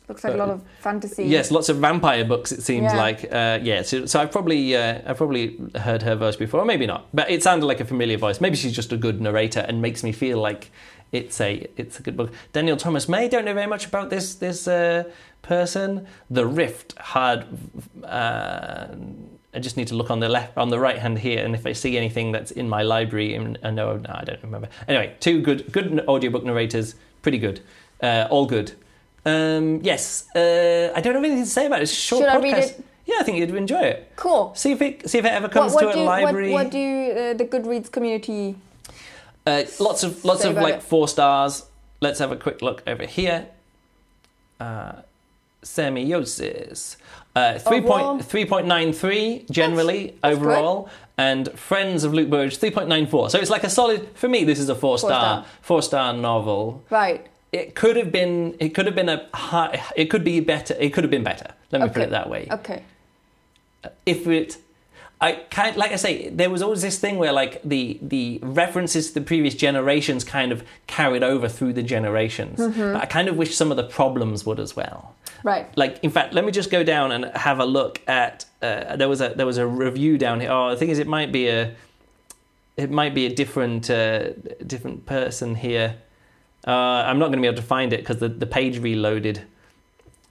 Looks 0.07 0.23
like 0.23 0.33
a 0.33 0.37
lot 0.37 0.49
of 0.49 0.63
fantasy. 0.79 1.25
Yes, 1.25 1.51
lots 1.51 1.67
of 1.67 1.77
vampire 1.77 2.23
books. 2.23 2.51
It 2.53 2.61
seems 2.63 2.93
Yeah. 2.93 2.97
like. 2.97 3.25
Uh, 3.29 3.59
yeah, 3.61 3.81
so, 3.81 4.05
so 4.05 4.21
I've 4.21 4.31
probably 4.31 4.73
uh, 4.75 5.01
I've 5.05 5.17
probably 5.17 5.57
heard 5.75 6.01
her 6.03 6.15
voice 6.15 6.37
before, 6.37 6.61
or 6.61 6.65
maybe 6.65 6.85
not. 6.85 7.07
But 7.13 7.29
it 7.29 7.43
sounded 7.43 7.65
like 7.65 7.81
a 7.81 7.85
familiar 7.85 8.17
voice. 8.17 8.39
Maybe 8.39 8.55
she's 8.55 8.73
just 8.75 8.93
a 8.93 8.97
good 8.97 9.19
narrator 9.19 9.59
and 9.67 9.81
makes 9.81 10.03
me 10.03 10.13
feel 10.13 10.39
like 10.39 10.71
it's 11.11 11.41
a 11.41 11.67
it's 11.75 11.99
a 11.99 12.03
good 12.03 12.15
book. 12.15 12.31
Daniel 12.53 12.77
Thomas 12.77 13.09
May. 13.09 13.27
Don't 13.27 13.43
know 13.43 13.53
very 13.53 13.67
much 13.67 13.85
about 13.85 14.09
this 14.09 14.35
this 14.35 14.65
uh, 14.65 15.03
person. 15.41 16.07
The 16.29 16.45
Rift. 16.45 16.97
Hard. 16.97 17.45
Uh, 18.03 18.87
I 19.53 19.59
just 19.59 19.75
need 19.75 19.87
to 19.87 19.95
look 19.95 20.11
on 20.11 20.19
the 20.19 20.29
left 20.29 20.57
on 20.57 20.69
the 20.69 20.79
right 20.79 20.97
hand 20.99 21.19
here, 21.19 21.43
and 21.43 21.53
if 21.55 21.65
I 21.65 21.73
see 21.73 21.97
anything 21.97 22.31
that's 22.31 22.51
in 22.51 22.69
my 22.69 22.83
library, 22.83 23.33
and 23.35 23.57
I 23.63 23.71
know 23.71 23.97
no, 23.97 24.09
I 24.13 24.23
don't 24.23 24.41
remember. 24.43 24.69
Anyway, 24.87 25.15
two 25.19 25.41
good 25.41 25.71
good 25.73 26.05
audiobook 26.07 26.43
narrators. 26.45 26.95
Pretty 27.21 27.39
good. 27.39 27.59
Uh, 28.01 28.27
all 28.29 28.45
good. 28.45 28.73
Um, 29.25 29.81
yes, 29.83 30.27
uh, 30.35 30.93
I 30.95 31.01
don't 31.01 31.15
have 31.15 31.23
anything 31.23 31.43
to 31.43 31.49
say 31.49 31.65
about 31.65 31.79
it. 31.79 31.83
It's 31.83 31.91
a 31.91 31.95
short 31.95 32.21
Should 32.21 32.29
I 32.29 32.37
podcast. 32.37 32.43
read 32.43 32.57
it? 32.57 32.85
Yeah, 33.05 33.15
I 33.19 33.23
think 33.23 33.37
you'd 33.37 33.55
enjoy 33.55 33.81
it. 33.81 34.11
Cool. 34.15 34.53
See 34.55 34.71
if 34.71 34.81
it 34.81 35.09
see 35.09 35.17
if 35.17 35.25
it 35.25 35.31
ever 35.31 35.47
comes 35.49 35.73
what, 35.73 35.81
to 35.81 35.89
a 35.89 35.93
do, 35.93 36.03
library. 36.03 36.51
What, 36.51 36.65
what 36.65 36.71
do 36.71 37.11
uh, 37.11 37.33
the 37.33 37.45
Goodreads 37.45 37.91
community? 37.91 38.55
Uh, 39.45 39.63
lots 39.79 40.03
of 40.03 40.23
lots 40.25 40.43
of 40.43 40.55
like 40.55 40.75
it. 40.75 40.83
four 40.83 41.07
stars. 41.07 41.65
Let's 42.01 42.19
have 42.19 42.31
a 42.31 42.35
quick 42.35 42.61
look 42.61 42.83
over 42.85 43.05
here. 43.05 43.47
Uh, 44.59 45.01
semiosis. 45.63 46.97
Uh, 47.35 47.59
three 47.59 47.77
Overall? 47.77 48.15
point 48.15 48.25
three 48.25 48.45
point 48.45 48.67
nine 48.67 48.91
three 48.91 49.45
generally 49.51 50.15
that's 50.21 50.35
overall, 50.35 50.89
and 51.17 51.47
Friends 51.57 52.03
of 52.03 52.13
Luke 52.13 52.29
Burrage 52.29 52.57
three 52.57 52.71
point 52.71 52.89
nine 52.89 53.07
four. 53.07 53.29
So 53.29 53.39
it's 53.39 53.49
like 53.49 53.63
a 53.63 53.69
solid 53.69 54.07
for 54.15 54.27
me. 54.27 54.43
This 54.43 54.59
is 54.59 54.69
a 54.69 54.75
four, 54.75 54.97
Four 54.97 55.09
star 55.09 55.21
star. 55.21 55.45
four 55.61 55.81
star 55.81 56.13
novel. 56.13 56.83
Right. 56.89 57.27
It 57.51 57.75
could 57.75 57.95
have 57.95 58.11
been 58.11 58.55
it 58.59 58.69
could 58.69 58.85
have 58.85 58.95
been 58.95 59.09
a 59.09 59.27
high. 59.33 59.83
It 59.95 60.05
could 60.05 60.23
be 60.23 60.39
better. 60.39 60.75
It 60.79 60.93
could 60.93 61.03
have 61.03 61.11
been 61.11 61.23
better. 61.23 61.53
Let 61.71 61.81
me 61.81 61.89
put 61.89 62.01
it 62.03 62.09
that 62.11 62.29
way 62.29 62.47
Okay. 62.51 62.83
if 64.05 64.27
it 64.27 64.57
I 65.19 65.31
kind 65.49 65.75
like 65.75 65.91
I 65.91 65.95
say, 65.95 66.29
there 66.29 66.49
was 66.49 66.61
always 66.61 66.83
this 66.83 66.99
thing 66.99 67.17
where 67.17 67.31
like 67.31 67.61
the 67.63 67.97
the 68.01 68.39
references 68.43 69.07
to 69.07 69.13
the 69.15 69.21
previous 69.25 69.55
generations 69.55 70.23
kind 70.23 70.51
of 70.51 70.63
carried 70.85 71.23
over 71.23 71.49
through 71.49 71.73
the 71.73 71.81
generations. 71.81 72.59
Mm-hmm. 72.59 72.93
But 72.93 73.01
I 73.01 73.05
kind 73.07 73.27
of 73.27 73.35
wish 73.35 73.55
some 73.55 73.71
of 73.71 73.77
the 73.77 73.83
problems 73.83 74.45
would 74.45 74.59
as 74.59 74.75
well. 74.75 75.15
Right. 75.43 75.75
Like 75.75 75.99
in 76.03 76.11
fact, 76.11 76.33
let 76.35 76.45
me 76.45 76.51
just 76.51 76.69
go 76.69 76.83
down 76.83 77.11
and 77.11 77.25
have 77.35 77.59
a 77.59 77.65
look 77.65 78.01
at. 78.07 78.45
Uh, 78.61 78.95
there 78.95 79.09
was 79.09 79.21
a 79.21 79.29
there 79.29 79.47
was 79.47 79.57
a 79.57 79.65
review 79.65 80.19
down 80.19 80.39
here. 80.39 80.51
Oh, 80.51 80.69
the 80.69 80.77
thing 80.77 80.89
is, 80.89 80.99
it 80.99 81.07
might 81.07 81.31
be 81.31 81.47
a 81.47 81.73
it 82.75 82.91
might 82.91 83.15
be 83.15 83.25
a 83.25 83.33
different 83.33 83.89
uh, 83.89 84.33
different 84.67 85.07
person 85.07 85.55
here. 85.55 85.95
Uh, 86.67 87.05
I'm 87.07 87.17
not 87.17 87.27
going 87.27 87.37
to 87.37 87.41
be 87.41 87.47
able 87.47 87.57
to 87.57 87.63
find 87.63 87.93
it 87.93 88.01
because 88.01 88.17
the, 88.17 88.27
the 88.27 88.45
page 88.45 88.79
reloaded. 88.79 89.41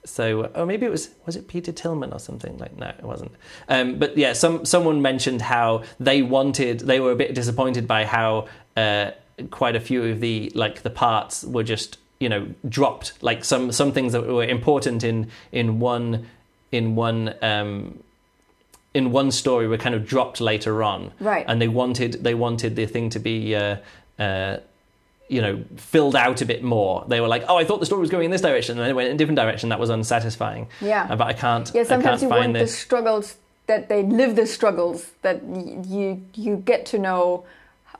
So, 0.05 0.51
oh, 0.55 0.65
maybe 0.65 0.85
it 0.85 0.89
was 0.91 1.09
was 1.25 1.35
it 1.35 1.47
Peter 1.49 1.71
Tillman 1.73 2.13
or 2.13 2.19
something 2.19 2.57
like? 2.59 2.77
No, 2.77 2.87
it 2.87 3.03
wasn't. 3.03 3.31
Um, 3.67 3.97
but 3.99 4.17
yeah, 4.17 4.33
some 4.33 4.63
someone 4.63 5.01
mentioned 5.01 5.41
how 5.41 5.83
they 5.99 6.21
wanted 6.21 6.79
they 6.81 6.99
were 7.01 7.11
a 7.11 7.15
bit 7.15 7.35
disappointed 7.35 7.87
by 7.87 8.05
how 8.05 8.47
uh, 8.77 9.11
quite 9.51 9.75
a 9.75 9.79
few 9.81 10.03
of 10.05 10.19
the 10.21 10.51
like 10.55 10.83
the 10.83 10.89
parts 10.89 11.43
were 11.43 11.63
just 11.63 11.97
you 12.19 12.29
know 12.29 12.47
dropped. 12.69 13.21
Like 13.21 13.43
some 13.43 13.71
some 13.73 13.91
things 13.91 14.13
that 14.13 14.25
were 14.27 14.45
important 14.45 15.03
in 15.03 15.29
in 15.51 15.79
one 15.81 16.27
in 16.71 16.95
one 16.95 17.33
um, 17.41 17.99
in 18.93 19.11
one 19.11 19.31
story 19.31 19.67
were 19.67 19.77
kind 19.77 19.93
of 19.95 20.05
dropped 20.07 20.39
later 20.39 20.83
on 20.83 21.11
Right. 21.19 21.45
and 21.49 21.61
they 21.61 21.67
wanted 21.67 22.23
they 22.23 22.33
wanted 22.33 22.75
the 22.77 22.85
thing 22.85 23.09
to 23.09 23.19
be 23.19 23.55
uh, 23.55 23.77
uh, 24.17 24.57
you 25.29 25.41
know 25.41 25.63
filled 25.75 26.15
out 26.15 26.41
a 26.41 26.45
bit 26.45 26.63
more. 26.63 27.03
They 27.07 27.19
were 27.21 27.27
like, 27.27 27.43
"Oh, 27.47 27.57
I 27.57 27.65
thought 27.65 27.79
the 27.79 27.85
story 27.85 28.01
was 28.01 28.09
going 28.09 28.25
in 28.25 28.31
this 28.31 28.41
direction," 28.41 28.73
and 28.77 28.81
then 28.81 28.89
it 28.91 28.93
went 28.93 29.09
in 29.09 29.15
a 29.15 29.17
different 29.17 29.37
direction. 29.37 29.69
That 29.69 29.79
was 29.79 29.89
unsatisfying. 29.89 30.67
Yeah. 30.81 31.07
Uh, 31.09 31.15
but 31.15 31.27
I 31.27 31.33
can't. 31.33 31.69
Yeah, 31.73 31.83
sometimes 31.83 32.19
can't 32.19 32.21
you 32.23 32.29
find 32.29 32.53
want 32.53 32.65
the 32.65 32.67
struggles 32.67 33.35
that 33.67 33.89
they 33.89 34.03
live 34.03 34.35
the 34.35 34.45
struggles 34.45 35.11
that 35.21 35.43
y- 35.43 35.77
you 35.87 36.21
you 36.33 36.55
get 36.57 36.85
to 36.87 36.97
know 36.99 37.45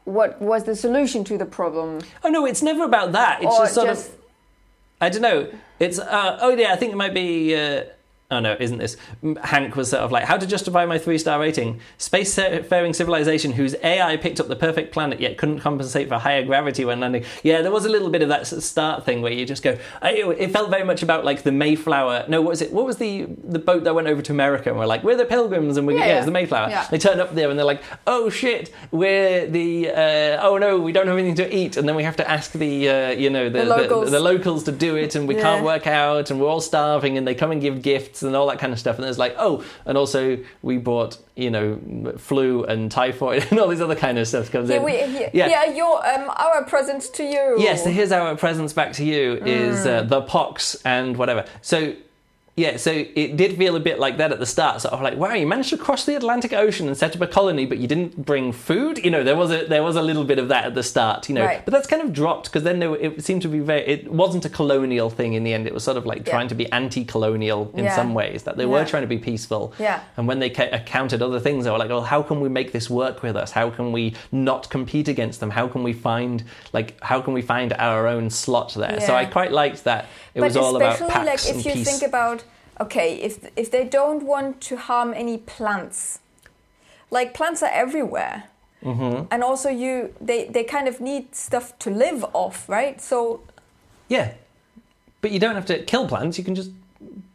what 0.05 0.41
was 0.41 0.63
the 0.63 0.75
solution 0.75 1.23
to 1.25 1.37
the 1.37 1.45
problem. 1.45 1.99
Oh 2.23 2.29
no, 2.29 2.45
it's 2.45 2.61
never 2.61 2.83
about 2.85 3.11
that. 3.11 3.43
It's 3.43 3.57
just 3.57 3.73
sort 3.73 3.87
just- 3.87 4.09
of. 4.09 4.15
I 4.99 5.09
don't 5.09 5.21
know. 5.21 5.47
It's 5.79 5.99
uh, 5.99 6.39
oh 6.41 6.49
yeah, 6.55 6.73
I 6.73 6.75
think 6.75 6.91
it 6.93 6.95
might 6.95 7.13
be. 7.13 7.55
Uh, 7.55 7.83
oh 8.29 8.39
no, 8.39 8.57
isn't 8.59 8.77
this? 8.77 8.97
Hank 9.43 9.75
was 9.75 9.89
sort 9.91 10.03
of 10.03 10.11
like, 10.11 10.25
how 10.25 10.37
to 10.37 10.45
justify 10.45 10.85
my 10.85 10.97
three 10.97 11.17
star 11.17 11.39
rating? 11.39 11.79
Spacefaring 11.97 12.93
civilization 12.95 13.51
whose 13.53 13.75
AI 13.83 14.17
picked 14.17 14.39
up 14.39 14.47
the 14.47 14.55
perfect 14.55 14.91
planet 14.93 15.19
yet 15.19 15.37
couldn't 15.37 15.59
compensate 15.59 16.09
for 16.09 16.17
higher 16.17 16.43
gravity 16.43 16.83
when 16.85 16.99
landing. 16.99 17.23
Yeah, 17.43 17.61
there 17.61 17.71
was 17.71 17.85
a 17.85 17.89
little 17.89 18.09
bit 18.09 18.21
of 18.21 18.29
that 18.29 18.47
start 18.47 19.05
thing 19.05 19.21
where 19.21 19.31
you 19.31 19.45
just 19.45 19.63
go. 19.63 19.77
It 20.03 20.51
felt 20.51 20.69
very 20.69 20.83
much 20.83 21.03
about 21.03 21.23
like 21.25 21.43
the 21.43 21.51
Mayflower. 21.51 22.25
No, 22.27 22.41
what 22.41 22.49
was 22.51 22.61
it? 22.61 22.73
What 22.73 22.85
was 22.85 22.97
the 22.97 23.27
the 23.43 23.59
boat 23.59 23.83
that 23.85 23.95
went 23.95 24.07
over 24.07 24.21
to 24.21 24.31
America 24.31 24.69
and 24.69 24.77
we're 24.77 24.85
like, 24.85 25.03
we're 25.03 25.15
the 25.15 25.25
Pilgrims 25.25 25.77
and 25.77 25.87
we 25.87 25.93
Yeah, 25.95 25.99
yeah, 26.01 26.05
yeah. 26.07 26.17
it's 26.17 26.25
the 26.25 26.31
Mayflower. 26.31 26.69
Yeah. 26.69 26.87
They 26.89 26.97
turn 26.97 27.19
up 27.19 27.33
there 27.35 27.49
and 27.49 27.57
they're 27.57 27.65
like, 27.65 27.81
oh 28.05 28.29
shit, 28.29 28.73
we're 28.91 29.47
the 29.47 29.89
uh, 29.89 30.47
oh 30.47 30.57
no, 30.57 30.79
we 30.79 30.91
don't 30.91 31.07
have 31.07 31.17
anything 31.17 31.35
to 31.35 31.55
eat, 31.55 31.77
and 31.77 31.87
then 31.87 31.95
we 31.95 32.03
have 32.03 32.17
to 32.17 32.29
ask 32.29 32.51
the 32.51 32.89
uh, 32.89 33.09
you 33.11 33.29
know 33.29 33.49
the, 33.49 33.59
The 33.59 33.65
locals. 33.65 34.11
the 34.11 34.19
locals 34.19 34.63
to 34.65 34.71
do 34.71 34.95
it, 34.95 35.15
and 35.15 35.27
we 35.27 35.35
can't 35.35 35.63
work 35.63 35.87
out, 35.87 36.29
and 36.29 36.39
we're 36.41 36.47
all 36.49 36.61
starving, 36.61 37.17
and 37.17 37.27
they 37.27 37.35
come 37.35 37.51
and 37.51 37.61
give 37.61 37.81
gifts 37.81 38.16
and 38.23 38.35
all 38.35 38.47
that 38.47 38.59
kind 38.59 38.73
of 38.73 38.79
stuff, 38.79 38.97
and 38.97 39.05
it's 39.05 39.17
like 39.17 39.35
oh, 39.37 39.63
and 39.85 39.97
also 39.97 40.37
we 40.61 40.77
bought, 40.77 41.17
you 41.35 41.49
know 41.51 42.13
flu 42.17 42.63
and 42.65 42.91
typhoid 42.91 43.45
and 43.51 43.59
all 43.59 43.67
these 43.67 43.81
other 43.81 43.95
kind 43.95 44.17
of 44.17 44.27
stuff 44.27 44.51
comes 44.51 44.69
Here 44.69 44.79
in. 44.79 44.83
we, 44.85 44.93
Yeah. 44.93 45.29
yeah, 45.33 45.65
your 45.65 46.05
um, 46.07 46.29
our 46.35 46.63
present 46.65 47.03
to 47.13 47.23
you. 47.23 47.55
Yes, 47.59 47.83
so 47.83 47.89
here's 47.89 48.11
our 48.11 48.35
presents 48.35 48.73
back 48.73 48.93
to 48.93 49.03
you 49.05 49.33
is 49.45 49.85
uh, 49.85 50.03
Mm. 50.03 50.09
the 50.09 50.21
pox 50.21 50.75
and 50.85 51.17
whatever. 51.17 51.45
So 51.61 51.93
yeah, 52.57 52.75
so 52.77 52.91
it 52.91 53.37
did 53.37 53.55
feel 53.55 53.75
a 53.75 53.79
bit 53.79 53.99
like 53.99 54.17
that 54.17 54.31
at 54.31 54.39
the 54.39 54.45
start. 54.47 54.81
Sort 54.81 54.91
of 54.93 55.01
like, 55.01 55.15
wow, 55.15 55.33
you 55.33 55.45
managed 55.45 55.69
to 55.69 55.77
cross 55.77 56.05
the 56.05 56.15
Atlantic 56.15 56.51
Ocean 56.53 56.87
and 56.87 56.97
set 56.97 57.15
up 57.15 57.21
a 57.21 57.27
colony, 57.27 57.67
but 57.67 57.77
you 57.77 57.87
didn't 57.87 58.25
bring 58.25 58.51
food. 58.51 58.97
You 59.05 59.11
know, 59.11 59.23
there 59.23 59.35
was 59.35 59.51
a 59.51 59.65
there 59.65 59.83
was 59.83 59.95
a 59.95 60.01
little 60.01 60.23
bit 60.23 60.39
of 60.39 60.47
that 60.47 60.65
at 60.65 60.73
the 60.73 60.81
start. 60.81 61.29
You 61.29 61.35
know, 61.35 61.45
Right. 61.45 61.63
but 61.63 61.71
that's 61.71 61.85
kind 61.87 62.01
of 62.01 62.11
dropped 62.11 62.45
because 62.45 62.63
then 62.63 62.79
there, 62.79 62.95
it 62.95 63.23
seemed 63.23 63.43
to 63.43 63.47
be 63.47 63.59
very. 63.59 63.81
It 63.87 64.11
wasn't 64.11 64.43
a 64.45 64.49
colonial 64.49 65.09
thing 65.11 65.33
in 65.33 65.43
the 65.43 65.53
end. 65.53 65.67
It 65.67 65.73
was 65.73 65.83
sort 65.83 65.97
of 65.97 66.05
like 66.07 66.25
Yeah. 66.25 66.33
trying 66.33 66.47
to 66.47 66.55
be 66.55 66.69
anti-colonial 66.71 67.71
in 67.75 67.83
Yeah. 67.85 67.95
some 67.95 68.13
ways. 68.15 68.43
That 68.43 68.57
they 68.57 68.65
were 68.65 68.83
trying 68.85 69.03
to 69.03 69.07
be 69.07 69.19
peaceful. 69.19 69.73
Yeah. 69.79 69.99
And 70.17 70.27
when 70.27 70.39
they 70.39 70.49
ca- 70.49 70.69
other 71.21 71.39
things, 71.39 71.63
they 71.65 71.71
were 71.71 71.77
like, 71.77 71.89
"Well, 71.89 72.01
how 72.01 72.21
can 72.23 72.41
we 72.41 72.49
make 72.49 72.71
this 72.71 72.89
work 72.89 73.21
with 73.23 73.35
us? 73.35 73.51
How 73.51 73.69
can 73.69 73.91
we 73.91 74.15
not 74.31 74.69
compete 74.69 75.07
against 75.07 75.39
them? 75.39 75.51
How 75.51 75.67
can 75.67 75.83
we 75.83 75.93
find 75.93 76.43
like 76.73 76.95
how 77.03 77.21
can 77.21 77.33
we 77.33 77.41
find 77.41 77.73
our 77.73 78.07
own 78.07 78.29
slot 78.29 78.73
there?" 78.73 78.99
So 79.01 79.13
I 79.15 79.25
quite 79.25 79.51
liked 79.51 79.83
that. 79.83 80.05
It 80.33 80.39
but 80.41 80.47
was 80.47 80.57
all 80.57 80.75
about 80.75 80.95
especially 80.95 81.13
Pax 81.13 81.25
like 81.45 81.55
and 81.55 81.59
if 81.59 81.65
you 81.65 81.73
peace. 81.73 81.89
think 81.89 82.03
about 82.09 82.43
okay, 82.79 83.15
if 83.15 83.49
if 83.55 83.69
they 83.71 83.83
don't 83.83 84.23
want 84.23 84.61
to 84.61 84.77
harm 84.77 85.13
any 85.13 85.37
plants, 85.37 86.19
like 87.11 87.33
plants 87.33 87.61
are 87.63 87.71
everywhere. 87.71 88.43
Mm-hmm. 88.83 89.25
And 89.31 89.43
also, 89.43 89.69
you 89.69 90.13
they, 90.21 90.45
they 90.45 90.63
kind 90.63 90.87
of 90.87 91.01
need 91.01 91.35
stuff 91.35 91.77
to 91.79 91.89
live 91.89 92.23
off, 92.33 92.69
right? 92.69 93.01
So 93.01 93.41
yeah, 94.07 94.33
But 95.21 95.31
you 95.31 95.39
don't 95.39 95.55
have 95.55 95.65
to 95.65 95.83
kill 95.83 96.07
plants. 96.07 96.37
You 96.37 96.43
can 96.43 96.55
just 96.55 96.71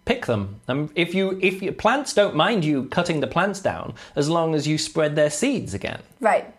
pick 0.05 0.27
them. 0.27 0.61
Um, 0.69 0.91
if 0.95 1.15
you 1.15 1.39
if 1.43 1.63
you, 1.63 1.73
plants 1.73 2.15
don't 2.15 2.35
mind 2.35 2.65
you 2.65 2.85
cutting 2.85 3.21
the 3.21 3.27
plants 3.27 3.61
down 3.61 3.95
as 4.17 4.29
long 4.29 4.55
as 4.55 4.67
you 4.67 4.79
spread 4.79 5.17
their 5.17 5.31
seeds 5.31 5.75
again. 5.75 6.01
Right. 6.21 6.55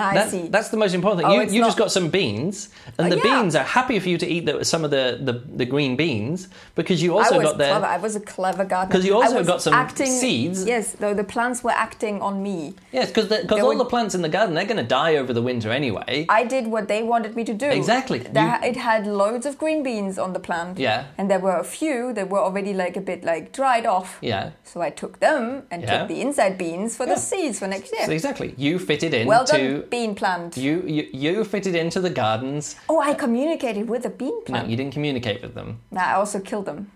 I 0.00 0.14
That- 0.14 0.30
see. 0.30 0.48
That's 0.48 0.68
the 0.68 0.76
most 0.76 0.94
important 0.94 1.18
thing. 1.22 1.26
Oh, 1.38 1.40
you 1.42 1.50
you 1.56 1.60
just 1.64 1.78
got 1.78 1.90
some 1.92 2.08
beans, 2.08 2.68
and 2.98 3.06
Uh, 3.06 3.16
the 3.16 3.16
yeah. 3.16 3.22
beans 3.40 3.54
are 3.54 3.64
happy 3.64 3.98
for 3.98 4.08
you 4.08 4.18
to 4.18 4.26
eat 4.26 4.46
the, 4.46 4.64
some 4.64 4.84
of 4.84 4.90
the, 4.90 5.18
the, 5.28 5.34
the 5.60 5.64
green 5.64 5.96
beans 5.96 6.48
because 6.74 7.02
you 7.02 7.16
also 7.16 7.40
got 7.40 7.58
their. 7.58 7.70
clever. 7.70 7.86
I 7.86 7.98
was 7.98 8.14
a 8.16 8.20
clever 8.20 8.64
gardener. 8.64 8.92
'Cause 8.92 9.04
you 9.06 9.14
also 9.14 9.42
got 9.44 9.60
some 9.62 9.74
acting, 9.74 10.10
seeds. 10.22 10.64
Yes, 10.66 10.92
though 11.02 11.14
the 11.14 11.24
plants 11.24 11.62
were 11.64 11.76
acting 11.86 12.20
on 12.20 12.42
me. 12.42 12.74
Yes, 12.92 13.08
because 13.08 13.28
They 13.28 13.60
all 13.60 13.68
were- 13.68 13.84
the 13.84 13.84
plants 13.94 14.14
in 14.14 14.22
the 14.22 14.28
garden 14.28 14.54
they're 14.54 14.64
going 14.74 14.84
to 14.88 14.94
die 15.02 15.16
over 15.16 15.32
the 15.32 15.42
winter 15.42 15.70
anyway. 15.70 16.26
I 16.28 16.44
did 16.44 16.66
what 16.74 16.88
they 16.88 17.02
wanted 17.02 17.36
me 17.36 17.44
to 17.44 17.54
do. 17.54 17.66
Exactly. 17.66 18.18
There, 18.20 18.58
it 18.70 18.76
had 18.76 19.06
loads 19.06 19.44
of 19.46 19.56
green 19.58 19.82
beans 19.82 20.18
on 20.18 20.32
the 20.32 20.40
plant. 20.40 20.78
Yeah. 20.78 21.04
And 21.18 21.30
there 21.30 21.40
were 21.40 21.56
a 21.56 21.64
few 21.64 22.12
that 22.14 22.28
were 22.28 22.40
already 22.40 22.72
like 22.74 22.96
a 22.96 23.00
bit 23.00 23.24
like 23.24 23.52
dried 23.52 23.86
off. 23.86 24.18
yeah. 24.20 24.50
So 24.64 24.80
I 24.82 24.90
took 24.90 25.20
them 25.20 25.62
and 25.70 25.82
Yeah. 25.82 25.98
took 25.98 26.08
the 26.08 26.20
inside 26.20 26.58
beans 26.58 26.96
for 26.96 27.06
Yeah. 27.06 27.14
the 27.14 27.20
seeds 27.20 27.58
for 27.60 27.66
next 27.68 27.92
year. 27.92 28.04
So 28.06 28.12
exactly, 28.12 28.54
you 28.56 28.78
fitted 28.78 29.14
into 29.14 29.28
well 29.28 29.44
done, 29.44 29.84
bean 29.90 30.14
plant. 30.14 30.56
you, 30.56 30.82
you 30.86 31.08
you 31.12 31.44
fitted 31.44 31.74
into 31.74 32.00
the 32.00 32.10
gardens. 32.10 32.76
oh, 32.88 33.00
I 33.00 33.14
communicated 33.14 33.88
with 33.88 34.02
the 34.02 34.10
bean 34.10 34.42
plant. 34.44 34.64
No, 34.66 34.70
you 34.70 34.76
didn't 34.76 34.92
communicate 34.92 35.42
with 35.42 35.54
them. 35.54 35.80
No, 35.90 36.00
I 36.00 36.14
also 36.14 36.40
killed 36.40 36.66
them. 36.66 36.90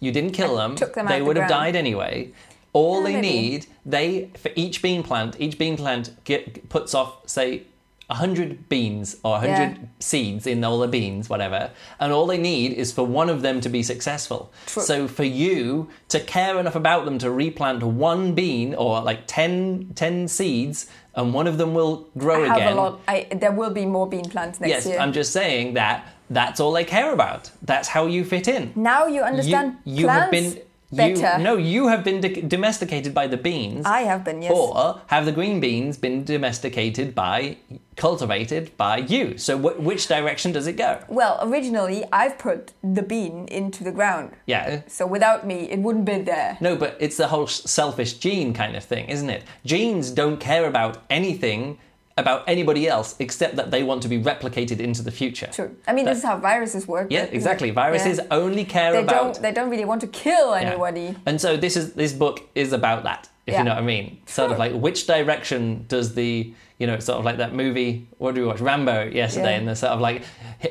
You 0.00 0.12
didn't 0.12 0.32
kill 0.32 0.56
them. 0.56 0.74
took 0.76 0.94
them 0.94 1.06
they 1.06 1.14
out 1.14 1.18
the 1.20 1.24
would 1.24 1.36
have 1.36 1.48
died 1.48 1.74
anyway. 1.76 2.32
All 2.72 2.96
Oh, 2.98 3.02
they 3.04 3.14
maybe. 3.14 3.28
need, 3.28 3.66
they 3.86 4.30
for 4.36 4.50
each 4.54 4.82
bean 4.82 5.02
plant, 5.02 5.36
each 5.40 5.56
bean 5.58 5.76
plant 5.78 6.10
get, 6.24 6.68
puts 6.68 6.94
off 6.94 7.26
say 7.26 7.62
hundred 8.10 8.68
beans 8.68 9.16
or 9.24 9.38
hundred 9.40 9.72
Yeah. 9.78 9.88
seeds 9.98 10.46
in 10.46 10.62
all 10.62 10.78
the 10.78 10.86
beans, 10.86 11.28
whatever, 11.28 11.70
and 11.98 12.12
all 12.12 12.26
they 12.26 12.38
need 12.38 12.72
is 12.74 12.92
for 12.92 13.02
one 13.02 13.28
of 13.28 13.42
them 13.42 13.60
to 13.62 13.68
be 13.68 13.82
successful. 13.82 14.52
True. 14.66 14.82
So 14.82 15.08
for 15.08 15.24
you 15.24 15.88
to 16.10 16.20
care 16.20 16.56
enough 16.60 16.76
about 16.76 17.04
them 17.04 17.18
to 17.18 17.30
replant 17.30 17.82
one 17.82 18.34
bean 18.34 18.74
or 18.76 19.00
like 19.00 19.20
10, 19.26 19.92
10 19.96 20.28
seeds, 20.28 20.86
and 21.16 21.32
one 21.32 21.46
of 21.46 21.58
them 21.58 21.74
will 21.74 22.06
grow 22.16 22.44
I 22.44 22.48
have 22.48 22.56
again. 22.58 22.72
a 22.72 22.76
lot. 22.76 23.00
I, 23.08 23.26
there 23.34 23.52
will 23.52 23.70
be 23.70 23.86
more 23.86 24.08
bean 24.08 24.28
plants 24.28 24.60
next 24.60 24.70
yes, 24.70 24.86
year. 24.86 24.98
I'm 24.98 25.12
just 25.12 25.32
saying 25.32 25.74
that 25.74 26.06
that's 26.30 26.60
all 26.60 26.72
they 26.72 26.84
care 26.84 27.12
about. 27.12 27.50
That's 27.62 27.88
how 27.88 28.06
you 28.06 28.24
fit 28.24 28.48
in 28.48 28.72
now 28.74 29.06
you 29.06 29.22
understand 29.22 29.76
you, 29.84 29.96
you 29.96 30.06
plants 30.06 30.22
have 30.22 30.30
been 30.30 30.62
you, 30.90 30.96
better. 31.14 31.38
no 31.42 31.56
you 31.56 31.88
have 31.88 32.04
been 32.04 32.20
domesticated 32.48 33.12
by 33.12 33.26
the 33.26 33.36
beans 33.36 33.84
I 33.86 34.02
have 34.02 34.22
been, 34.24 34.40
yes. 34.42 34.52
or 34.54 35.00
have 35.08 35.24
the 35.24 35.32
green 35.32 35.58
beans 35.60 35.96
been 35.96 36.22
domesticated 36.24 37.14
by 37.14 37.56
cultivated 37.96 38.76
by 38.76 38.98
you 38.98 39.36
so 39.38 39.58
wh- 39.58 39.80
which 39.80 40.06
direction 40.06 40.52
does 40.52 40.66
it 40.66 40.76
go 40.76 41.00
Well, 41.08 41.38
originally 41.42 42.04
I've 42.12 42.38
put 42.38 42.72
the 42.82 43.02
bean 43.02 43.48
into 43.48 43.82
the 43.84 43.90
ground. 43.92 44.32
yeah 44.46 44.82
So 44.86 45.06
without 45.06 45.46
me, 45.46 45.70
it 45.70 45.78
wouldn't 45.80 46.04
be 46.04 46.18
there. 46.18 46.56
no 46.60 46.76
but 46.76 46.96
it's 47.00 47.16
the 47.16 47.28
whole 47.28 47.46
selfish 47.48 48.14
gene 48.14 48.52
kind 48.54 48.76
of 48.76 48.84
thing 48.84 49.08
isn't 49.08 49.30
it 49.30 49.42
genes 49.64 50.10
don't 50.10 50.38
care 50.38 50.66
about 50.66 51.02
anything 51.10 51.78
about 52.18 52.44
anybody 52.48 52.88
else 52.88 53.14
except 53.18 53.56
that 53.56 53.70
they 53.70 53.82
want 53.82 54.02
to 54.02 54.08
be 54.08 54.18
replicated 54.18 54.80
into 54.80 55.02
the 55.02 55.10
future 55.10 55.48
True. 55.52 55.76
I 55.86 55.92
mean, 55.92 56.06
this 56.06 56.18
is 56.18 56.24
how 56.24 56.38
viruses 56.38 56.88
work. 56.88 57.08
yeah 57.10 57.24
exactly 57.24 57.70
viruses 57.70 58.18
Yeah. 58.18 58.26
only 58.42 58.64
care 58.64 58.92
They 58.92 59.00
about 59.02 59.22
don't. 59.34 59.42
They 59.42 59.52
don't 59.52 59.70
really 59.70 59.84
want 59.84 60.00
to 60.00 60.06
kill 60.06 60.48
Yeah. 60.52 60.62
anybody. 60.68 61.14
And 61.26 61.40
so 61.40 61.56
this 61.56 61.76
is 61.76 61.92
this 61.92 62.12
book 62.12 62.36
is 62.54 62.72
about 62.72 63.02
that, 63.04 63.28
if 63.46 63.52
Yeah. 63.52 63.58
you 63.60 63.64
know 63.64 63.74
what 63.74 63.82
I 63.82 63.86
mean. 63.96 64.06
Sort 64.26 64.50
of 64.52 64.58
like 64.58 64.72
which 64.86 65.06
direction 65.06 65.84
does 65.88 66.14
the 66.14 66.52
you 66.78 66.86
know 66.86 66.98
sort 66.98 67.18
of 67.18 67.24
like 67.28 67.36
that 67.44 67.52
movie? 67.54 68.06
What 68.18 68.34
did 68.34 68.40
we 68.42 68.46
watch? 68.46 68.60
Rambo 68.60 68.98
yesterday, 69.22 69.52
Yeah. 69.52 69.58
and 69.58 69.68
they're 69.68 69.74
sort 69.84 69.92
of 69.92 70.00
like 70.00 70.22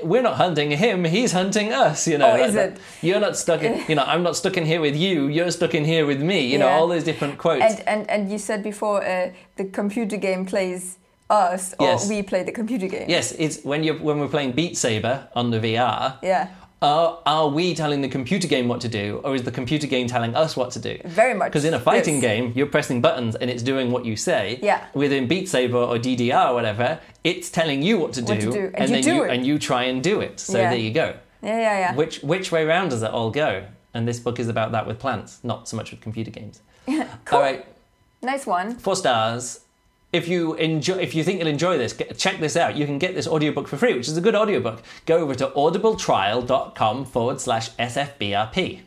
we're 0.03 0.21
not 0.29 0.35
hunting 0.45 0.71
him, 0.71 0.97
he's 1.05 1.31
hunting 1.41 1.71
us. 1.73 2.07
You 2.07 2.17
know, 2.17 2.29
Oh, 2.31 2.33
like 2.39 2.49
is 2.49 2.53
that. 2.55 2.69
it? 2.73 2.77
You're 3.07 3.19
not 3.27 3.37
stuck 3.37 3.61
in. 3.67 3.73
You 3.89 3.95
know, 3.97 4.05
I'm 4.13 4.23
not 4.23 4.35
stuck 4.35 4.55
in 4.57 4.65
here 4.65 4.81
with 4.81 4.95
you. 4.95 5.27
You're 5.27 5.51
stuck 5.51 5.73
in 5.75 5.85
here 5.85 6.05
with 6.11 6.21
me. 6.31 6.39
You 6.51 6.57
know, 6.57 6.69
all 6.69 6.87
those 6.87 7.03
different 7.03 7.37
quotes. 7.37 7.63
And 7.69 7.77
and 7.93 8.01
and 8.13 8.21
you 8.31 8.39
said 8.39 8.59
before 8.63 8.97
uh, 9.05 9.29
the 9.59 9.65
computer 9.79 10.17
game 10.17 10.45
plays 10.53 10.97
us, 11.29 11.73
or 11.79 11.87
Yes. 11.87 12.07
we 12.09 12.21
play 12.23 12.43
the 12.43 12.51
computer 12.51 12.87
game. 12.87 13.05
yes, 13.09 13.31
it's 13.33 13.63
when 13.63 13.83
you 13.83 13.93
are 13.93 13.97
when 13.97 14.19
we're 14.19 14.27
playing 14.27 14.51
Beat 14.53 14.77
Saber 14.77 15.27
on 15.35 15.51
the 15.51 15.59
VR. 15.59 16.17
Yeah. 16.21 16.47
Are, 16.81 17.19
are 17.25 17.47
we 17.47 17.73
telling 17.73 18.01
the 18.01 18.09
computer 18.09 18.47
game 18.47 18.67
what 18.67 18.81
to 18.81 18.87
do, 18.87 19.19
or 19.23 19.33
is 19.33 19.41
the 19.43 19.51
computer 19.51 19.87
game 19.87 20.07
telling 20.07 20.35
us 20.35 20.55
what 20.55 20.69
to 20.71 20.79
do? 20.79 20.99
Very 21.05 21.33
much. 21.33 21.47
Because 21.51 21.65
in 21.65 21.73
a 21.73 21.79
fighting 21.79 22.15
Yes. 22.15 22.21
game, 22.21 22.53
you're 22.55 22.67
pressing 22.67 23.01
buttons 23.01 23.33
and 23.35 23.49
it's 23.49 23.63
doing 23.63 23.89
what 23.91 24.05
you 24.05 24.15
say. 24.15 24.59
Yeah. 24.61 24.85
Within 24.93 25.27
Beat 25.27 25.49
Saber 25.49 25.77
or 25.77 25.97
DDR 25.97 26.49
or 26.51 26.53
whatever, 26.53 26.99
it's 27.23 27.49
telling 27.49 27.81
you 27.81 27.97
what 27.97 28.13
to 28.13 28.21
do, 28.21 28.33
What 28.33 28.41
to 28.41 28.51
do, 28.51 28.71
and 28.75 28.89
you 28.89 28.95
then 28.97 29.03
do 29.03 29.15
you 29.15 29.23
it. 29.23 29.31
and 29.31 29.45
you 29.47 29.57
try 29.57 29.83
and 29.85 30.03
do 30.03 30.19
it. 30.19 30.39
So 30.39 30.59
Yeah. 30.59 30.69
there 30.69 30.77
you 30.79 30.91
go. 30.91 31.15
Yeah, 31.41 31.57
yeah, 31.57 31.79
yeah. 31.79 31.95
Which 31.95 32.19
which 32.21 32.51
way 32.51 32.65
round 32.65 32.91
does 32.91 33.01
it 33.01 33.09
all 33.09 33.31
go? 33.31 33.63
And 33.95 34.07
this 34.07 34.19
book 34.19 34.39
is 34.39 34.49
about 34.49 34.71
that 34.73 34.85
with 34.85 34.99
plants, 34.99 35.39
not 35.43 35.67
so 35.69 35.77
much 35.77 35.89
with 35.91 36.01
computer 36.01 36.29
games. 36.29 36.61
Cool. 37.25 37.39
All 37.39 37.41
right, 37.41 37.65
Nice 38.21 38.45
one. 38.45 38.75
four 38.75 38.95
stars. 38.95 39.61
If 40.15 40.29
you 40.29 40.53
enjoy, 40.53 40.99
if 40.99 41.13
you 41.13 41.25
think 41.25 41.39
you'll 41.39 41.49
enjoy 41.49 41.77
this, 41.77 41.91
get, 41.91 42.17
check 42.17 42.39
this 42.39 42.55
out. 42.55 42.77
You 42.77 42.85
can 42.85 42.99
get 42.99 43.15
this 43.15 43.27
audiobook 43.27 43.67
for 43.67 43.75
free, 43.75 43.93
which 43.93 44.07
is 44.07 44.15
a 44.15 44.21
good 44.21 44.33
audiobook. 44.33 44.81
Go 45.05 45.17
over 45.17 45.35
to 45.35 45.47
audibletrial.com 45.47 47.05
forward 47.05 47.41
slash 47.41 47.71
SFBRP. 47.71 48.79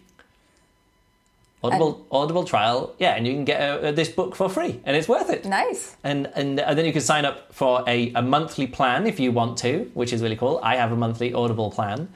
Audible, 1.62 2.06
Audible 2.10 2.44
trial, 2.44 2.94
yeah, 2.98 3.14
and 3.16 3.26
you 3.26 3.34
can 3.34 3.44
get 3.44 3.60
uh, 3.60 3.92
this 3.92 4.08
book 4.08 4.36
for 4.36 4.48
free, 4.48 4.80
and 4.84 4.96
it's 4.96 5.08
worth 5.08 5.28
it. 5.28 5.44
Nice. 5.44 5.96
And, 6.02 6.30
and 6.34 6.60
and 6.60 6.78
then 6.78 6.86
you 6.86 6.92
can 6.92 7.02
sign 7.02 7.24
up 7.24 7.52
for 7.52 7.84
a, 7.86 8.10
a 8.14 8.22
monthly 8.22 8.66
plan 8.66 9.06
if 9.06 9.20
you 9.20 9.32
want 9.32 9.58
to, 9.58 9.90
which 9.92 10.12
is 10.12 10.22
really 10.22 10.36
cool. 10.36 10.60
I 10.62 10.76
have 10.76 10.92
a 10.92 10.96
monthly 10.96 11.34
Audible 11.34 11.70
plan, 11.70 12.08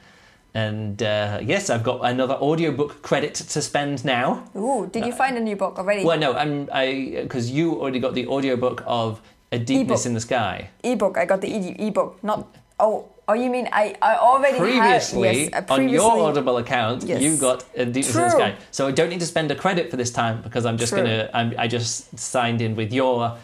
and 0.53 1.01
uh, 1.01 1.39
yes, 1.41 1.69
I've 1.69 1.83
got 1.83 2.01
another 2.05 2.35
audiobook 2.35 3.01
credit 3.01 3.33
to 3.35 3.61
spend 3.61 4.05
now. 4.05 4.43
Ooh, 4.55 4.87
did 4.91 5.05
you 5.05 5.11
find 5.11 5.37
a 5.37 5.41
new 5.41 5.55
book 5.55 5.77
already? 5.79 6.03
Well, 6.05 6.19
no, 6.19 6.33
I'm 6.33 6.69
I 6.71 7.19
because 7.23 7.49
you 7.49 7.79
already 7.81 7.99
got 7.99 8.13
the 8.13 8.27
audiobook 8.27 8.83
of 8.85 9.21
A 9.51 9.57
Deepness 9.59 10.01
Ebook. 10.01 10.05
in 10.07 10.13
the 10.13 10.21
Sky. 10.21 10.69
ebook. 10.83 11.17
I 11.17 11.25
got 11.25 11.41
the 11.41 11.49
e- 11.49 11.75
ebook. 11.87 12.23
Not. 12.23 12.47
Oh, 12.79 13.05
oh, 13.27 13.33
you 13.33 13.49
mean 13.49 13.67
I? 13.71 13.95
I 14.01 14.15
already 14.17 14.57
Previously, 14.57 15.27
had. 15.27 15.35
Yes, 15.35 15.53
uh, 15.53 15.57
on 15.73 15.77
previously. 15.79 15.93
your 15.93 16.27
Audible 16.27 16.57
account, 16.57 17.03
Yes. 17.03 17.21
you 17.21 17.37
got 17.37 17.63
A 17.75 17.85
Deepness 17.85 18.15
in 18.15 18.21
the 18.23 18.29
Sky. 18.29 18.55
So 18.71 18.87
I 18.87 18.91
don't 18.91 19.09
need 19.09 19.19
to 19.21 19.25
spend 19.27 19.49
a 19.51 19.55
credit 19.55 19.89
for 19.89 19.97
this 19.97 20.11
time 20.11 20.41
because 20.41 20.65
I'm 20.65 20.77
just 20.77 20.91
True. 20.93 21.01
gonna 21.03 21.29
I'm, 21.33 21.53
I 21.57 21.67
just 21.67 22.17
signed 22.19 22.61
in 22.61 22.75
with 22.75 22.91
your 22.93 23.37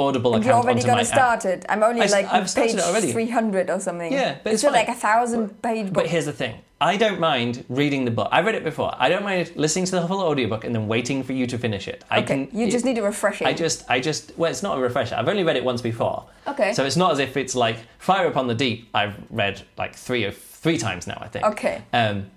Audible 0.00 0.34
account 0.34 0.64
already 0.64 0.80
onto 0.80 0.86
got 0.86 1.00
it 1.00 1.06
started. 1.06 1.66
I'm 1.68 1.82
only 1.82 2.02
I 2.02 2.06
like 2.06 2.26
I've 2.26 2.54
page 2.54 2.76
already. 2.76 3.12
300 3.12 3.70
or 3.70 3.80
something. 3.80 4.12
Yeah, 4.12 4.38
but 4.42 4.52
it's 4.52 4.62
fine. 4.62 4.72
like 4.72 4.88
a 4.88 4.94
thousand 4.94 5.60
page 5.62 5.86
book. 5.86 5.94
But 5.94 6.06
here's 6.06 6.26
the 6.26 6.32
thing. 6.32 6.60
I 6.82 6.96
don't 6.96 7.20
mind 7.20 7.64
reading 7.68 8.06
the 8.06 8.10
book. 8.10 8.28
I've 8.32 8.46
read 8.46 8.54
it 8.54 8.64
before. 8.64 8.94
I 8.96 9.10
don't 9.10 9.22
mind 9.22 9.52
listening 9.54 9.84
to 9.84 9.90
the 9.92 10.06
whole 10.06 10.20
audiobook 10.20 10.64
and 10.64 10.74
then 10.74 10.88
waiting 10.88 11.22
for 11.22 11.34
you 11.34 11.46
to 11.46 11.58
finish 11.58 11.86
it. 11.86 12.04
I 12.10 12.20
okay, 12.20 12.46
can 12.46 12.58
you 12.58 12.70
just 12.70 12.86
need 12.86 12.96
a 12.96 13.02
refreshing. 13.02 13.46
I 13.46 13.52
just 13.52 13.88
I 13.90 14.00
just 14.00 14.32
well 14.38 14.50
it's 14.50 14.62
not 14.62 14.78
a 14.78 14.80
refresher. 14.80 15.14
I've 15.14 15.28
only 15.28 15.44
read 15.44 15.56
it 15.56 15.64
once 15.64 15.82
before. 15.82 16.24
Okay. 16.46 16.72
So 16.72 16.86
it's 16.86 16.96
not 16.96 17.12
as 17.12 17.18
if 17.18 17.36
it's 17.36 17.54
like 17.54 17.76
Fire 17.98 18.26
Upon 18.26 18.46
the 18.46 18.54
Deep 18.54 18.88
I've 18.94 19.14
read 19.28 19.62
like 19.76 19.94
three 19.94 20.24
or 20.24 20.30
three 20.30 20.78
times 20.78 21.06
now, 21.06 21.18
I 21.20 21.28
think. 21.28 21.44
Okay. 21.44 21.82
Um 21.92 22.30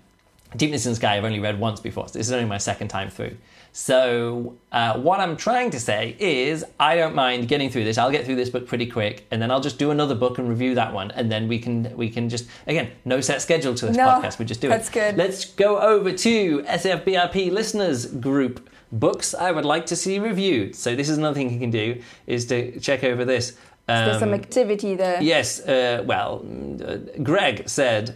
Deepness 0.54 0.84
in 0.84 0.92
the 0.92 0.96
Sky 0.96 1.16
I've 1.16 1.24
only 1.24 1.40
read 1.40 1.58
once 1.58 1.80
before. 1.80 2.08
So 2.08 2.18
this 2.18 2.26
is 2.26 2.32
only 2.32 2.44
my 2.44 2.58
second 2.58 2.88
time 2.88 3.08
through. 3.08 3.36
So 3.76 4.54
uh, 4.70 4.96
what 5.00 5.18
I'm 5.18 5.36
trying 5.36 5.70
to 5.70 5.80
say 5.80 6.14
is 6.20 6.64
I 6.78 6.94
don't 6.94 7.16
mind 7.16 7.48
getting 7.48 7.68
through 7.70 7.82
this. 7.82 7.98
I'll 7.98 8.12
get 8.12 8.24
through 8.24 8.36
this 8.36 8.48
book 8.48 8.68
pretty 8.68 8.86
quick, 8.86 9.26
and 9.32 9.42
then 9.42 9.50
I'll 9.50 9.60
just 9.60 9.80
do 9.80 9.90
another 9.90 10.14
book 10.14 10.38
and 10.38 10.48
review 10.48 10.76
that 10.76 10.92
one, 10.94 11.10
and 11.10 11.30
then 11.30 11.48
we 11.48 11.58
can 11.58 11.94
we 11.96 12.08
can 12.08 12.28
just 12.28 12.46
again 12.68 12.92
no 13.04 13.20
set 13.20 13.42
schedule 13.42 13.74
to 13.74 13.86
this 13.86 13.96
No, 13.96 14.06
podcast. 14.06 14.38
We 14.38 14.44
just 14.44 14.60
do 14.60 14.68
that's 14.68 14.88
it. 14.88 14.92
good. 14.92 15.16
Let's 15.16 15.44
go 15.46 15.80
over 15.80 16.12
to 16.12 16.62
SFBRP 16.62 17.50
listeners 17.50 18.06
group 18.06 18.70
books 18.92 19.34
I 19.34 19.50
would 19.50 19.64
like 19.64 19.86
to 19.86 19.96
see 19.96 20.20
reviewed. 20.20 20.76
So 20.76 20.94
this 20.94 21.08
is 21.08 21.18
another 21.18 21.34
thing 21.34 21.50
you 21.52 21.58
can 21.58 21.72
do 21.72 22.00
is 22.28 22.46
to 22.46 22.78
check 22.78 23.02
over 23.02 23.24
this. 23.24 23.56
There's 23.88 24.20
some 24.20 24.28
Um, 24.28 24.34
activity 24.34 24.94
there. 24.94 25.20
Yes, 25.20 25.60
uh, 25.60 26.04
well, 26.06 26.42
mm, 26.46 26.80
uh, 27.18 27.22
Greg 27.24 27.68
said, 27.68 28.14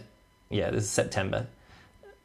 yeah, 0.49 0.71
this 0.71 0.83
is 0.85 0.89
September. 0.89 1.47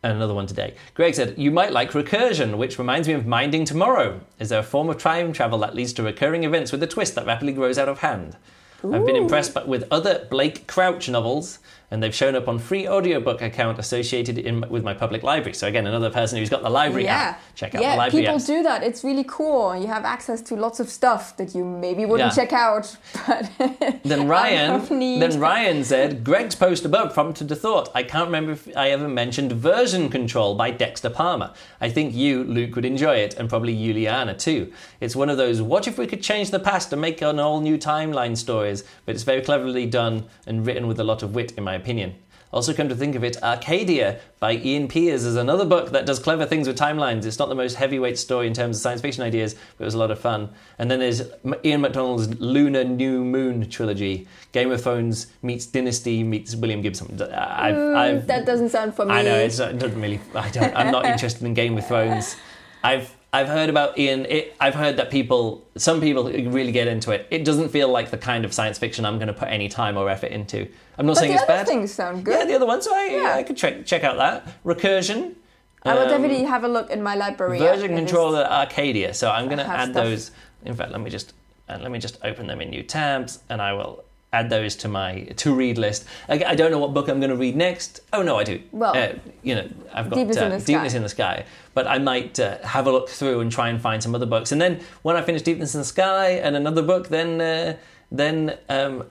And 0.04 0.12
another 0.12 0.34
one 0.34 0.46
today. 0.46 0.74
Greg 0.92 1.14
said, 1.14 1.38
You 1.38 1.50
might 1.50 1.72
like 1.72 1.92
recursion, 1.92 2.58
which 2.58 2.78
reminds 2.78 3.08
me 3.08 3.14
of 3.14 3.26
Minding 3.26 3.64
Tomorrow. 3.64 4.20
Is 4.38 4.50
there 4.50 4.60
a 4.60 4.62
form 4.62 4.90
of 4.90 4.98
time 4.98 5.32
travel 5.32 5.58
that 5.60 5.74
leads 5.74 5.94
to 5.94 6.02
recurring 6.02 6.44
events 6.44 6.72
with 6.72 6.82
a 6.82 6.86
twist 6.86 7.14
that 7.14 7.24
rapidly 7.24 7.54
grows 7.54 7.78
out 7.78 7.88
of 7.88 8.00
hand? 8.00 8.36
I've 8.84 9.06
been 9.06 9.16
impressed 9.16 9.54
but 9.54 9.66
with 9.66 9.88
other 9.90 10.26
Blake 10.30 10.66
Crouch 10.66 11.08
novels, 11.08 11.58
and 11.90 12.02
they've 12.02 12.14
shown 12.14 12.34
up 12.34 12.48
on 12.48 12.58
free 12.58 12.88
audiobook 12.88 13.42
account 13.42 13.78
associated 13.78 14.38
in, 14.38 14.64
with 14.68 14.82
my 14.82 14.94
public 14.94 15.22
library. 15.22 15.54
So, 15.54 15.66
again, 15.68 15.86
another 15.86 16.10
person 16.10 16.38
who's 16.38 16.50
got 16.50 16.62
the 16.62 16.70
library 16.70 17.04
yeah. 17.04 17.16
app. 17.16 17.40
Check 17.54 17.74
out 17.74 17.82
yeah, 17.82 17.92
the 17.92 17.98
library 17.98 18.26
app. 18.26 18.32
people 18.34 18.44
apps. 18.44 18.46
do 18.46 18.62
that. 18.62 18.82
It's 18.82 19.04
really 19.04 19.24
cool. 19.26 19.76
You 19.76 19.86
have 19.86 20.04
access 20.04 20.40
to 20.42 20.56
lots 20.56 20.80
of 20.80 20.88
stuff 20.88 21.36
that 21.36 21.54
you 21.54 21.64
maybe 21.64 22.04
wouldn't 22.06 22.32
Yeah. 22.36 22.44
check 22.44 22.52
out. 22.52 22.96
But 23.26 23.50
Then 24.04 24.28
Ryan, 24.28 24.84
then 25.20 25.40
Ryan 25.40 25.84
said, 25.84 26.24
Greg's 26.24 26.54
post 26.54 26.84
above 26.84 27.14
prompted 27.14 27.50
a 27.50 27.56
thought. 27.56 27.90
I 27.94 28.02
can't 28.02 28.26
remember 28.26 28.52
if 28.52 28.68
I 28.76 28.90
ever 28.90 29.08
mentioned 29.08 29.52
Version 29.52 30.08
Control 30.08 30.54
by 30.54 30.70
Dexter 30.70 31.10
Palmer. 31.10 31.52
I 31.80 31.88
think 31.90 32.14
you, 32.14 32.44
Luke, 32.44 32.74
would 32.76 32.84
enjoy 32.84 33.16
it, 33.16 33.34
and 33.34 33.48
probably 33.48 33.74
Juliana 33.74 34.34
too. 34.34 34.72
It's 35.00 35.16
one 35.16 35.30
of 35.30 35.36
those 35.36 35.62
what 35.62 35.86
if 35.88 35.98
we 35.98 36.06
could 36.06 36.22
change 36.22 36.50
the 36.50 36.58
past 36.60 36.92
and 36.92 37.00
make 37.00 37.22
an 37.22 37.38
all 37.38 37.60
new 37.60 37.78
timeline 37.78 38.36
stories, 38.36 38.84
but 39.06 39.14
it's 39.14 39.24
very 39.24 39.40
cleverly 39.40 39.86
done 39.86 40.24
and 40.46 40.66
written 40.66 40.86
with 40.86 40.98
a 41.00 41.04
lot 41.04 41.22
of 41.22 41.34
wit, 41.34 41.52
in 41.56 41.64
my 41.64 41.73
opinion. 41.74 42.14
Also, 42.52 42.72
come 42.72 42.88
to 42.88 42.94
think 42.94 43.16
of 43.16 43.24
it, 43.24 43.36
Arcadia 43.42 44.20
by 44.38 44.52
Ian 44.52 44.86
Pears 44.86 45.24
is 45.24 45.34
another 45.34 45.64
book 45.64 45.90
that 45.90 46.06
does 46.06 46.20
clever 46.20 46.46
things 46.46 46.68
with 46.68 46.78
timelines. 46.78 47.24
It's 47.24 47.40
not 47.40 47.48
the 47.48 47.54
most 47.56 47.74
heavyweight 47.74 48.16
story 48.16 48.46
in 48.46 48.54
terms 48.54 48.76
of 48.76 48.80
science 48.82 49.00
fiction 49.00 49.24
ideas, 49.24 49.54
but 49.76 49.82
it 49.82 49.86
was 49.86 49.94
a 49.94 49.98
lot 49.98 50.12
of 50.12 50.20
fun. 50.20 50.50
And 50.78 50.88
then 50.88 51.00
there's 51.00 51.22
Ian 51.64 51.80
McDonald's 51.80 52.38
Luna 52.40 52.84
New 52.84 53.24
Moon 53.24 53.68
trilogy 53.68 54.28
Game 54.52 54.70
of 54.70 54.80
Thrones 54.80 55.26
meets 55.42 55.66
Dynasty 55.66 56.22
meets 56.22 56.54
William 56.54 56.80
Gibson. 56.80 57.20
I've, 57.20 57.74
Mm, 57.74 57.96
I've, 57.96 58.26
that 58.28 58.46
doesn't 58.46 58.68
sound 58.68 58.94
familiar. 58.94 59.18
I 59.18 59.22
know 59.24 59.36
it's 59.36 59.58
not, 59.58 59.70
it 59.70 59.80
doesn't 59.80 60.00
really. 60.00 60.20
I 60.36 60.48
don't. 60.50 60.76
I'm 60.76 60.92
not 60.92 61.06
interested 61.06 61.42
in 61.42 61.54
Game 61.54 61.76
of 61.76 61.84
Thrones. 61.88 62.36
I've 62.84 63.12
I've 63.34 63.48
heard 63.48 63.68
about 63.68 63.98
Ian. 63.98 64.26
It, 64.26 64.54
I've 64.60 64.74
heard 64.76 64.96
that 64.98 65.10
people, 65.10 65.66
some 65.76 66.00
people 66.00 66.24
really 66.30 66.70
get 66.72 66.86
into 66.88 67.10
it. 67.10 67.26
It 67.30 67.44
doesn't 67.44 67.70
feel 67.70 67.88
like 67.88 68.10
the 68.10 68.18
kind 68.18 68.44
of 68.44 68.52
science 68.54 68.78
fiction 68.78 69.04
I'm 69.04 69.18
going 69.18 69.26
to 69.34 69.34
put 69.42 69.48
any 69.48 69.68
time 69.68 69.96
or 69.96 70.08
effort 70.08 70.30
into. 70.38 70.68
I'm 70.98 71.06
not 71.06 71.14
But 71.14 71.18
saying 71.20 71.32
the 71.32 71.34
it's 71.34 71.42
other 71.44 71.52
bad. 71.52 71.66
things 71.66 71.92
sound 71.92 72.24
good. 72.24 72.38
Yeah, 72.38 72.44
the 72.46 72.54
other 72.54 72.66
ones. 72.66 72.86
I 72.86 73.06
Yeah. 73.06 73.34
I 73.34 73.42
could 73.42 73.56
check 73.56 73.84
check 73.86 74.04
out 74.04 74.16
that 74.18 74.62
recursion. 74.64 75.34
I 75.82 75.94
will 75.94 76.02
um, 76.02 76.08
definitely 76.08 76.44
have 76.44 76.62
a 76.64 76.68
look 76.68 76.90
in 76.90 77.02
my 77.02 77.14
library. 77.16 77.58
version 77.58 77.96
controller 77.96 78.44
Arcadia. 78.44 79.12
So 79.12 79.30
I'm 79.30 79.46
going 79.46 79.58
to 79.58 79.66
add 79.66 79.90
stuff. 79.90 80.04
those. 80.04 80.30
In 80.64 80.74
fact, 80.74 80.92
let 80.92 81.00
me 81.00 81.10
just 81.10 81.34
uh, 81.68 81.78
let 81.82 81.90
me 81.90 81.98
just 81.98 82.18
open 82.22 82.46
them 82.46 82.60
in 82.60 82.70
new 82.70 82.82
tabs, 82.84 83.40
and 83.50 83.60
I 83.60 83.72
will 83.72 84.04
add 84.34 84.50
those 84.50 84.74
to 84.76 84.88
my 84.88 85.20
to 85.36 85.54
read 85.54 85.78
list. 85.78 86.04
I, 86.28 86.42
I 86.44 86.54
don't 86.54 86.70
know 86.70 86.78
what 86.78 86.92
book 86.92 87.08
I'm 87.08 87.20
going 87.20 87.30
to 87.30 87.36
read 87.36 87.56
next. 87.56 88.00
Oh 88.12 88.22
no, 88.22 88.36
I 88.38 88.44
do. 88.44 88.60
Well, 88.72 88.96
uh, 88.96 89.12
you 89.42 89.54
know, 89.54 89.68
I've 89.92 90.10
got 90.10 90.16
Deepness 90.16 90.36
in 90.36 90.52
uh, 90.52 90.58
the 90.58 90.64
Deepness 90.64 90.92
Sky. 90.92 90.96
in 90.96 91.02
the 91.02 91.08
Sky, 91.08 91.44
but 91.72 91.86
I 91.86 91.98
might 91.98 92.38
uh, 92.40 92.58
have 92.66 92.86
a 92.86 92.92
look 92.92 93.08
through 93.08 93.40
and 93.40 93.50
try 93.50 93.68
and 93.68 93.80
find 93.80 94.02
some 94.02 94.14
other 94.14 94.26
books. 94.26 94.52
And 94.52 94.60
then 94.60 94.80
when 95.02 95.16
I 95.16 95.22
finish 95.22 95.42
Deepness 95.42 95.74
in 95.74 95.80
the 95.80 95.84
Sky 95.86 96.30
and 96.30 96.56
another 96.56 96.82
book, 96.82 97.08
then 97.08 97.40
uh, 97.40 97.76
then 98.10 98.58
um, 98.68 99.04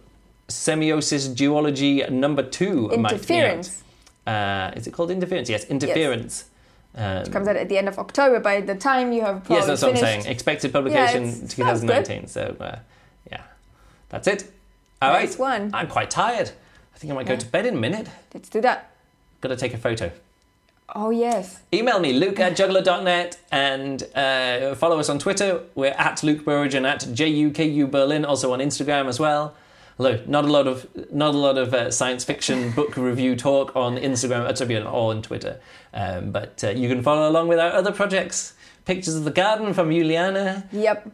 Semiosis 0.49 1.34
Duology 1.34 2.09
number 2.09 2.43
two 2.43 2.89
might. 2.97 3.13
Interference 3.13 3.84
Uh, 4.28 4.71
is 4.76 4.88
it 4.88 4.91
called 4.91 5.11
Interference? 5.11 5.49
Yes, 5.49 5.65
Interference. 5.65 6.45
Um, 6.95 7.26
comes 7.26 7.47
out 7.47 7.55
at 7.55 7.69
the 7.69 7.78
end 7.78 7.88
of 7.88 7.97
October. 7.97 8.39
By 8.39 8.61
the 8.61 8.76
time 8.76 9.11
you 9.11 9.21
have 9.21 9.43
probably 9.43 9.55
Yes, 9.57 9.65
that's 9.67 9.82
what 9.82 9.91
I'm 9.91 9.97
saying. 9.97 10.26
Expected 10.28 10.71
publication 10.71 11.32
sounds 11.32 11.55
2019. 11.55 12.28
So, 12.28 12.55
uh, 12.59 12.78
yeah, 13.32 13.41
that's 14.09 14.28
it. 14.28 14.51
All 15.04 15.12
right. 15.14 15.34
One. 15.39 15.70
I'm 15.74 15.88
quite 15.88 16.10
tired. 16.10 16.51
I 16.95 16.97
think 16.97 17.12
I 17.12 17.16
might 17.16 17.26
go 17.28 17.36
to 17.36 17.45
bed 17.45 17.66
in 17.66 17.76
a 17.76 17.80
minute. 17.80 18.10
Let's 18.34 18.49
do 18.49 18.62
that. 18.62 18.91
Got 19.41 19.49
to 19.49 19.58
take 19.58 19.74
a 19.74 19.78
photo. 19.78 20.12
Oh 20.95 21.10
yes. 21.10 21.62
Email 21.74 21.99
me, 21.99 22.14
luke 22.14 22.39
at 22.39 22.56
juggler.net, 22.56 23.39
and 23.51 24.04
uh, 24.16 24.76
follow 24.76 24.99
us 24.99 25.10
on 25.10 25.18
Twitter. 25.18 25.64
We're 25.76 25.95
at 25.97 26.22
Luke 26.24 26.45
Burrage 26.45 26.76
and 26.76 26.86
at 26.86 27.01
JUKU 27.01 27.89
Berlin, 27.89 28.26
also 28.26 28.54
on 28.54 28.60
Instagram 28.60 29.08
as 29.08 29.20
well. 29.20 29.56
Although 29.97 30.22
not 30.28 30.45
a 30.45 30.51
lot 30.51 30.68
of 30.68 30.88
not 31.12 31.34
a 31.36 31.38
lot 31.38 31.58
of 31.58 31.74
uh, 31.74 31.89
science 31.91 32.24
fiction 32.24 32.72
book 32.76 32.95
review 32.97 33.36
talk 33.36 33.76
on 33.76 33.95
Instagram, 33.97 34.41
uh, 34.45 34.54
sorry, 34.56 34.78
or 34.78 34.86
on 34.88 35.22
Twitter. 35.22 35.60
Um, 35.93 36.32
but 36.32 36.64
uh, 36.64 36.70
you 36.72 36.89
can 36.89 37.01
follow 37.01 37.30
along 37.30 37.47
with 37.47 37.60
our 37.60 37.72
other 37.72 37.91
projects. 37.91 38.54
Pictures 38.86 39.16
of 39.16 39.24
the 39.24 39.32
garden 39.32 39.74
from 39.74 39.89
Juliana, 39.91 40.68
Yep. 40.74 41.10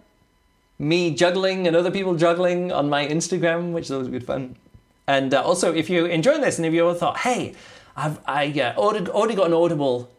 Me 0.80 1.14
juggling 1.14 1.68
and 1.68 1.76
other 1.76 1.92
people 1.92 2.16
juggling 2.16 2.72
on 2.72 2.90
my 2.90 3.06
Instagram, 3.06 3.74
which 3.74 3.86
is 3.86 3.92
always 3.92 4.08
good 4.08 4.26
fun. 4.26 4.56
And 5.08 5.34
uh, 5.34 5.42
also, 5.44 5.74
if 5.74 5.90
you're 5.90 6.08
enjoying 6.08 6.42
this 6.42 6.58
and 6.58 6.66
if 6.66 6.74
you 6.74 6.88
ever 6.88 6.98
thought, 6.98 7.18
hey, 7.20 7.54
I've 7.96 8.20
I, 8.26 8.48
uh, 8.48 8.80
already, 8.80 9.10
already 9.12 9.36
got 9.36 9.48
an 9.48 9.54
Audible 9.54 10.10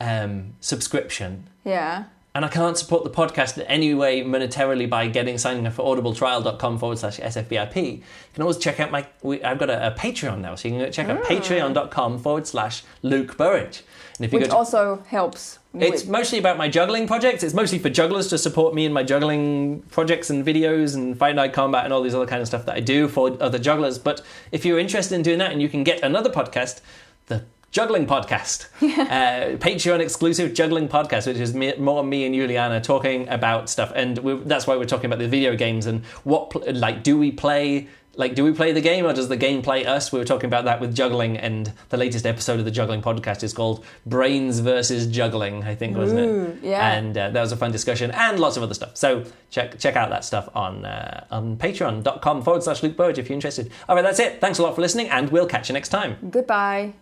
um, 0.00 0.54
subscription 0.60 1.48
Yeah. 1.64 2.04
And 2.34 2.46
I 2.46 2.48
can't 2.48 2.78
support 2.78 3.04
the 3.04 3.10
podcast 3.10 3.58
in 3.58 3.64
any 3.64 3.92
way 3.92 4.22
monetarily 4.22 4.88
by 4.88 5.06
getting 5.06 5.36
signing 5.36 5.66
up 5.66 5.74
for 5.74 5.84
audibletrial.com 5.84 6.78
forward 6.78 6.98
slash 6.98 7.20
SFBRP, 7.20 7.96
you 7.98 8.02
can 8.32 8.42
always 8.42 8.56
check 8.56 8.80
out 8.80 8.90
my. 8.90 9.06
We, 9.22 9.42
I've 9.44 9.58
got 9.58 9.68
a, 9.68 9.88
a 9.88 9.90
Patreon 9.90 10.40
now, 10.40 10.54
so 10.54 10.68
you 10.68 10.74
can 10.74 10.84
go 10.84 10.90
check 10.90 11.08
out 11.08 11.20
ah. 11.22 11.26
patreon.com 11.26 12.18
forward 12.20 12.46
slash 12.46 12.84
Luke 13.02 13.36
Burrage. 13.36 13.82
And 14.16 14.24
if 14.24 14.32
you 14.32 14.38
Which 14.38 14.48
to 14.48 14.56
also 14.56 15.02
helps. 15.08 15.58
it's 15.74 16.02
with- 16.04 16.08
mostly 16.10 16.38
about 16.38 16.56
my 16.56 16.68
juggling 16.68 17.06
projects. 17.06 17.42
It's 17.42 17.54
mostly 17.54 17.78
for 17.78 17.90
jugglers 17.90 18.28
to 18.28 18.38
support 18.38 18.74
me 18.74 18.86
in 18.86 18.92
my 18.94 19.02
juggling 19.02 19.82
projects 19.90 20.30
and 20.30 20.44
videos 20.44 20.94
and 20.94 21.18
Fight 21.18 21.34
Night 21.34 21.52
Combat 21.52 21.84
and 21.84 21.92
all 21.92 22.02
these 22.02 22.14
other 22.14 22.26
kind 22.26 22.40
of 22.40 22.48
stuff 22.48 22.64
that 22.64 22.76
I 22.76 22.80
do 22.80 23.08
for 23.08 23.36
other 23.42 23.58
jugglers. 23.58 23.98
But 23.98 24.22
if 24.52 24.64
you're 24.64 24.78
interested 24.78 25.14
in 25.16 25.22
doing 25.22 25.38
that 25.38 25.52
and 25.52 25.60
you 25.60 25.68
can 25.68 25.84
get 25.84 26.02
another 26.02 26.30
podcast, 26.30 26.80
the 27.26 27.44
Juggling 27.72 28.06
Podcast, 28.06 28.66
uh, 28.82 29.56
Patreon 29.56 30.00
exclusive 30.00 30.52
Juggling 30.52 30.88
Podcast, 30.88 31.26
which 31.26 31.38
is 31.38 31.54
me, 31.54 31.74
more 31.78 32.04
me 32.04 32.26
and 32.26 32.34
Juliana 32.34 32.80
talking 32.82 33.26
about 33.28 33.70
stuff. 33.70 33.90
And 33.94 34.18
that's 34.46 34.66
why 34.66 34.76
we're 34.76 34.84
talking 34.84 35.06
about 35.06 35.18
the 35.18 35.28
video 35.28 35.56
games 35.56 35.86
and 35.86 36.04
what, 36.22 36.74
like, 36.74 37.02
do 37.02 37.18
we 37.18 37.32
play 37.32 37.88
like 38.14 38.34
do 38.34 38.44
we 38.44 38.52
play 38.52 38.72
the 38.72 38.80
game 38.80 39.06
or 39.06 39.12
does 39.12 39.28
the 39.28 39.36
game 39.36 39.62
play 39.62 39.86
us? 39.86 40.12
We 40.12 40.18
were 40.18 40.24
talking 40.24 40.46
about 40.46 40.66
that 40.66 40.80
with 40.80 40.94
juggling 40.94 41.38
and 41.38 41.72
the 41.88 41.96
latest 41.96 42.26
episode 42.26 42.58
of 42.58 42.66
the 42.66 42.70
juggling 42.70 43.00
podcast 43.00 43.42
is 43.42 43.52
called 43.52 43.84
brains 44.04 44.58
versus 44.60 45.06
juggling 45.06 45.64
i 45.64 45.74
think 45.74 45.96
wasn't 45.96 46.20
Ooh, 46.20 46.44
it 46.44 46.58
yeah. 46.62 46.92
and 46.92 47.16
uh, 47.16 47.30
that 47.30 47.40
was 47.40 47.52
a 47.52 47.56
fun 47.56 47.72
discussion 47.72 48.10
and 48.10 48.38
lots 48.38 48.58
of 48.58 48.62
other 48.62 48.74
stuff. 48.74 48.96
So 48.96 49.24
check 49.50 49.78
check 49.78 49.96
out 49.96 50.10
that 50.10 50.24
stuff 50.24 50.48
on 50.54 50.84
uh, 50.84 51.24
on 51.30 51.56
patreon.com 51.56 52.42
forward 52.42 52.62
slash 52.62 52.82
luke 52.82 52.96
burrage 52.96 53.18
if 53.18 53.30
you're 53.30 53.34
interested. 53.34 53.70
All 53.88 53.96
right 53.96 54.02
that's 54.02 54.18
it. 54.18 54.40
Thanks 54.40 54.58
a 54.58 54.62
lot 54.62 54.74
for 54.74 54.82
listening 54.82 55.08
and 55.08 55.30
we'll 55.30 55.46
catch 55.46 55.70
you 55.70 55.72
next 55.72 55.88
time. 55.88 56.18
Goodbye. 56.30 56.92